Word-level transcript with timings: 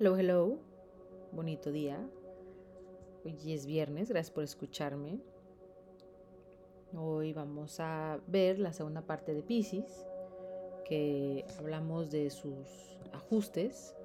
Hello, 0.00 0.16
hello. 0.16 0.60
Bonito 1.32 1.72
día. 1.72 1.98
Hoy 3.24 3.52
es 3.52 3.66
viernes, 3.66 4.08
gracias 4.10 4.30
por 4.30 4.44
escucharme. 4.44 5.18
Hoy 6.96 7.32
vamos 7.32 7.80
a 7.80 8.20
ver 8.28 8.60
la 8.60 8.72
segunda 8.72 9.02
parte 9.02 9.34
de 9.34 9.42
Pisces, 9.42 10.06
que 10.84 11.44
hablamos 11.58 12.12
de 12.12 12.30
sus 12.30 12.96
ajustes, 13.12 13.96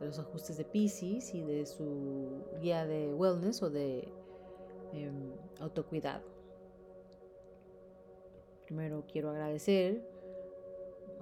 de 0.00 0.04
los 0.04 0.18
ajustes 0.18 0.58
de 0.58 0.66
Pisces 0.66 1.34
y 1.34 1.40
de 1.40 1.64
su 1.64 2.44
guía 2.60 2.84
de 2.84 3.14
wellness 3.14 3.62
o 3.62 3.70
de 3.70 4.06
em, 4.92 5.32
autocuidado. 5.60 6.24
Primero 8.66 9.06
quiero 9.10 9.30
agradecer 9.30 10.06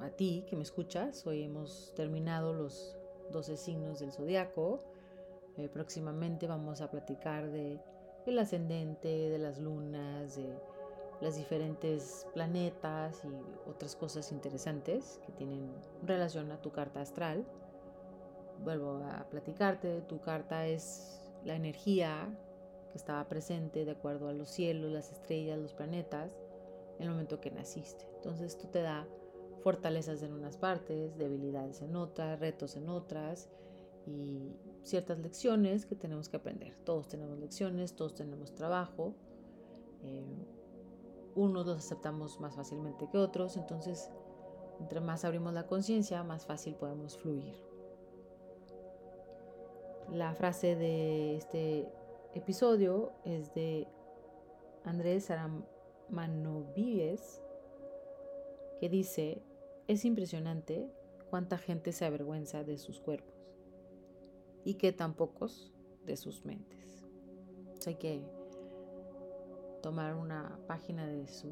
a 0.01 0.11
ti 0.11 0.45
que 0.49 0.57
me 0.57 0.65
escuchas. 0.65 1.25
Hoy 1.29 1.45
hemos 1.45 1.93
terminado 1.95 2.53
los 2.53 2.98
12 3.31 3.57
signos 3.57 3.99
del 4.01 4.13
zodiaco. 4.13 4.81
Eh, 5.57 5.69
próximamente 5.69 6.47
vamos 6.47 6.81
a 6.81 6.91
platicar 6.91 7.51
de 7.51 7.81
el 8.27 8.39
ascendente, 8.39 9.09
de 9.09 9.39
las 9.39 9.59
lunas, 9.59 10.37
de 10.37 10.55
los 11.21 11.37
diferentes 11.37 12.27
planetas 12.33 13.25
y 13.25 13.69
otras 13.69 13.97
cosas 13.97 14.31
interesantes 14.33 15.21
que 15.27 15.33
tienen 15.33 15.73
relación 16.03 16.53
a 16.53 16.61
tu 16.61 16.71
carta 16.71 17.01
astral. 17.01 17.45
Vuelvo 18.63 19.01
a 19.05 19.27
platicarte, 19.31 20.03
tu 20.03 20.21
carta 20.21 20.67
es 20.67 21.21
la 21.45 21.55
energía 21.55 22.29
que 22.93 22.99
estaba 22.99 23.27
presente 23.29 23.85
de 23.85 23.93
acuerdo 23.93 24.29
a 24.29 24.33
los 24.33 24.49
cielos, 24.49 24.93
las 24.93 25.13
estrellas, 25.13 25.59
los 25.59 25.75
planetas, 25.75 26.37
en 26.99 27.05
el 27.05 27.11
momento 27.11 27.41
que 27.41 27.51
naciste. 27.51 28.07
Entonces 28.17 28.55
esto 28.55 28.69
te 28.69 28.83
da 28.83 29.07
fortalezas 29.63 30.23
en 30.23 30.33
unas 30.33 30.57
partes, 30.57 31.17
debilidades 31.19 31.83
en 31.83 31.97
otras, 31.97 32.39
retos 32.39 32.77
en 32.77 32.89
otras 32.89 33.49
y 34.07 34.53
ciertas 34.83 35.19
lecciones 35.19 35.87
que 35.87 35.95
tenemos 35.95 36.29
que 36.29 36.37
aprender. 36.37 36.75
Todos 36.85 37.09
tenemos 37.09 37.39
lecciones, 37.39 37.95
todos 37.95 38.15
tenemos 38.15 38.55
trabajo. 38.55 39.15
Eh, 40.03 40.25
unos 41.35 41.67
los 41.67 41.79
aceptamos 41.79 42.41
más 42.41 42.57
fácilmente 42.57 43.09
que 43.11 43.19
otros, 43.19 43.57
entonces 43.57 44.11
entre 44.81 45.01
más 45.01 45.25
abrimos 45.25 45.53
la 45.53 45.67
conciencia, 45.67 46.23
más 46.23 46.47
fácil 46.47 46.75
podemos 46.75 47.19
fluir. 47.19 47.55
La 50.13 50.35
frase 50.35 50.77
de 50.77 51.37
este 51.37 51.89
episodio 52.35 53.13
es 53.25 53.53
de 53.55 53.87
Andrés 54.85 55.31
Aramanovies, 55.31 57.43
que 58.81 58.89
dice, 58.89 59.43
es 59.89 60.05
impresionante 60.05 60.87
cuánta 61.31 61.59
gente 61.59 61.93
se 61.93 62.05
avergüenza 62.05 62.63
de 62.63 62.79
sus 62.79 63.01
cuerpos 63.01 63.35
y 64.65 64.75
que 64.75 64.93
tan 64.93 65.15
pocos 65.15 65.73
de 66.05 66.17
sus 66.17 66.45
mentes. 66.45 67.05
hay 67.87 67.95
que 67.95 68.23
tomar 69.83 70.15
una 70.15 70.59
página 70.67 71.07
de 71.07 71.27
su 71.27 71.49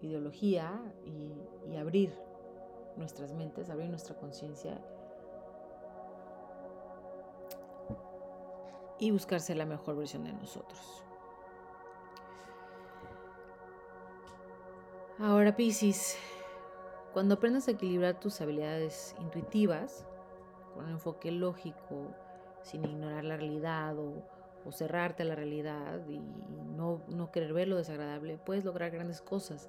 ideología 0.00 0.80
y, 1.04 1.70
y 1.70 1.76
abrir 1.76 2.14
nuestras 2.96 3.34
mentes, 3.34 3.68
abrir 3.68 3.90
nuestra 3.90 4.16
conciencia 4.16 4.80
y 8.98 9.10
buscarse 9.10 9.54
la 9.54 9.66
mejor 9.66 9.96
versión 9.96 10.24
de 10.24 10.32
nosotros. 10.32 11.02
Ahora, 15.18 15.54
Piscis, 15.54 16.16
cuando 17.14 17.36
aprendes 17.36 17.68
a 17.68 17.70
equilibrar 17.70 18.18
tus 18.18 18.40
habilidades 18.40 19.14
intuitivas 19.20 20.04
con 20.74 20.86
un 20.86 20.90
enfoque 20.90 21.30
lógico, 21.30 22.08
sin 22.62 22.84
ignorar 22.84 23.24
la 23.24 23.36
realidad 23.36 23.96
o, 23.96 24.24
cerrarte 24.72 25.22
a 25.22 25.26
la 25.26 25.34
realidad 25.34 26.00
y 26.08 26.18
no, 26.18 27.02
no 27.08 27.30
querer 27.30 27.52
ver 27.52 27.68
lo 27.68 27.76
desagradable, 27.76 28.38
puedes 28.38 28.64
lograr 28.64 28.90
grandes 28.90 29.20
cosas. 29.20 29.68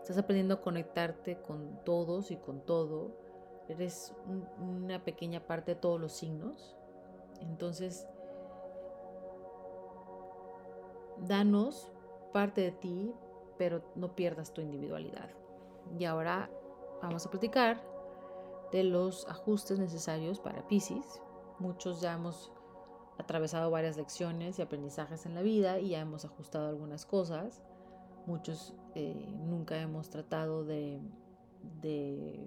Estás 0.00 0.18
aprendiendo 0.18 0.54
a 0.54 0.60
conectarte 0.60 1.36
con 1.42 1.80
todos 1.84 2.30
y 2.30 2.36
con 2.36 2.60
todo. 2.60 3.10
Eres 3.68 4.14
una 4.60 5.04
pequeña 5.04 5.40
parte 5.40 5.74
de 5.74 5.80
todos 5.80 6.00
los 6.00 6.12
signos. 6.12 6.76
Entonces, 7.40 8.06
danos 11.26 11.90
parte 12.32 12.60
de 12.60 12.70
ti, 12.70 13.12
pero 13.58 13.82
no 13.96 14.14
pierdas 14.14 14.52
tu 14.52 14.60
individualidad. 14.60 15.28
Y 15.98 16.04
ahora 16.04 16.50
vamos 17.02 17.26
a 17.26 17.30
platicar 17.30 17.82
de 18.72 18.84
los 18.84 19.26
ajustes 19.28 19.78
necesarios 19.78 20.40
para 20.40 20.66
Pisces. 20.66 21.20
Muchos 21.58 22.00
ya 22.00 22.14
hemos 22.14 22.52
atravesado 23.18 23.70
varias 23.70 23.96
lecciones 23.96 24.58
y 24.58 24.62
aprendizajes 24.62 25.26
en 25.26 25.34
la 25.34 25.42
vida 25.42 25.78
y 25.78 25.90
ya 25.90 26.00
hemos 26.00 26.24
ajustado 26.24 26.68
algunas 26.68 27.06
cosas. 27.06 27.62
Muchos 28.26 28.74
eh, 28.94 29.32
nunca 29.32 29.80
hemos 29.80 30.10
tratado 30.10 30.64
de, 30.64 31.00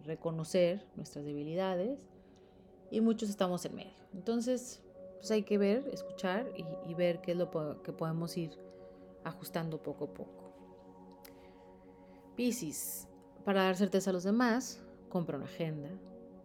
reconocer 0.05 0.85
nuestras 0.95 1.25
debilidades 1.25 1.99
y 2.89 3.01
muchos 3.01 3.29
estamos 3.29 3.65
en 3.65 3.75
medio. 3.75 3.93
Entonces, 4.13 4.81
pues 5.17 5.31
hay 5.31 5.43
que 5.43 5.57
ver, 5.57 5.87
escuchar 5.91 6.47
y, 6.55 6.65
y 6.89 6.93
ver 6.93 7.21
qué 7.21 7.31
es 7.31 7.37
lo 7.37 7.49
que 7.81 7.91
podemos 7.91 8.37
ir 8.37 8.57
ajustando 9.23 9.81
poco 9.81 10.05
a 10.05 10.13
poco. 10.13 10.53
Pisces, 12.35 13.08
para 13.49 13.63
dar 13.63 13.75
certeza 13.75 14.11
a 14.11 14.13
los 14.13 14.25
demás, 14.25 14.79
compra 15.09 15.37
una 15.37 15.47
agenda, 15.47 15.89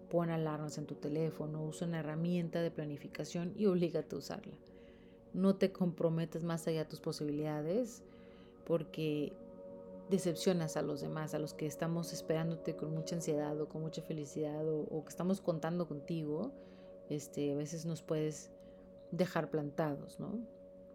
pon 0.09 0.31
alarmas 0.31 0.79
en 0.79 0.87
tu 0.87 0.95
teléfono, 0.95 1.63
usa 1.63 1.87
una 1.87 2.01
herramienta 2.01 2.63
de 2.63 2.71
planificación 2.71 3.53
y 3.59 3.67
oblígate 3.67 4.17
a 4.17 4.19
usarla. 4.21 4.57
No 5.35 5.57
te 5.57 5.71
comprometes 5.71 6.45
más 6.45 6.67
allá 6.67 6.79
de 6.79 6.85
tus 6.87 7.01
posibilidades 7.01 8.03
porque 8.65 9.35
decepcionas 10.09 10.79
a 10.79 10.83
los 10.83 11.03
demás, 11.03 11.35
a 11.35 11.39
los 11.39 11.53
que 11.53 11.67
estamos 11.67 12.15
esperándote 12.15 12.75
con 12.75 12.95
mucha 12.95 13.17
ansiedad 13.17 13.61
o 13.61 13.69
con 13.69 13.83
mucha 13.83 14.01
felicidad 14.01 14.67
o, 14.67 15.05
que 15.05 15.11
estamos 15.11 15.43
contando 15.43 15.87
contigo, 15.87 16.53
este, 17.11 17.53
a 17.53 17.55
veces 17.55 17.85
nos 17.85 18.01
puedes 18.01 18.51
dejar 19.11 19.51
plantados, 19.51 20.19
¿no? 20.19 20.39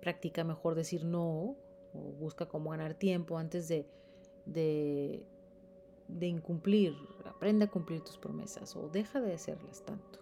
Practica 0.02 0.44
mejor 0.44 0.74
decir 0.74 1.06
no 1.06 1.56
o 1.94 2.00
busca 2.20 2.48
cómo 2.48 2.72
ganar 2.72 2.96
tiempo 2.96 3.38
antes 3.38 3.68
de, 3.68 3.86
de 4.48 5.24
de 6.10 6.28
incumplir, 6.28 6.96
aprende 7.26 7.66
a 7.66 7.70
cumplir 7.70 8.02
tus 8.02 8.18
promesas 8.18 8.76
o 8.76 8.90
deja 8.90 9.22
de 9.22 9.34
hacerlas 9.34 9.84
tanto. 9.86 10.20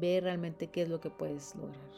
Ve 0.00 0.20
realmente 0.20 0.68
qué 0.68 0.82
es 0.82 0.88
lo 0.88 1.00
que 1.00 1.10
puedes 1.10 1.54
lograr. 1.54 1.90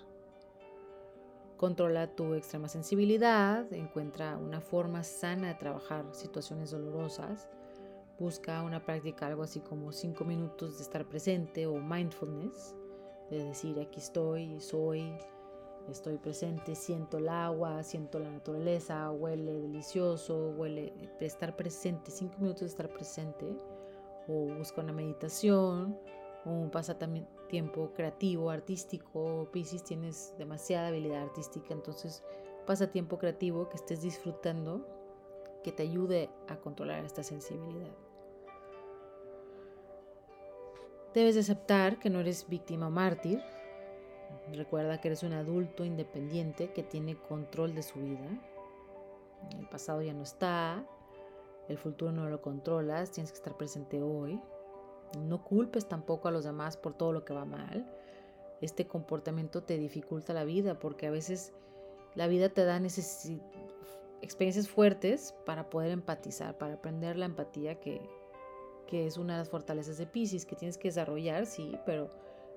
Controla 1.56 2.14
tu 2.14 2.34
extrema 2.34 2.68
sensibilidad, 2.68 3.72
encuentra 3.72 4.36
una 4.36 4.60
forma 4.60 5.02
sana 5.04 5.48
de 5.48 5.54
trabajar 5.54 6.04
situaciones 6.12 6.70
dolorosas, 6.70 7.48
busca 8.18 8.62
una 8.62 8.84
práctica 8.84 9.26
algo 9.26 9.42
así 9.42 9.60
como 9.60 9.92
cinco 9.92 10.24
minutos 10.24 10.76
de 10.76 10.82
estar 10.82 11.08
presente 11.08 11.66
o 11.66 11.80
mindfulness, 11.80 12.74
de 13.30 13.44
decir 13.44 13.80
aquí 13.80 14.00
estoy, 14.00 14.60
soy, 14.60 15.16
Estoy 15.90 16.18
presente, 16.18 16.74
siento 16.74 17.18
el 17.18 17.28
agua, 17.28 17.82
siento 17.84 18.18
la 18.18 18.30
naturaleza, 18.30 19.10
huele 19.12 19.60
delicioso, 19.60 20.50
huele 20.56 20.92
estar 21.20 21.54
presente, 21.54 22.10
cinco 22.10 22.34
minutos 22.40 22.62
de 22.62 22.66
estar 22.66 22.88
presente, 22.88 23.56
o 24.26 24.46
busca 24.58 24.80
una 24.80 24.92
meditación, 24.92 25.96
o 26.44 26.50
un 26.50 26.70
pasatiempo 26.70 27.92
creativo, 27.94 28.50
artístico. 28.50 29.48
Pisces 29.52 29.84
tienes 29.84 30.34
demasiada 30.38 30.88
habilidad 30.88 31.22
artística, 31.22 31.72
entonces 31.72 32.24
pasatiempo 32.66 33.16
creativo 33.18 33.68
que 33.68 33.76
estés 33.76 34.02
disfrutando, 34.02 34.84
que 35.62 35.70
te 35.70 35.84
ayude 35.84 36.30
a 36.48 36.56
controlar 36.56 37.04
esta 37.04 37.22
sensibilidad. 37.22 37.94
Debes 41.14 41.36
aceptar 41.36 41.98
que 41.98 42.10
no 42.10 42.20
eres 42.20 42.46
víctima 42.48 42.88
o 42.88 42.90
mártir, 42.90 43.40
Recuerda 44.52 45.00
que 45.00 45.08
eres 45.08 45.22
un 45.22 45.32
adulto 45.32 45.84
independiente 45.84 46.72
que 46.72 46.82
tiene 46.82 47.16
control 47.16 47.74
de 47.74 47.82
su 47.82 47.98
vida. 48.00 48.28
El 49.58 49.68
pasado 49.68 50.02
ya 50.02 50.14
no 50.14 50.22
está, 50.22 50.84
el 51.68 51.78
futuro 51.78 52.12
no 52.12 52.28
lo 52.28 52.40
controlas, 52.40 53.10
tienes 53.10 53.32
que 53.32 53.38
estar 53.38 53.56
presente 53.56 54.02
hoy. 54.02 54.40
No 55.18 55.44
culpes 55.44 55.88
tampoco 55.88 56.28
a 56.28 56.30
los 56.30 56.44
demás 56.44 56.76
por 56.76 56.94
todo 56.94 57.12
lo 57.12 57.24
que 57.24 57.34
va 57.34 57.44
mal. 57.44 57.86
Este 58.60 58.86
comportamiento 58.86 59.62
te 59.62 59.78
dificulta 59.78 60.32
la 60.32 60.44
vida 60.44 60.78
porque 60.78 61.06
a 61.06 61.10
veces 61.10 61.52
la 62.14 62.26
vida 62.26 62.48
te 62.48 62.64
da 62.64 62.80
experiencias 64.22 64.68
fuertes 64.68 65.34
para 65.44 65.68
poder 65.68 65.90
empatizar, 65.90 66.56
para 66.56 66.74
aprender 66.74 67.16
la 67.16 67.26
empatía 67.26 67.78
que, 67.78 68.00
es 68.90 69.18
una 69.18 69.34
de 69.34 69.40
las 69.40 69.50
fortalezas 69.50 69.98
de 69.98 70.06
Pisces 70.06 70.46
que 70.46 70.56
tienes 70.56 70.78
que 70.78 70.88
desarrollar, 70.88 71.44
sí, 71.44 71.76
pero 71.84 72.10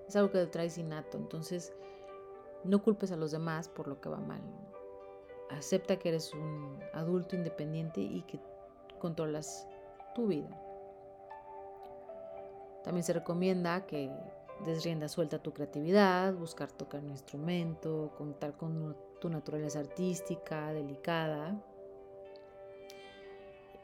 es 0.09 0.15
algo 0.15 0.31
que 0.31 0.45
traes 0.47 0.77
innato. 0.77 1.17
Entonces, 1.17 1.71
no 2.63 2.81
culpes 2.81 3.11
a 3.11 3.15
los 3.15 3.31
demás 3.31 3.69
por 3.69 3.87
lo 3.87 4.01
que 4.01 4.09
va 4.09 4.17
mal. 4.17 4.41
Acepta 5.51 5.97
que 5.97 6.09
eres 6.09 6.33
un 6.33 6.79
adulto 6.93 7.35
independiente 7.35 8.01
y 8.01 8.23
que 8.23 8.39
controlas 8.99 9.67
tu 10.15 10.27
vida. 10.27 10.49
También 12.83 13.03
se 13.03 13.13
recomienda 13.13 13.85
que 13.85 14.11
desrienda 14.65 15.07
suelta 15.07 15.41
tu 15.41 15.53
creatividad, 15.53 16.33
buscar 16.33 16.71
tocar 16.71 17.01
un 17.01 17.11
instrumento, 17.11 18.11
contar 18.17 18.57
con 18.57 18.97
tu 19.19 19.29
naturaleza 19.29 19.79
artística, 19.79 20.73
delicada. 20.73 21.55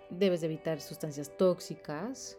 Debes 0.10 0.42
evitar 0.44 0.82
sustancias 0.82 1.36
tóxicas. 1.38 2.38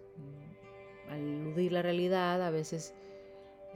Al 1.09 1.21
eludir 1.21 1.73
la 1.73 1.83
realidad, 1.83 2.43
a 2.43 2.51
veces 2.51 2.95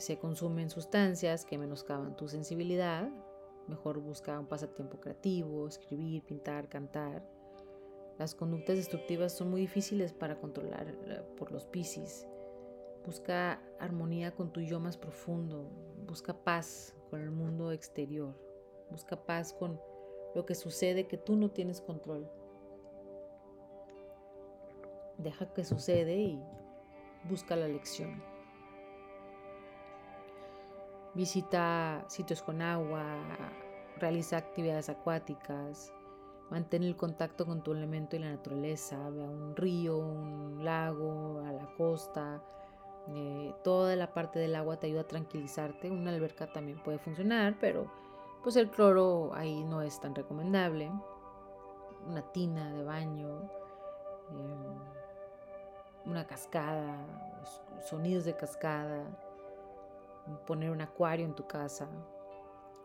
se 0.01 0.19
consumen 0.19 0.71
sustancias 0.71 1.45
que 1.45 1.59
menoscaban 1.59 2.17
tu 2.17 2.29
sensibilidad. 2.29 3.09
Mejor 3.69 4.01
busca 4.01 4.39
un 4.39 4.47
pasatiempo 4.47 4.99
creativo, 4.99 5.69
escribir, 5.69 6.25
pintar, 6.25 6.69
cantar. 6.69 7.23
Las 8.19 8.35
conductas 8.35 8.77
destructivas 8.77 9.33
son 9.33 9.51
muy 9.51 9.63
difíciles 9.63 10.13
para 10.13 10.41
controlar 10.41 10.89
eh, 10.89 11.23
por 11.37 11.53
los 11.53 11.67
piscis. 11.67 12.27
Busca 13.07 13.63
armonía 13.79 14.35
con 14.35 14.53
tu 14.53 14.61
yo 14.61 14.81
más 14.81 14.97
profundo. 14.97 15.71
Busca 16.07 16.35
paz 16.35 16.95
con 17.09 17.21
el 17.21 17.31
mundo 17.31 17.73
exterior. 17.73 18.35
Busca 18.91 19.25
paz 19.25 19.53
con 19.53 19.81
lo 20.35 20.47
que 20.47 20.55
sucede 20.55 21.07
que 21.07 21.17
tú 21.17 21.37
no 21.37 21.51
tienes 21.51 21.81
control. 21.81 22.31
Deja 25.19 25.53
que 25.53 25.65
sucede 25.65 26.17
y 26.17 26.43
busca 27.29 27.57
la 27.57 27.69
lección. 27.69 28.30
Visita 31.15 32.05
sitios 32.07 32.41
con 32.41 32.63
agua, 32.63 33.03
realiza 33.99 34.37
actividades 34.37 34.89
acuáticas, 34.89 35.93
mantén 36.51 36.85
el 36.85 36.95
contacto 36.95 37.45
con 37.47 37.63
tu 37.63 37.73
elemento 37.73 38.15
y 38.15 38.21
la 38.21 38.31
naturaleza, 38.31 39.11
ve 39.11 39.25
a 39.25 39.29
un 39.29 39.57
río, 39.57 39.99
un 39.99 40.65
lago, 40.65 41.43
a 41.45 41.53
la 41.53 41.67
costa. 41.77 42.41
Eh, 43.09 43.53
toda 43.65 43.97
la 43.97 44.15
parte 44.15 44.39
del 44.39 44.55
agua 44.55 44.79
te 44.79 44.87
ayuda 44.87 45.01
a 45.01 45.09
tranquilizarte. 45.09 45.91
Una 45.91 46.13
alberca 46.13 46.53
también 46.53 46.79
puede 46.79 46.99
funcionar, 46.99 47.57
pero 47.61 47.91
pues 48.45 48.55
el 48.55 48.71
cloro 48.71 49.33
ahí 49.35 49.65
no 49.65 49.83
es 49.83 49.99
tan 50.01 50.15
recomendable. 50.15 50.93
Una 52.07 52.23
tina 52.31 52.73
de 52.73 52.85
baño, 52.85 53.51
em, 54.31 54.79
una 56.07 56.25
cascada, 56.25 57.05
sonidos 57.81 58.25
de 58.25 58.37
cascada 58.37 59.05
poner 60.47 60.71
un 60.71 60.81
acuario 60.81 61.25
en 61.25 61.35
tu 61.35 61.47
casa 61.47 61.89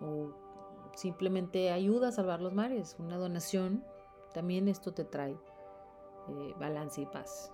o 0.02 0.34
simplemente 0.96 1.72
ayuda 1.72 2.10
a 2.10 2.12
salvar 2.12 2.42
los 2.42 2.54
mares, 2.54 2.96
una 3.00 3.18
donación, 3.18 3.84
también 4.34 4.68
esto 4.68 4.94
te 4.94 5.06
trae 5.06 5.32
eh, 5.32 6.54
balance 6.60 7.02
y 7.02 7.06
paz. 7.06 7.52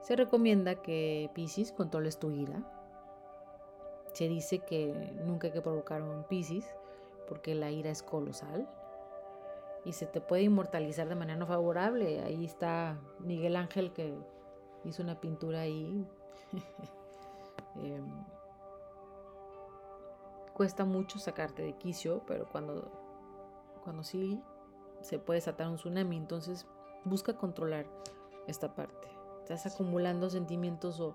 Se 0.00 0.16
recomienda 0.16 0.76
que 0.76 1.30
Pisces 1.34 1.72
controles 1.72 2.18
tu 2.18 2.30
ira. 2.30 2.62
Se 4.12 4.28
dice 4.28 4.60
que 4.60 5.12
nunca 5.24 5.48
hay 5.48 5.52
que 5.52 5.60
provocar 5.60 6.02
un 6.02 6.24
Pisces 6.24 6.74
porque 7.28 7.54
la 7.54 7.70
ira 7.70 7.90
es 7.90 8.02
colosal 8.02 8.68
y 9.84 9.92
se 9.92 10.06
te 10.06 10.20
puede 10.20 10.42
inmortalizar 10.42 11.08
de 11.08 11.14
manera 11.14 11.38
no 11.38 11.46
favorable. 11.46 12.22
Ahí 12.22 12.44
está 12.44 12.98
Miguel 13.20 13.56
Ángel 13.56 13.92
que 13.92 14.14
hizo 14.84 15.02
una 15.02 15.20
pintura 15.20 15.60
ahí 15.60 16.06
Em, 17.82 18.06
cuesta 20.54 20.84
mucho 20.84 21.18
sacarte 21.18 21.62
de 21.62 21.74
quicio, 21.74 22.22
pero 22.26 22.48
cuando, 22.48 22.90
cuando 23.84 24.02
sí 24.02 24.42
se 25.00 25.18
puede 25.18 25.38
desatar 25.38 25.68
un 25.68 25.76
tsunami, 25.76 26.16
entonces 26.16 26.66
busca 27.04 27.36
controlar 27.36 27.86
esta 28.46 28.74
parte. 28.74 29.08
Estás 29.42 29.72
acumulando 29.72 30.28
sentimientos 30.30 31.00
o 31.00 31.14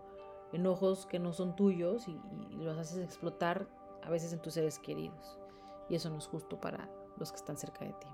enojos 0.54 1.06
que 1.06 1.20
no 1.20 1.34
son 1.34 1.56
tuyos 1.56 2.08
y, 2.08 2.20
y 2.52 2.56
los 2.58 2.78
haces 2.78 3.04
explotar 3.04 3.68
a 4.02 4.10
veces 4.10 4.34
en 4.34 4.40
tus 4.40 4.54
seres 4.54 4.80
queridos. 4.80 5.38
Y 5.90 5.96
eso 5.96 6.10
no 6.10 6.18
es 6.18 6.28
justo 6.28 6.60
para 6.60 6.90
los 7.18 7.32
que 7.32 7.38
están 7.38 7.58
cerca 7.58 7.86
de 7.86 7.94
ti. 7.94 8.08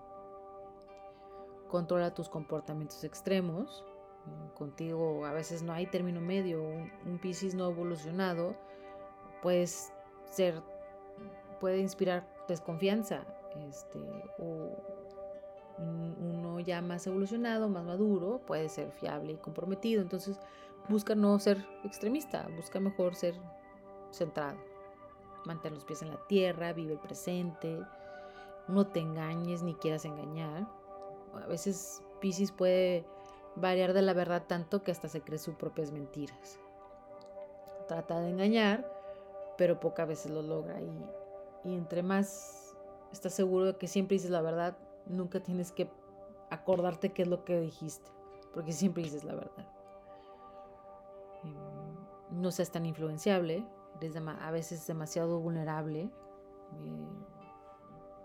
Controla 1.70 2.14
tus 2.14 2.30
comportamientos 2.30 3.04
extremos, 3.04 3.86
contigo 4.56 5.26
a 5.26 5.32
veces 5.32 5.64
no 5.64 5.74
hay 5.74 5.86
término 5.88 6.22
medio, 6.22 6.62
un, 6.62 6.92
un 7.06 7.20
no 7.56 7.70
evolucionado 7.70 8.56
puedes 9.42 9.94
ser, 10.26 10.62
puede 11.60 11.80
inspirar 11.80 12.28
desconfianza, 12.48 13.26
este, 13.68 14.00
o 14.40 14.76
uno 15.78 16.60
ya 16.60 16.82
más 16.82 17.08
evolucionado, 17.08 17.70
más 17.70 17.86
maduro, 17.86 18.42
puede 18.46 18.68
ser 18.68 18.92
fiable 18.92 19.34
y 19.34 19.38
comprometido, 19.38 20.02
entonces 20.02 20.38
busca 20.90 21.16
no 21.16 21.40
ser 21.40 21.66
extremista, 21.84 22.48
busca 22.56 22.80
mejor 22.80 23.16
ser 23.16 23.36
centrado, 24.12 24.58
mantén 25.46 25.74
los 25.74 25.86
pies 25.86 26.02
en 26.02 26.10
la 26.10 26.28
tierra, 26.28 26.74
vive 26.74 26.94
el 26.94 27.00
presente, 27.00 27.80
no 28.68 28.88
te 28.88 29.00
engañes 29.00 29.64
ni 29.64 29.74
quieras 29.76 30.04
engañar, 30.04 30.68
a 31.34 31.48
veces 31.48 32.04
Piscis 32.20 32.52
puede 32.52 33.06
variar 33.56 33.94
de 33.94 34.02
la 34.02 34.14
verdad 34.14 34.44
tanto 34.48 34.84
que 34.84 34.92
hasta 34.92 35.08
se 35.08 35.22
cree 35.22 35.40
sus 35.40 35.56
propias 35.56 35.92
mentiras. 35.92 36.60
Trata 37.88 38.20
de 38.20 38.30
engañar, 38.30 38.86
pero 39.58 39.80
pocas 39.80 40.08
veces 40.08 40.32
lo 40.32 40.42
logra. 40.42 40.80
Y, 40.82 41.76
entre 41.76 42.04
más 42.04 42.76
estás 43.12 43.34
seguro 43.34 43.66
de 43.66 43.78
que 43.78 43.88
siempre 43.88 44.16
dices 44.16 44.32
la 44.32 44.42
verdad, 44.42 44.78
nunca 45.06 45.40
tienes 45.42 45.72
que 45.72 45.90
acordarte 46.50 47.12
qué 47.12 47.24
es 47.24 47.28
lo 47.28 47.44
que 47.44 47.60
dijiste, 47.60 48.10
porque 48.54 48.72
siempre 48.72 49.04
dices 49.04 49.24
la 49.24 49.36
verdad. 49.36 49.68
No 52.32 52.52
seas 52.52 52.72
tan 52.72 52.86
influenciable, 52.86 53.66
eres 54.00 54.16
a 54.16 54.52
veces 54.52 54.86
demasiado 54.86 55.40
vulnerable. 55.40 56.02
Eh, 56.02 56.10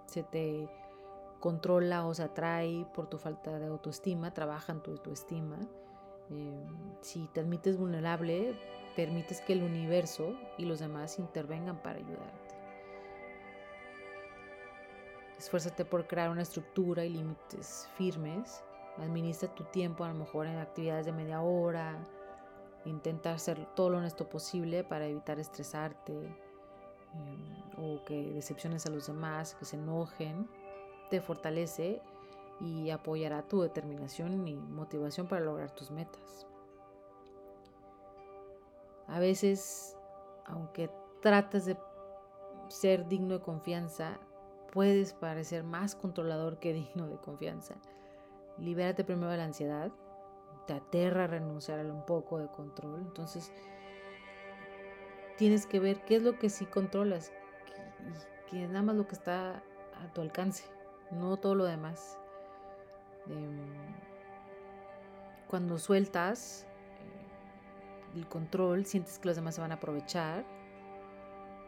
se 0.06 0.23
te 0.23 0.69
controla 1.44 2.06
o 2.06 2.14
se 2.14 2.23
atrae 2.23 2.87
por 2.94 3.06
tu 3.06 3.19
falta 3.19 3.58
de 3.58 3.67
autoestima, 3.67 4.32
trabaja 4.32 4.73
en 4.73 4.81
tu 4.81 4.93
autoestima. 4.93 5.58
Eh, 6.31 6.67
si 7.02 7.29
te 7.35 7.41
admites 7.41 7.76
vulnerable, 7.76 8.58
permites 8.96 9.43
que 9.43 9.52
el 9.52 9.62
universo 9.62 10.35
y 10.56 10.64
los 10.64 10.79
demás 10.79 11.19
intervengan 11.19 11.82
para 11.82 11.99
ayudarte. 11.99 12.55
Esfuérzate 15.37 15.85
por 15.85 16.06
crear 16.06 16.31
una 16.31 16.41
estructura 16.41 17.05
y 17.05 17.11
límites 17.11 17.91
firmes. 17.94 18.64
Administra 18.96 19.55
tu 19.55 19.64
tiempo 19.64 20.02
a 20.02 20.08
lo 20.08 20.14
mejor 20.14 20.46
en 20.46 20.56
actividades 20.56 21.05
de 21.05 21.12
media 21.12 21.43
hora. 21.43 22.02
Intenta 22.87 23.35
hacer 23.35 23.67
todo 23.75 23.91
lo 23.91 23.99
honesto 23.99 24.31
posible 24.31 24.82
para 24.82 25.05
evitar 25.05 25.39
estresarte 25.39 26.15
eh, 26.15 27.74
o 27.77 28.03
que 28.06 28.32
decepciones 28.32 28.86
a 28.86 28.91
los 28.91 29.08
demás, 29.08 29.55
que 29.56 29.67
se 29.67 29.77
enojen 29.77 30.48
te 31.11 31.20
fortalece 31.20 32.01
y 32.61 32.91
apoyará 32.91 33.43
tu 33.43 33.61
determinación 33.61 34.46
y 34.46 34.55
motivación 34.55 35.27
para 35.27 35.44
lograr 35.44 35.70
tus 35.70 35.91
metas. 35.91 36.46
A 39.06 39.19
veces, 39.19 39.96
aunque 40.46 40.91
trates 41.20 41.67
de 41.67 41.77
ser 42.69 43.06
digno 43.06 43.39
de 43.39 43.44
confianza, 43.44 44.19
puedes 44.73 45.13
parecer 45.13 45.63
más 45.63 45.94
controlador 45.94 46.58
que 46.58 46.73
digno 46.73 47.08
de 47.08 47.17
confianza. 47.19 47.75
Libérate 48.58 49.05
primero 49.05 49.31
de 49.31 49.39
la 49.39 49.44
ansiedad, 49.44 49.93
te 50.67 50.73
aterra 50.73 51.27
renunciar 51.27 51.81
a 51.81 51.82
un 51.82 52.06
poco 52.06 52.39
de 52.39 52.49
control, 52.49 53.01
entonces 53.01 53.53
tienes 55.37 55.67
que 55.67 55.81
ver 55.81 56.05
qué 56.05 56.17
es 56.17 56.23
lo 56.23 56.39
que 56.39 56.49
sí 56.49 56.65
controlas 56.65 57.32
y 58.46 58.51
que 58.51 58.65
es 58.65 58.70
nada 58.70 58.82
más 58.82 58.96
lo 58.96 59.06
que 59.06 59.17
está 59.17 59.63
a 60.01 60.13
tu 60.15 60.20
alcance 60.20 60.73
no 61.15 61.37
todo 61.37 61.55
lo 61.55 61.65
demás. 61.65 62.19
Em, 63.27 63.59
cuando 65.49 65.79
sueltas 65.79 66.67
eh, 67.01 68.19
el 68.19 68.27
control, 68.29 68.87
sientes 68.87 69.19
que 69.19 69.29
los 69.29 69.37
demás 69.37 69.55
se 69.55 69.61
van 69.61 69.73
a 69.73 69.77
aprovechar, 69.77 70.44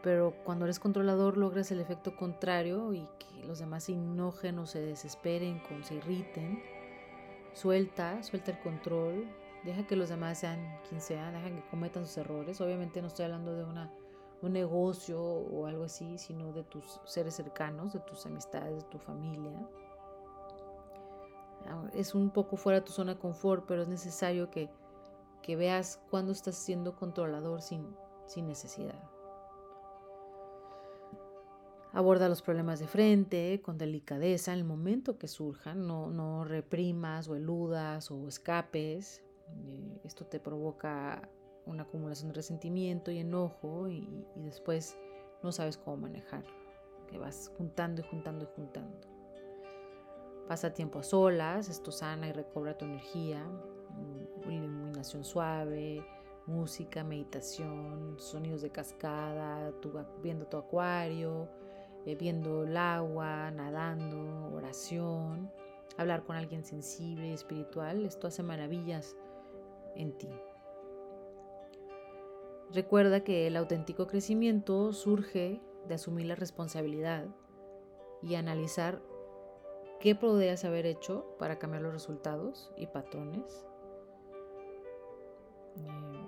pero 0.03 0.33
cuando 0.43 0.65
eres 0.65 0.79
controlador 0.79 1.37
logras 1.37 1.71
el 1.71 1.79
efecto 1.79 2.15
contrario 2.15 2.93
y 2.93 3.07
que 3.19 3.45
los 3.45 3.59
demás 3.59 3.85
se 3.85 3.93
enojen 3.93 4.59
o 4.59 4.65
se 4.65 4.79
desesperen, 4.79 5.61
o 5.77 5.83
se 5.83 5.95
irriten. 5.95 6.61
Suelta, 7.53 8.21
suelta 8.23 8.51
el 8.51 8.59
control, 8.59 9.27
deja 9.63 9.87
que 9.87 9.95
los 9.95 10.09
demás 10.09 10.39
sean 10.39 10.79
quien 10.87 11.01
sean, 11.01 11.33
deja 11.33 11.49
que 11.49 11.67
cometan 11.69 12.05
sus 12.05 12.17
errores. 12.17 12.61
Obviamente 12.61 13.01
no 13.01 13.07
estoy 13.07 13.25
hablando 13.25 13.55
de 13.55 13.63
una 13.63 13.91
un 14.41 14.53
negocio 14.53 15.21
o 15.21 15.65
algo 15.65 15.85
así, 15.85 16.17
sino 16.17 16.51
de 16.53 16.63
tus 16.63 16.99
seres 17.05 17.35
cercanos, 17.35 17.93
de 17.93 17.99
tus 18.01 18.25
amistades, 18.25 18.83
de 18.83 18.89
tu 18.89 18.99
familia. 18.99 19.57
Ah, 21.65 21.89
es 21.93 22.13
un 22.15 22.29
poco 22.29 22.55
fuera 22.55 22.79
de 22.79 22.85
tu 22.85 22.91
zona 22.91 23.15
de 23.15 23.19
confort, 23.19 23.65
pero 23.67 23.81
es 23.81 23.87
necesario 23.87 24.49
que, 24.51 24.69
que 25.41 25.55
veas 25.55 25.99
cuándo 26.09 26.31
estás 26.31 26.55
siendo 26.55 26.95
controlador 26.95 27.61
sin, 27.61 27.95
sin 28.27 28.47
necesidad. 28.47 29.01
Aborda 31.93 32.29
los 32.29 32.43
problemas 32.43 32.79
de 32.79 32.87
frente, 32.87 33.59
con 33.63 33.77
delicadeza, 33.77 34.53
en 34.53 34.59
el 34.59 34.65
momento 34.65 35.17
que 35.17 35.27
surjan. 35.27 35.87
No, 35.87 36.11
no 36.11 36.43
reprimas 36.43 37.27
o 37.27 37.35
eludas 37.35 38.11
o 38.11 38.27
escapes. 38.27 39.23
Eh, 39.49 40.01
esto 40.03 40.25
te 40.25 40.39
provoca 40.39 41.27
una 41.67 41.83
acumulación 41.83 42.29
de 42.29 42.35
resentimiento 42.35 43.11
y 43.11 43.19
enojo 43.19 43.87
y, 43.87 44.25
después 44.35 44.97
no 45.43 45.51
sabes 45.51 45.77
cómo 45.77 45.97
manejarlo, 45.97 46.53
que 47.07 47.17
vas 47.17 47.51
juntando 47.57 48.01
y 48.01 48.05
juntando 48.05 48.45
y 48.45 48.47
juntando. 48.55 49.07
Pasa 50.47 50.73
tiempo 50.73 50.99
a 50.99 51.03
solas, 51.03 51.69
esto 51.69 51.91
sana 51.91 52.29
y 52.29 52.31
recobra 52.31 52.77
tu 52.77 52.85
energía, 52.85 53.43
mm, 53.43 54.49
iluminación 54.49 55.23
suave, 55.23 56.05
música, 56.45 57.03
meditación, 57.03 58.15
sonidos 58.17 58.61
de 58.61 58.69
cascada, 58.69 59.71
viendo 60.23 60.47
tu 60.47 60.57
acuario, 60.57 61.49
eh, 62.05 62.15
viendo 62.15 62.63
el 62.63 62.77
agua, 62.77 63.51
nadando, 63.51 64.55
oración, 64.55 65.51
hablar 65.97 66.23
con 66.23 66.37
alguien 66.37 66.63
sensible 66.63 67.27
y 67.27 67.33
espiritual, 67.33 68.05
esto 68.05 68.27
hace 68.27 68.43
maravillas 68.43 69.17
en 69.95 70.17
ti. 70.17 70.29
Recuerda 72.73 73.23
que 73.23 73.47
el 73.47 73.55
auténtico 73.55 74.07
crecimiento 74.07 74.91
surge 74.91 75.61
de 75.87 75.95
asumir 75.95 76.25
la 76.25 76.35
responsabilidad 76.35 77.25
y 78.21 78.35
analizar 78.35 79.01
qué 79.99 80.15
podrías 80.15 80.65
haber 80.65 80.85
hecho 80.85 81.25
para 81.39 81.59
cambiar 81.59 81.83
los 81.83 81.93
resultados 81.93 82.71
y 82.75 82.87
patrones. 82.87 83.65
Eh, 85.77 86.25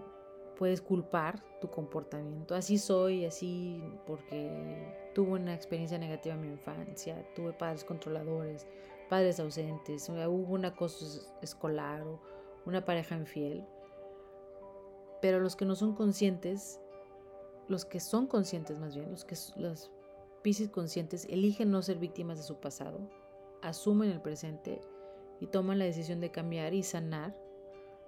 puedes 0.58 0.82
culpar 0.82 1.44
tu 1.60 1.70
comportamiento. 1.70 2.56
Así 2.56 2.78
soy, 2.78 3.26
así 3.26 3.84
porque 4.06 5.12
tuve 5.14 5.32
una 5.32 5.54
experiencia 5.54 5.98
negativa 5.98 6.36
en 6.36 6.42
mi 6.42 6.48
infancia, 6.48 7.26
tuve 7.36 7.54
padres 7.54 7.84
controladores, 7.84 8.66
padres 9.10 9.40
ausentes, 9.40 10.08
hubo 10.10 10.54
un 10.54 10.66
acoso 10.66 11.06
escolar 11.42 12.02
o 12.04 12.20
una 12.66 12.86
pareja 12.86 13.16
infiel. 13.16 13.66
Pero 15.22 15.40
los 15.40 15.56
que 15.56 15.66
no 15.66 15.76
son 15.76 15.96
conscientes, 15.96 16.80
los 17.68 17.86
que 17.86 18.00
son 18.00 18.28
conscientes 18.28 18.80
más 18.80 18.96
bien, 18.96 19.12
los 19.12 19.26
que 19.26 19.36
los 19.58 19.92
piscis 20.42 20.70
conscientes 20.70 21.26
eligen 21.30 21.72
no 21.72 21.82
ser 21.82 21.98
víctimas 21.98 22.38
de 22.38 22.44
su 22.44 22.60
pasado, 22.60 23.00
asumen 23.62 24.10
el 24.10 24.22
presente 24.22 24.82
y 25.40 25.48
toman 25.48 25.80
la 25.80 25.86
decisión 25.86 26.20
de 26.20 26.32
cambiar 26.32 26.74
y 26.74 26.84
sanar, 26.84 27.36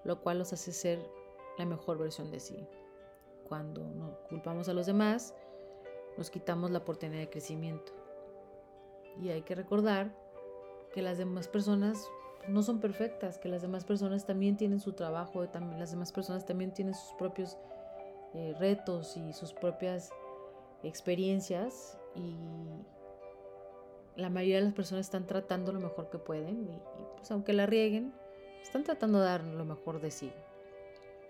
lo 0.04 0.22
cual 0.22 0.40
los 0.40 0.54
hace 0.54 0.72
ser 0.72 1.00
la 1.58 1.66
mejor 1.66 1.98
versión 1.98 2.32
de 2.32 2.40
sí. 2.40 2.68
Cuando 3.48 3.84
no 3.84 4.18
culpamos 4.30 4.70
a 4.70 4.74
los 4.74 4.86
demás, 4.86 5.34
nos 6.18 6.30
quitamos 6.30 6.72
la 6.72 6.80
oportunidad 6.80 7.20
de 7.20 7.30
crecimiento. 7.30 7.92
Y 9.22 9.30
hay 9.30 9.42
que 9.42 9.56
recordar 9.56 10.16
que 10.94 11.02
las 11.02 11.18
demás 11.18 11.48
personas 11.48 12.10
no 12.48 12.64
son 12.64 12.80
perfectas, 12.80 13.38
que 13.38 13.50
las 13.50 13.62
demás 13.62 13.86
personas 13.86 14.26
también 14.26 14.58
tienen 14.58 14.80
su 14.80 14.94
trabajo, 14.94 15.48
también, 15.50 15.80
las 15.80 15.92
demás 15.92 16.12
personas 16.12 16.46
también 16.46 16.74
tienen 16.74 16.94
sus 16.94 17.14
propios 17.14 17.58
eh, 18.34 18.56
retos 18.60 19.18
y 19.18 19.34
sus 19.34 19.54
propias 19.54 20.12
experiencias 20.84 21.98
y 22.16 22.36
la 24.16 24.30
mayoría 24.30 24.58
de 24.58 24.66
las 24.66 24.74
personas 24.74 25.06
están 25.06 25.26
tratando 25.26 25.72
lo 25.72 25.80
mejor 25.80 26.10
que 26.10 26.18
pueden 26.18 26.64
y, 26.64 26.80
pues 27.18 27.32
aunque 27.32 27.54
la 27.54 27.66
rieguen, 27.66 28.14
están 28.62 28.84
tratando 28.84 29.20
de 29.20 29.26
dar 29.26 29.44
lo 29.44 29.66
mejor 29.66 30.02
de 30.02 30.12
sí. 30.12 30.32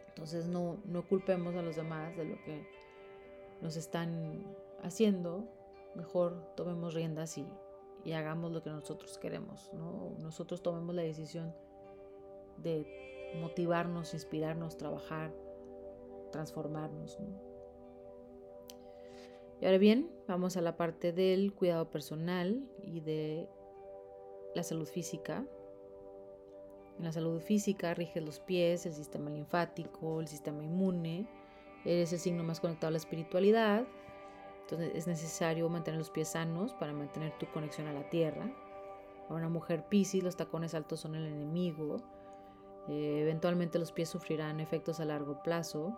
Entonces 0.09 0.47
no, 0.47 0.77
no 0.85 1.07
culpemos 1.07 1.55
a 1.55 1.61
los 1.61 1.75
demás 1.75 2.15
de 2.17 2.25
lo 2.25 2.35
que 2.43 2.67
nos 3.61 3.75
están 3.77 4.43
haciendo. 4.83 5.45
Mejor 5.95 6.53
tomemos 6.55 6.93
riendas 6.93 7.37
y, 7.37 7.47
y 8.03 8.13
hagamos 8.13 8.51
lo 8.51 8.63
que 8.63 8.69
nosotros 8.69 9.17
queremos. 9.17 9.71
¿no? 9.73 10.15
Nosotros 10.19 10.61
tomemos 10.61 10.95
la 10.95 11.03
decisión 11.03 11.53
de 12.57 12.85
motivarnos, 13.39 14.13
inspirarnos, 14.13 14.77
trabajar, 14.77 15.33
transformarnos. 16.31 17.17
Y 19.61 19.65
ahora 19.65 19.77
bien, 19.77 20.09
vamos 20.27 20.57
a 20.57 20.61
la 20.61 20.75
parte 20.75 21.13
del 21.13 21.53
cuidado 21.53 21.89
personal 21.91 22.67
y 22.81 23.01
de 23.01 23.47
la 24.55 24.63
salud 24.63 24.87
física. 24.87 25.45
En 26.97 27.05
la 27.05 27.11
salud 27.11 27.39
física 27.39 27.93
riges 27.93 28.23
los 28.23 28.39
pies, 28.39 28.85
el 28.85 28.93
sistema 28.93 29.29
linfático, 29.29 30.19
el 30.19 30.27
sistema 30.27 30.63
inmune. 30.63 31.27
Eres 31.85 32.11
el 32.13 32.19
signo 32.19 32.43
más 32.43 32.59
conectado 32.59 32.89
a 32.89 32.91
la 32.91 32.97
espiritualidad. 32.97 33.85
Entonces 34.61 34.91
es 34.95 35.07
necesario 35.07 35.67
mantener 35.69 35.97
los 35.97 36.09
pies 36.09 36.29
sanos 36.29 36.73
para 36.73 36.93
mantener 36.93 37.37
tu 37.37 37.45
conexión 37.47 37.87
a 37.87 37.93
la 37.93 38.09
tierra. 38.09 38.49
Para 39.27 39.39
una 39.39 39.49
mujer 39.49 39.85
piscis 39.87 40.23
los 40.23 40.35
tacones 40.35 40.73
altos 40.73 40.99
son 40.99 41.15
el 41.15 41.25
enemigo. 41.25 41.97
Eh, 42.87 43.19
eventualmente 43.21 43.79
los 43.79 43.91
pies 43.91 44.09
sufrirán 44.09 44.59
efectos 44.59 44.99
a 44.99 45.05
largo 45.05 45.41
plazo. 45.43 45.95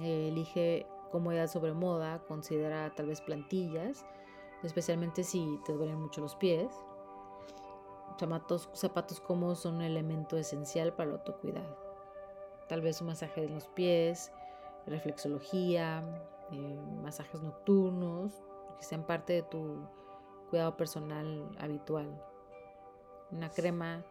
Eh, 0.00 0.28
elige 0.28 0.86
comodidad 1.10 1.48
sobre 1.48 1.72
moda, 1.72 2.20
considera 2.26 2.94
tal 2.94 3.06
vez 3.06 3.20
plantillas, 3.20 4.06
especialmente 4.62 5.24
si 5.24 5.60
te 5.66 5.72
duelen 5.72 6.00
mucho 6.00 6.20
los 6.20 6.36
pies. 6.36 6.72
Zapatos, 8.18 8.68
zapatos 8.74 9.20
cómodos 9.20 9.60
son 9.60 9.76
un 9.76 9.82
elemento 9.82 10.36
esencial 10.36 10.92
para 10.92 11.10
el 11.10 11.16
autocuidado. 11.16 11.76
Tal 12.68 12.82
vez 12.82 13.00
un 13.00 13.08
masaje 13.08 13.44
en 13.44 13.54
los 13.54 13.66
pies, 13.68 14.30
reflexología, 14.86 16.04
eh, 16.52 16.80
masajes 17.02 17.42
nocturnos, 17.42 18.32
que 18.78 18.84
sean 18.84 19.04
parte 19.04 19.34
de 19.34 19.42
tu 19.42 19.86
cuidado 20.48 20.76
personal 20.76 21.48
habitual. 21.58 22.22
Una 23.30 23.50
crema 23.50 24.04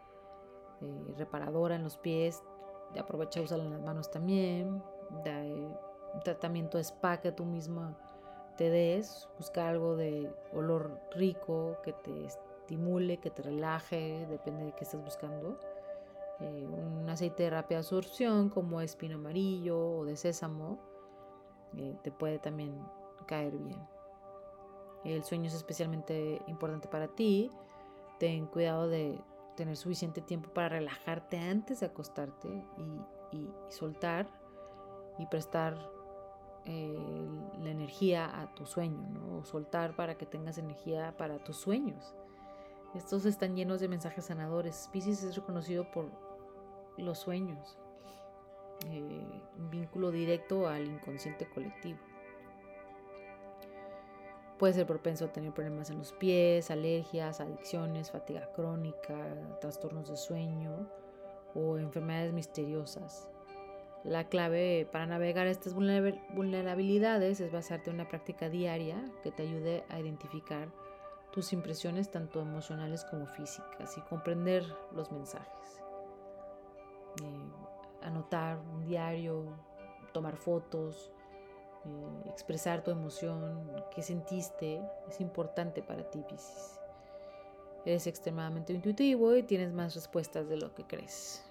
eh, 0.80 1.14
reparadora 1.16 1.76
en 1.76 1.84
los 1.84 1.98
pies, 1.98 2.42
aprovecha 2.98 3.40
usarla 3.40 3.64
en 3.64 3.72
las 3.72 3.82
manos 3.82 4.10
también. 4.10 4.82
un 5.10 6.20
tratamiento 6.24 6.78
de 6.78 6.84
spa 6.84 7.20
que 7.20 7.32
tú 7.32 7.44
misma 7.44 7.96
te 8.56 8.68
des, 8.68 9.28
buscar 9.38 9.68
algo 9.68 9.96
de 9.96 10.30
olor 10.52 11.00
rico 11.12 11.78
que 11.82 11.92
te 11.92 12.26
estimule, 12.26 13.18
que 13.18 13.30
te 13.30 13.42
relaje, 13.42 14.26
depende 14.28 14.64
de 14.64 14.72
qué 14.72 14.84
estás 14.84 15.02
buscando. 15.02 15.58
Eh, 16.40 16.66
un 16.66 17.08
aceite 17.08 17.44
de 17.44 17.50
rápida 17.50 17.78
absorción 17.78 18.48
como 18.48 18.80
espino 18.80 19.16
amarillo 19.16 19.78
o 19.78 20.04
de 20.04 20.16
sésamo 20.16 20.78
eh, 21.76 21.96
te 22.02 22.10
puede 22.10 22.38
también 22.38 22.74
caer 23.26 23.56
bien. 23.56 23.80
El 25.04 25.24
sueño 25.24 25.46
es 25.46 25.54
especialmente 25.54 26.42
importante 26.46 26.88
para 26.88 27.08
ti. 27.08 27.50
Ten 28.18 28.46
cuidado 28.46 28.88
de 28.88 29.18
tener 29.56 29.76
suficiente 29.76 30.20
tiempo 30.20 30.50
para 30.50 30.70
relajarte 30.70 31.38
antes 31.38 31.80
de 31.80 31.86
acostarte 31.86 32.48
y, 33.32 33.48
soltar 33.68 34.26
y 35.18 35.26
prestar 35.26 35.78
eh, 36.64 37.28
la 37.62 37.70
energía 37.70 38.40
a 38.40 38.54
tu 38.54 38.66
sueño, 38.66 39.00
¿no? 39.10 39.44
soltar 39.44 39.94
para 39.96 40.16
que 40.16 40.26
tengas 40.26 40.58
energía 40.58 41.14
para 41.16 41.38
tus 41.38 41.56
sueños. 41.56 42.14
Estos 42.94 43.24
están 43.24 43.54
llenos 43.54 43.80
de 43.80 43.88
mensajes 43.88 44.24
sanadores. 44.24 44.88
Pisces 44.92 45.22
es 45.22 45.36
reconocido 45.36 45.90
por 45.92 46.10
los 46.96 47.18
sueños, 47.18 47.78
eh, 48.86 49.42
un 49.58 49.70
vínculo 49.70 50.10
directo 50.10 50.68
al 50.68 50.86
inconsciente 50.86 51.46
colectivo. 51.46 51.98
Puede 54.58 54.74
ser 54.74 54.86
propenso 54.86 55.24
a 55.24 55.32
tener 55.32 55.52
problemas 55.52 55.90
en 55.90 55.98
los 55.98 56.12
pies, 56.12 56.70
alergias, 56.70 57.40
adicciones, 57.40 58.10
fatiga 58.10 58.52
crónica, 58.52 59.16
trastornos 59.60 60.10
de 60.10 60.16
sueño 60.16 60.86
o 61.54 61.78
enfermedades 61.78 62.32
misteriosas. 62.32 63.26
La 64.04 64.28
clave 64.28 64.88
para 64.90 65.06
navegar 65.06 65.46
estas 65.46 65.74
vulnerabilidades 65.74 67.40
es 67.40 67.52
basarte 67.52 67.90
en 67.90 67.96
una 67.96 68.08
práctica 68.08 68.48
diaria 68.48 69.02
que 69.22 69.30
te 69.30 69.42
ayude 69.42 69.84
a 69.88 70.00
identificar 70.00 70.68
tus 71.32 71.52
impresiones 71.52 72.10
tanto 72.10 72.40
emocionales 72.40 73.04
como 73.04 73.26
físicas 73.26 73.96
y 73.96 74.00
comprender 74.02 74.64
los 74.94 75.12
mensajes. 75.12 75.82
Eh, 77.22 77.49
anotar 78.10 78.58
un 78.58 78.84
diario, 78.86 79.44
tomar 80.12 80.36
fotos, 80.36 81.10
eh, 81.84 82.28
expresar 82.28 82.82
tu 82.82 82.90
emoción, 82.90 83.70
qué 83.94 84.02
sentiste, 84.02 84.82
es 85.08 85.20
importante 85.20 85.82
para 85.82 86.08
ti, 86.10 86.22
Pisces. 86.28 86.80
Eres 87.84 88.06
extremadamente 88.06 88.72
intuitivo 88.72 89.34
y 89.36 89.42
tienes 89.42 89.72
más 89.72 89.94
respuestas 89.94 90.48
de 90.48 90.58
lo 90.58 90.74
que 90.74 90.84
crees. 90.84 91.44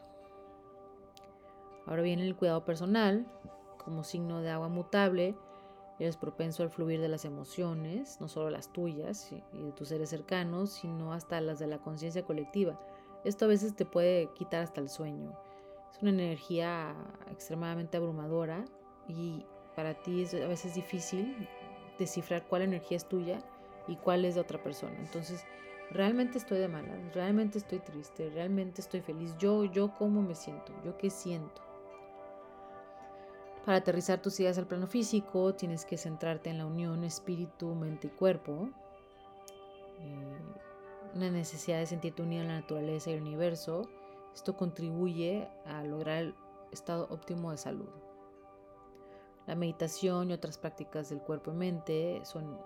Ahora 1.88 2.04
viene 2.04 2.24
el 2.24 2.36
cuidado 2.36 2.64
personal, 2.66 3.26
como 3.84 4.04
signo 4.04 4.42
de 4.42 4.52
agua 4.52 4.68
mutable, 4.68 5.36
Eres 6.00 6.16
propenso 6.16 6.64
al 6.64 6.70
fluir 6.70 7.02
de 7.02 7.10
las 7.10 7.26
emociones, 7.26 8.22
no 8.22 8.30
solo 8.30 8.50
las 8.50 8.72
tuyas 8.72 9.34
y 9.52 9.62
de 9.62 9.74
tus 9.74 9.90
seres 9.90 10.10
cercanos, 10.10 10.72
sino 10.72 11.12
hasta 11.12 11.42
las 11.42 11.60
de 11.60 11.68
la 11.68 11.80
conciencia 11.80 12.24
colectiva. 12.24 12.80
Esto 13.26 13.44
a 13.44 13.50
veces 13.50 13.76
te 13.76 13.86
puede 13.86 14.30
quitar 14.34 14.64
hasta 14.64 14.80
el 14.80 14.88
sueño. 14.88 15.38
Es 15.92 16.02
una 16.02 16.12
energía 16.12 16.96
extremadamente 17.32 17.98
abrumadora 17.98 18.66
y 19.08 19.46
para 19.76 19.94
ti 19.94 20.24
es 20.24 20.34
a 20.34 20.48
veces 20.48 20.76
difícil 20.76 21.48
descifrar 21.98 22.48
cuál 22.48 22.64
energía 22.64 22.98
es 22.98 23.08
tuya 23.08 23.40
y 23.88 23.96
cuál 23.98 24.26
es 24.26 24.36
de 24.36 24.42
otra 24.42 24.62
persona. 24.62 24.96
Entonces, 25.00 25.46
realmente 25.92 26.38
estoy 26.38 26.60
de 26.60 26.68
malas, 26.68 26.98
realmente 27.14 27.58
estoy 27.58 27.80
triste, 27.80 28.30
realmente 28.30 28.82
estoy 28.82 29.02
feliz. 29.02 29.36
Yo, 29.38 29.66
yo 29.66 29.94
cómo 29.96 30.22
me 30.22 30.36
siento, 30.36 30.74
yo 30.84 30.98
qué 30.98 31.10
siento. 31.10 31.62
Para 33.66 33.80
aterrizar 33.80 34.22
tus 34.22 34.40
ideas 34.40 34.58
al 34.58 34.68
plano 34.68 34.88
físico, 34.88 35.54
tienes 35.54 35.86
que 35.86 35.98
centrarte 35.98 36.50
en 36.50 36.58
la 36.58 36.66
unión 36.66 37.04
espíritu, 37.04 37.76
mente 37.76 38.08
y 38.08 38.10
cuerpo. 38.12 38.70
Eh, 40.00 41.16
una 41.16 41.30
necesidad 41.30 41.80
de 41.80 41.86
sentirte 41.86 42.22
unido 42.22 42.44
a 42.44 42.48
la 42.48 42.60
naturaleza 42.62 43.10
y 43.10 43.14
el 43.14 43.22
universo. 43.22 43.90
Esto 44.40 44.56
contribuye 44.56 45.50
a 45.66 45.84
lograr 45.84 46.20
el 46.20 46.36
estado 46.72 47.10
óptimo 47.10 47.52
de 47.52 47.58
salud. 47.58 47.90
La 49.48 49.56
meditación 49.56 50.30
y 50.30 50.34
otras 50.34 50.58
prácticas 50.58 51.10
del 51.10 51.20
cuerpo 51.20 51.52
y 51.52 51.56
mente 51.56 52.22
son 52.24 52.58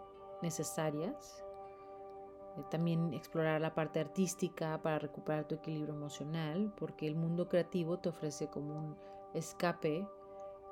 necesarias. 0.43 1.43
Eh, 2.57 2.61
también 2.69 3.11
explorar 3.15 3.59
la 3.59 3.73
parte 3.73 3.99
artística 3.99 4.79
para 4.83 4.99
recuperar 4.99 5.47
tu 5.47 5.55
equilibrio 5.55 5.95
emocional, 5.95 6.71
porque 6.77 7.07
el 7.07 7.15
mundo 7.15 7.49
creativo 7.49 7.97
te 7.97 8.09
ofrece 8.09 8.49
como 8.49 8.75
un 8.77 8.97
escape 9.33 10.07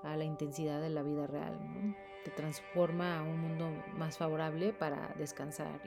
a 0.04 0.16
la 0.16 0.24
intensidad 0.24 0.82
de 0.82 0.92
la 0.92 1.02
vida 1.02 1.26
real. 1.26 1.58
Te 2.24 2.30
transforma 2.30 3.18
a 3.18 3.24
un 3.24 3.40
mundo 3.40 3.72
más 3.96 4.20
favorable 4.20 4.72
para 4.72 5.16
descansar 5.18 5.82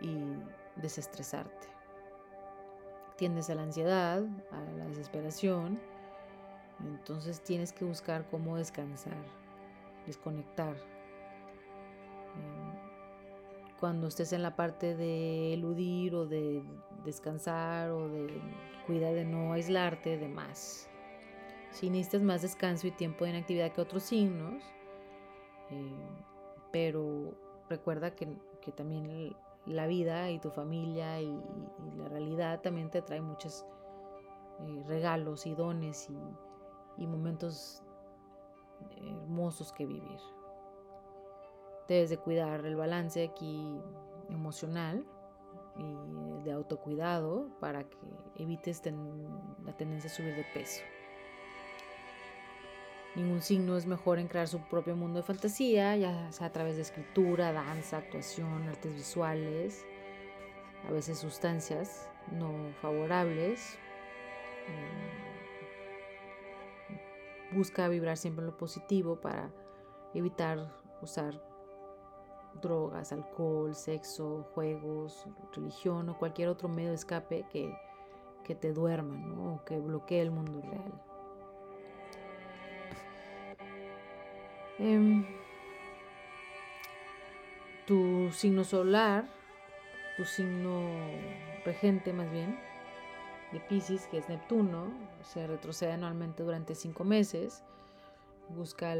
y, 0.00 0.38
desestresarte. 0.76 1.79
Tiendes 3.20 3.50
a 3.50 3.54
la 3.54 3.64
ansiedad, 3.64 4.24
a 4.50 4.78
la 4.78 4.86
desesperación, 4.86 5.78
entonces 6.80 7.42
tienes 7.42 7.70
que 7.70 7.84
buscar 7.84 8.26
cómo 8.30 8.56
descansar, 8.56 9.22
desconectar. 10.06 10.74
Cuando 13.78 14.08
estés 14.08 14.32
en 14.32 14.42
la 14.42 14.56
parte 14.56 14.96
de 14.96 15.52
eludir 15.52 16.14
o 16.14 16.26
de 16.26 16.62
descansar 17.04 17.90
o 17.90 18.08
de 18.08 18.40
cuidar 18.86 19.12
de 19.12 19.26
no 19.26 19.52
aislarte 19.52 20.16
de 20.16 20.28
más 20.28 20.90
si 21.70 21.88
necesitas 21.88 22.22
más 22.22 22.42
descanso 22.42 22.86
y 22.86 22.90
tiempo 22.90 23.26
en 23.26 23.36
actividad 23.36 23.72
que 23.72 23.80
otros 23.80 24.02
signos, 24.02 24.62
eh, 25.70 25.92
pero 26.72 27.34
recuerda 27.68 28.14
que, 28.14 28.26
también 28.74 29.34
la 29.66 29.86
vida 29.86 30.30
y 30.30 30.38
tu 30.38 30.50
familia 30.50 31.20
y, 31.20 31.38
la 31.96 32.08
realidad 32.08 32.60
también 32.60 32.90
te 32.90 33.02
trae 33.02 33.20
muchos 33.20 33.66
eh, 34.60 34.82
regalos 34.86 35.46
y 35.46 35.54
dones 35.54 36.08
y, 36.08 37.02
y 37.02 37.06
momentos 37.06 37.82
hermosos 38.96 39.72
que 39.72 39.86
vivir. 39.86 40.20
Debes 41.88 42.10
de 42.10 42.18
cuidar 42.18 42.64
el 42.64 42.76
balance 42.76 43.24
aquí 43.24 43.80
emocional 44.28 45.04
y 45.76 46.42
de 46.44 46.52
autocuidado 46.52 47.48
para 47.58 47.84
que 47.84 47.98
evites 48.36 48.82
la 49.64 49.76
tendencia 49.76 50.10
a 50.10 50.14
subir 50.14 50.36
de 50.36 50.44
peso. 50.54 50.82
Ningún 53.16 53.42
signo 53.42 53.76
es 53.76 53.86
mejor 53.86 54.20
en 54.20 54.28
crear 54.28 54.46
su 54.46 54.60
propio 54.60 54.94
mundo 54.94 55.18
de 55.18 55.24
fantasía, 55.24 55.96
ya 55.96 56.30
sea 56.30 56.46
a 56.46 56.52
través 56.52 56.76
de 56.76 56.82
escritura, 56.82 57.52
danza, 57.52 57.96
actuación, 57.96 58.68
artes 58.68 58.94
visuales, 58.94 59.84
a 60.86 60.92
veces 60.92 61.18
sustancias 61.18 62.08
no 62.30 62.72
favorables. 62.80 63.76
Mm, 64.68 65.30
busca 67.56 67.88
vibrar 67.88 68.16
siempre 68.16 68.44
en 68.44 68.52
lo 68.52 68.56
positivo 68.56 69.20
para 69.20 69.50
evitar 70.14 70.72
usar 71.02 71.42
drogas, 72.60 73.12
alcohol, 73.12 73.74
sexo, 73.74 74.44
juegos, 74.54 75.26
religión 75.52 76.08
o 76.08 76.18
cualquier 76.18 76.48
otro 76.48 76.68
medio 76.68 76.90
de 76.90 76.96
escape 76.96 77.46
que, 77.50 77.76
te 78.60 78.72
duerma 78.72 79.52
o 79.52 79.64
que 79.64 79.78
bloquee 79.78 80.20
el 80.20 80.32
mundo 80.32 80.60
real. 80.60 81.09
Em, 84.80 85.26
tu 87.86 88.30
signo 88.32 88.64
solar, 88.64 89.28
tu 90.16 90.24
signo 90.24 90.88
regente 91.66 92.14
más 92.14 92.30
bien, 92.30 92.58
de 93.52 93.60
Pisces, 93.60 94.06
que 94.06 94.16
es 94.16 94.28
Neptuno, 94.30 94.90
se 95.22 95.46
retrocede 95.46 95.92
anualmente 95.92 96.42
durante 96.42 96.74
cinco 96.74 97.04
meses. 97.04 97.62
Busca 98.48 98.94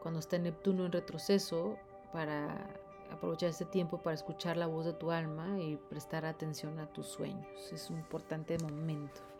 cuando 0.00 0.20
está 0.20 0.38
Neptuno 0.38 0.86
en 0.86 0.92
retroceso 0.92 1.76
para 2.12 2.56
aprovechar 3.10 3.50
este 3.50 3.64
tiempo 3.64 3.98
para 4.00 4.14
escuchar 4.14 4.56
la 4.56 4.68
voz 4.68 4.84
de 4.84 4.92
tu 4.92 5.10
alma 5.10 5.58
y 5.58 5.76
prestar 5.76 6.24
atención 6.26 6.78
a 6.78 6.86
tus 6.92 7.06
sueños. 7.06 7.72
Es 7.72 7.90
un 7.90 7.96
importante 7.98 8.56
momento. 8.58 9.35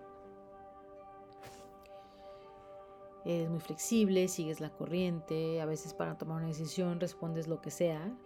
Es 3.26 3.50
muy 3.50 3.58
flexible, 3.58 4.28
sigues 4.28 4.60
la 4.60 4.70
corriente, 4.70 5.60
a 5.60 5.66
veces 5.66 5.92
para 5.92 6.16
tomar 6.16 6.38
una 6.38 6.46
decisión 6.46 7.00
respondes 7.00 7.48
lo 7.48 7.60
que 7.60 7.72
sea, 7.72 8.16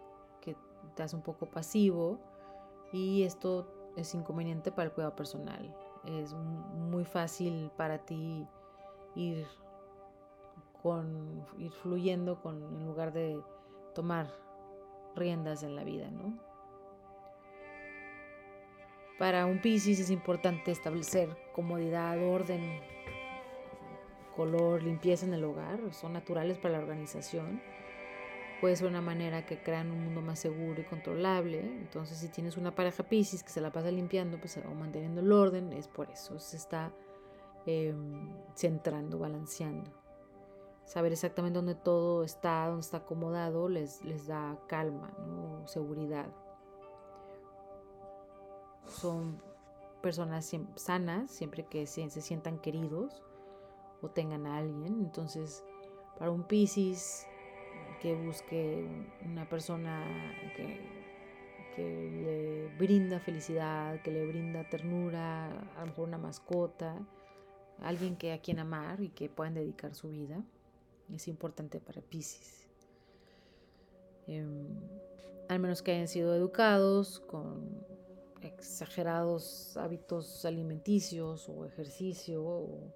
que 0.42 0.54
hace 0.98 1.16
un 1.16 1.22
poco 1.22 1.46
pasivo 1.46 2.20
y 2.92 3.22
esto 3.22 3.92
es 3.96 4.14
inconveniente 4.14 4.70
para 4.70 4.88
el 4.88 4.92
cuidado 4.92 5.16
personal. 5.16 5.74
Es 6.04 6.34
muy 6.34 7.06
fácil 7.06 7.70
para 7.78 8.04
ti 8.04 8.46
ir 9.14 9.46
con 10.82 11.46
ir 11.58 11.72
fluyendo 11.72 12.40
con 12.42 12.62
en 12.62 12.86
lugar 12.86 13.12
de 13.12 13.40
tomar 13.94 14.30
riendas 15.16 15.62
en 15.62 15.76
la 15.76 15.84
vida, 15.84 16.10
¿no? 16.10 16.38
Para 19.18 19.46
un 19.46 19.60
Piscis 19.60 19.98
es 19.98 20.10
importante 20.10 20.70
establecer 20.70 21.36
comodidad, 21.54 22.22
orden, 22.22 22.80
color, 24.40 24.82
limpieza 24.82 25.26
en 25.26 25.34
el 25.34 25.44
hogar, 25.44 25.92
son 25.92 26.14
naturales 26.14 26.56
para 26.56 26.72
la 26.72 26.78
organización. 26.78 27.60
Puede 28.62 28.74
ser 28.74 28.86
una 28.86 29.02
manera 29.02 29.44
que 29.44 29.62
crean 29.62 29.90
un 29.90 30.02
mundo 30.02 30.22
más 30.22 30.38
seguro 30.38 30.80
y 30.80 30.84
controlable. 30.84 31.60
Entonces, 31.60 32.16
si 32.16 32.30
tienes 32.30 32.56
una 32.56 32.74
pareja 32.74 33.02
Pisces 33.02 33.42
que 33.42 33.50
se 33.50 33.60
la 33.60 33.70
pasa 33.70 33.90
limpiando 33.90 34.38
pues, 34.38 34.56
o 34.56 34.74
manteniendo 34.74 35.20
el 35.20 35.30
orden, 35.30 35.74
es 35.74 35.88
por 35.88 36.10
eso. 36.10 36.38
Se 36.38 36.56
está 36.56 36.90
em, 37.66 38.34
centrando, 38.54 39.18
balanceando. 39.18 39.90
Saber 40.86 41.12
exactamente 41.12 41.58
dónde 41.58 41.74
todo 41.74 42.24
está, 42.24 42.66
dónde 42.66 42.80
está 42.80 42.96
acomodado, 42.96 43.68
les, 43.68 44.02
les 44.06 44.26
da 44.26 44.58
calma, 44.68 45.12
seguridad. 45.66 46.28
Son 48.86 49.38
personas 50.00 50.50
sanas, 50.76 51.30
siempre 51.30 51.66
que 51.66 51.86
se 51.86 52.08
sientan 52.22 52.58
queridos 52.58 53.22
o 54.02 54.08
tengan 54.08 54.46
a 54.46 54.58
alguien. 54.58 55.00
Entonces, 55.00 55.64
para 56.18 56.30
un 56.30 56.44
Piscis 56.44 57.26
que 58.00 58.14
busque 58.14 58.86
una 59.24 59.48
persona 59.48 60.04
que, 60.56 61.00
le 61.76 62.68
brinda 62.76 63.20
felicidad, 63.20 64.02
que 64.02 64.10
le 64.10 64.26
brinda 64.26 64.68
ternura, 64.68 65.46
a 65.76 65.80
lo 65.80 65.86
mejor 65.86 66.08
una 66.08 66.18
mascota, 66.18 66.94
alguien 67.78 68.16
que 68.16 68.32
a 68.32 68.42
quien 68.42 68.58
amar 68.58 69.00
y 69.00 69.08
que 69.08 69.30
puedan 69.30 69.54
dedicar 69.54 69.94
su 69.94 70.10
vida, 70.10 70.44
es 71.10 71.26
importante 71.26 71.80
para 71.80 72.02
Piscis. 72.02 72.68
Em, 74.26 74.66
al 75.48 75.58
menos 75.58 75.80
que 75.80 75.92
hayan 75.92 76.08
sido 76.08 76.34
educados 76.34 77.20
con 77.20 77.82
exagerados 78.42 79.76
hábitos 79.78 80.44
alimenticios 80.44 81.48
o 81.48 81.64
ejercicio 81.64 82.92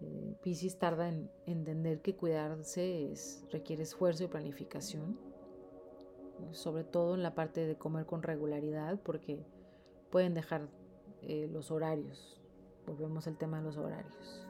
eh, 0.00 0.70
tarda 0.78 1.08
en 1.08 1.30
entender 1.46 2.00
que 2.00 2.16
cuidarse 2.16 3.12
requiere 3.50 3.82
esfuerzo 3.82 4.24
y 4.24 4.28
planificación, 4.28 5.18
sobre 6.52 6.84
todo 6.84 7.14
en 7.14 7.22
la 7.22 7.34
parte 7.34 7.66
de 7.66 7.76
comer 7.76 8.06
con 8.06 8.22
regularidad, 8.22 8.98
porque 9.02 9.44
pueden 10.10 10.34
dejar 10.34 10.68
eh, 11.22 11.48
los 11.52 11.70
horarios. 11.70 12.40
Volvemos 12.86 13.26
al 13.26 13.36
tema 13.36 13.58
de 13.58 13.64
los 13.64 13.76
horarios. 13.76 14.42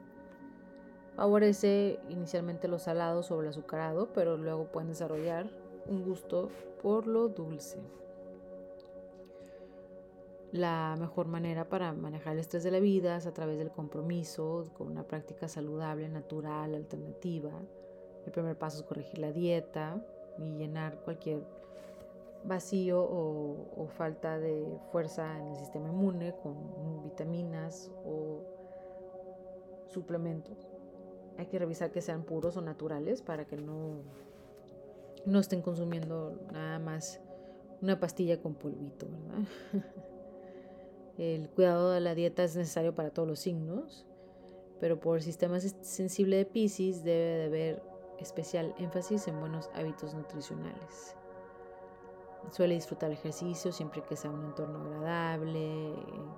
Favorece 1.17 2.01
inicialmente 2.09 2.67
los 2.67 2.83
salados 2.83 3.27
sobre 3.27 3.47
el 3.47 3.51
azucarado, 3.51 4.13
pero 4.13 4.37
luego 4.37 4.73
pueden 4.73 4.89
desarrollar 4.89 5.49
un 5.87 6.03
gusto 6.03 6.51
por 6.83 7.07
lo 7.07 7.29
dulce. 7.29 7.79
La 10.55 10.95
mejor 11.01 11.27
manera 11.27 11.69
para 11.69 11.93
manejar 11.93 12.35
el 12.35 12.39
estrés 12.39 12.63
de 12.63 12.71
la 12.71 12.79
vida 12.79 13.17
es 13.17 13.27
a 13.27 13.35
través 13.35 13.59
del 13.59 13.73
compromiso 13.73 14.71
con 14.75 14.87
una 14.87 15.03
práctica 15.03 15.49
saludable, 15.49 16.09
natural, 16.09 16.77
alternativa. 16.77 17.51
El 18.25 18.31
primer 18.31 18.57
paso 18.57 18.79
es 18.79 18.85
corregir 18.85 19.19
la 19.19 19.33
dieta 19.33 20.01
y 20.39 20.55
llenar 20.55 21.01
cualquier 21.01 21.45
vacío 22.45 23.03
o, 23.03 23.89
falta 23.97 24.39
de 24.39 24.79
fuerza 24.93 25.41
en 25.41 25.49
el 25.49 25.57
sistema 25.57 25.89
inmune 25.89 26.37
con 26.41 27.03
vitaminas 27.03 27.91
o 28.05 28.45
suplementos. 29.89 30.69
Hay 31.37 31.47
que 31.47 31.59
revisar 31.59 31.91
que 31.91 32.01
sean 32.01 32.23
puros 32.23 32.57
o 32.57 32.61
naturales 32.61 33.23
para 33.23 33.45
que 33.45 33.57
no, 33.57 34.03
no 35.27 35.41
estén 35.41 35.63
consumiendo 35.63 36.39
nada 36.53 36.79
más 36.79 37.21
una 37.83 37.99
pastilla 37.99 38.41
con 38.41 38.55
polvito, 38.55 39.09
¿verdad? 39.11 39.49
El 41.19 41.49
cuidado 41.49 41.91
de 41.91 42.01
la 42.01 42.15
dieta 42.15 42.43
es 42.43 42.57
necesario 42.57 42.95
para 42.95 43.11
todos 43.11 43.29
los 43.29 43.39
signos. 43.39 44.07
pero 44.81 45.01
por 45.01 45.23
sistema 45.23 45.61
sensible 45.61 46.37
de 46.37 46.45
Pisces 46.45 47.05
debe 47.05 47.37
de 47.39 47.45
haber 47.45 47.83
especial 48.19 48.75
énfasis 48.79 49.29
en 49.29 49.41
buenos 49.41 49.71
hábitos 49.75 50.15
nutricionales. 50.15 51.17
Suele 52.51 52.75
disfrutar 52.75 53.11
el 53.11 53.17
ejercicio 53.17 53.73
siempre 53.73 54.03
que 54.03 54.17
sea 54.17 54.31
un 54.31 54.45
entorno 54.45 54.81
agradable, 54.81 55.95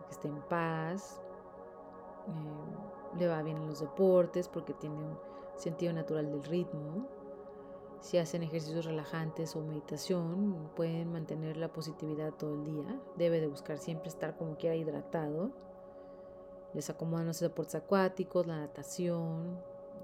que 0.07 0.13
esté 0.13 0.29
en 0.29 0.41
paz. 0.43 1.21
Eh, 2.29 3.19
le 3.19 3.27
va 3.27 3.43
bien 3.43 3.57
en 3.57 3.67
los 3.67 3.81
deportes 3.81 4.49
porque 4.49 4.75
tiene 4.75 4.95
un 4.95 5.19
sentido 5.57 5.93
natural 5.93 6.31
del 6.31 6.45
ritmo. 6.45 7.09
Si 8.01 8.19
hacen 8.19 8.43
ejercicios 8.43 8.85
relajantes 8.85 9.57
o 9.57 9.61
meditación, 9.61 10.71
pueden 10.77 11.13
mantener 11.13 11.57
la 11.57 11.73
positividad 11.73 12.33
todo 12.33 12.55
el 12.55 12.65
día. 12.65 13.01
Debe 13.17 13.41
de 13.41 13.47
buscar 13.47 13.79
siempre 13.79 14.09
estar 14.09 14.37
como 14.37 14.57
quiera 14.57 14.77
hidratado. 14.77 15.51
Les 16.75 16.91
acomodan 16.91 17.27
los 17.27 17.41
deportes 17.41 17.75
acuáticos, 17.75 18.47
la 18.47 18.61
natación, 18.61 19.59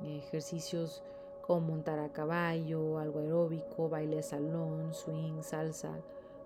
ejercicios 0.05 1.03
como 1.43 1.61
montar 1.61 1.99
a 1.99 2.13
caballo, 2.13 2.99
algo 2.99 3.21
aeróbico, 3.21 3.89
baile 3.89 4.17
de 4.17 4.23
salón, 4.23 4.95
swing, 4.95 5.43
salsa, 5.43 5.99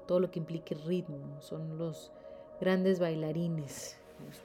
todo 0.06 0.20
lo 0.20 0.30
que 0.30 0.40
implique 0.40 0.74
ritmo. 0.74 1.40
Son 1.40 1.78
los 1.78 2.12
grandes 2.60 2.98
bailarines. 2.98 3.98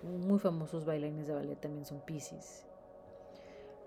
Muy 0.04 0.40
famosos 0.40 0.86
bailarines 0.86 1.28
de 1.28 1.34
ballet 1.34 1.60
también 1.60 1.86
son 1.86 2.02
Pisces. 2.02 2.68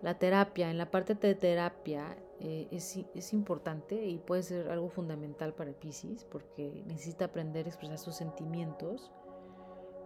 La 0.02 0.18
terapia, 0.18 0.70
en 0.70 0.78
la 0.78 0.90
parte 0.90 1.14
de 1.14 1.34
terapia 1.34 2.16
eh, 2.40 2.68
es, 2.70 3.32
importante 3.32 4.06
y 4.06 4.18
puede 4.18 4.42
ser 4.42 4.68
algo 4.70 4.88
fundamental 4.88 5.54
para 5.54 5.72
Pisces 5.72 6.24
porque 6.24 6.82
necesita 6.86 7.26
aprender 7.26 7.66
a 7.66 7.68
expresar 7.68 7.98
sus 7.98 8.16
sentimientos. 8.16 9.12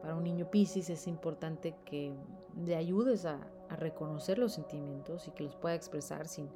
Para 0.02 0.14
un 0.14 0.24
niño 0.24 0.50
Pisces 0.50 0.90
es 0.90 1.06
importante 1.06 1.74
que 1.84 2.14
le 2.56 2.76
ayudes 2.76 3.24
a, 3.24 3.40
reconocer 3.70 4.38
los 4.38 4.54
sentimientos 4.54 5.28
y 5.28 5.30
que 5.32 5.42
los 5.42 5.54
pueda 5.54 5.74
expresar 5.74 6.26
sin 6.26 6.48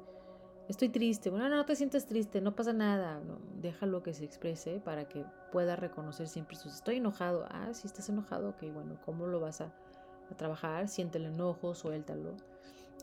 estoy 0.67 0.89
triste. 0.89 1.29
Bueno, 1.29 1.47
no, 1.47 1.63
te 1.63 1.75
sientes 1.75 2.07
triste, 2.07 2.41
no 2.41 2.55
pasa 2.55 2.73
nada. 2.73 3.19
No, 3.19 3.37
déjalo 3.61 4.01
que 4.01 4.15
se 4.15 4.25
exprese 4.25 4.79
para 4.79 5.07
que 5.07 5.23
pueda 5.51 5.75
reconocer 5.75 6.27
siempre 6.27 6.55
sus 6.55 6.73
estoy 6.73 6.95
enojado. 6.97 7.45
Ah, 7.51 7.71
si 7.73 7.85
estás 7.85 8.09
enojado, 8.09 8.49
ok, 8.49 8.63
bueno, 8.73 8.97
¿cómo 9.05 9.27
lo 9.27 9.39
vas 9.39 9.61
a, 9.61 9.71
a 10.31 10.35
trabajar? 10.37 10.87
Siente 10.87 11.19
el 11.19 11.25
enojo, 11.25 11.75
suéltalo 11.75 12.35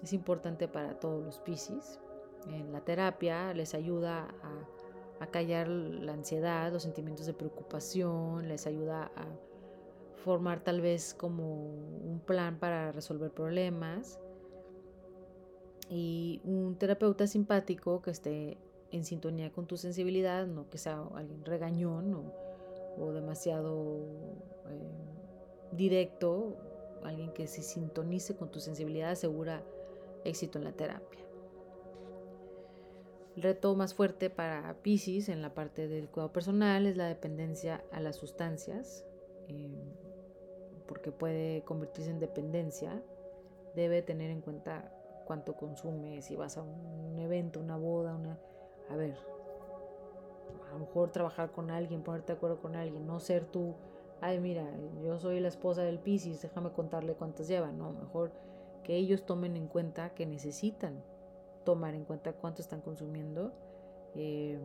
es 0.02 0.12
importante 0.12 0.68
para 0.68 0.98
todos 0.98 1.24
los 1.24 1.38
Pisces. 1.38 2.00
En 2.48 2.72
la 2.72 2.80
terapia 2.80 3.52
les 3.54 3.74
ayuda 3.74 4.28
a, 5.20 5.26
callar 5.26 5.68
la 5.68 6.14
ansiedad, 6.14 6.72
los 6.72 6.82
sentimientos 6.82 7.26
de 7.26 7.34
preocupación, 7.34 8.48
les 8.48 8.66
ayuda 8.66 9.12
a 9.14 9.26
formar 10.24 10.64
tal 10.64 10.80
vez 10.80 11.14
como 11.14 11.66
un 11.66 12.20
plan 12.24 12.58
para 12.58 12.90
resolver 12.92 13.30
problemas. 13.30 14.18
Y 15.90 16.40
un 16.44 16.76
terapeuta 16.76 17.26
simpático 17.26 18.00
que 18.00 18.10
esté 18.10 18.56
en 18.92 19.04
sintonía 19.04 19.52
con 19.52 19.66
tu 19.66 19.76
sensibilidad, 19.76 20.46
no 20.46 20.68
que 20.70 20.78
sea 20.78 21.04
alguien 21.14 21.44
regañón 21.44 22.14
o, 22.14 22.32
o 22.98 23.12
demasiado 23.12 23.98
eh, 24.68 25.76
directo, 25.76 26.56
alguien 27.02 27.32
que 27.32 27.46
se 27.46 27.62
sintonice 27.62 28.36
con 28.36 28.50
tu 28.50 28.60
sensibilidad 28.60 29.10
asegura 29.10 29.62
éxito 30.24 30.58
en 30.58 30.64
la 30.64 30.72
terapia. 30.72 31.29
El 33.40 33.44
reto 33.44 33.74
más 33.74 33.94
fuerte 33.94 34.28
para 34.28 34.76
Pisces 34.82 35.30
en 35.30 35.40
la 35.40 35.54
parte 35.54 35.88
del 35.88 36.10
cuidado 36.10 36.30
personal 36.30 36.84
es 36.84 36.98
la 36.98 37.06
dependencia 37.06 37.82
a 37.90 37.98
las 37.98 38.16
sustancias, 38.16 39.06
eh, 39.48 39.82
porque 40.86 41.10
puede 41.10 41.64
convertirse 41.64 42.10
en 42.10 42.20
dependencia. 42.20 43.02
Debe 43.74 44.02
tener 44.02 44.30
en 44.30 44.42
cuenta 44.42 44.92
cuánto 45.24 45.56
consume, 45.56 46.20
si 46.20 46.36
vas 46.36 46.58
a 46.58 46.62
un 46.62 47.18
evento, 47.18 47.60
una 47.60 47.78
boda, 47.78 48.14
una... 48.14 48.38
A 48.90 48.96
ver, 48.96 49.16
a 50.68 50.74
lo 50.74 50.80
mejor 50.80 51.10
trabajar 51.10 51.50
con 51.50 51.70
alguien, 51.70 52.02
ponerte 52.02 52.34
de 52.34 52.36
acuerdo 52.36 52.60
con 52.60 52.76
alguien, 52.76 53.06
no 53.06 53.20
ser 53.20 53.46
tú, 53.46 53.74
ay 54.20 54.38
mira, 54.38 54.68
yo 55.02 55.18
soy 55.18 55.40
la 55.40 55.48
esposa 55.48 55.82
del 55.82 55.98
Pisces, 55.98 56.42
déjame 56.42 56.72
contarle 56.72 57.14
cuántas 57.14 57.48
lleva, 57.48 57.72
no, 57.72 57.94
mejor 57.94 58.32
que 58.84 58.96
ellos 58.96 59.24
tomen 59.24 59.56
en 59.56 59.66
cuenta 59.66 60.10
que 60.10 60.26
necesitan 60.26 61.02
tomar 61.64 61.94
en 61.94 62.04
cuenta 62.04 62.32
cuánto 62.32 62.62
están 62.62 62.80
consumiendo 62.80 63.52
eh, 64.14 64.58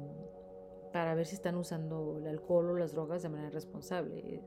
para 0.92 1.14
ver 1.16 1.26
si 1.26 1.36
están 1.36 1.56
usando 1.56 2.18
el 2.18 2.28
alcohol 2.28 2.72
o 2.72 2.78
las 2.78 2.94
drogas 2.94 3.22
de 3.22 3.30
manera 3.30 3.50
responsable. 3.50 4.42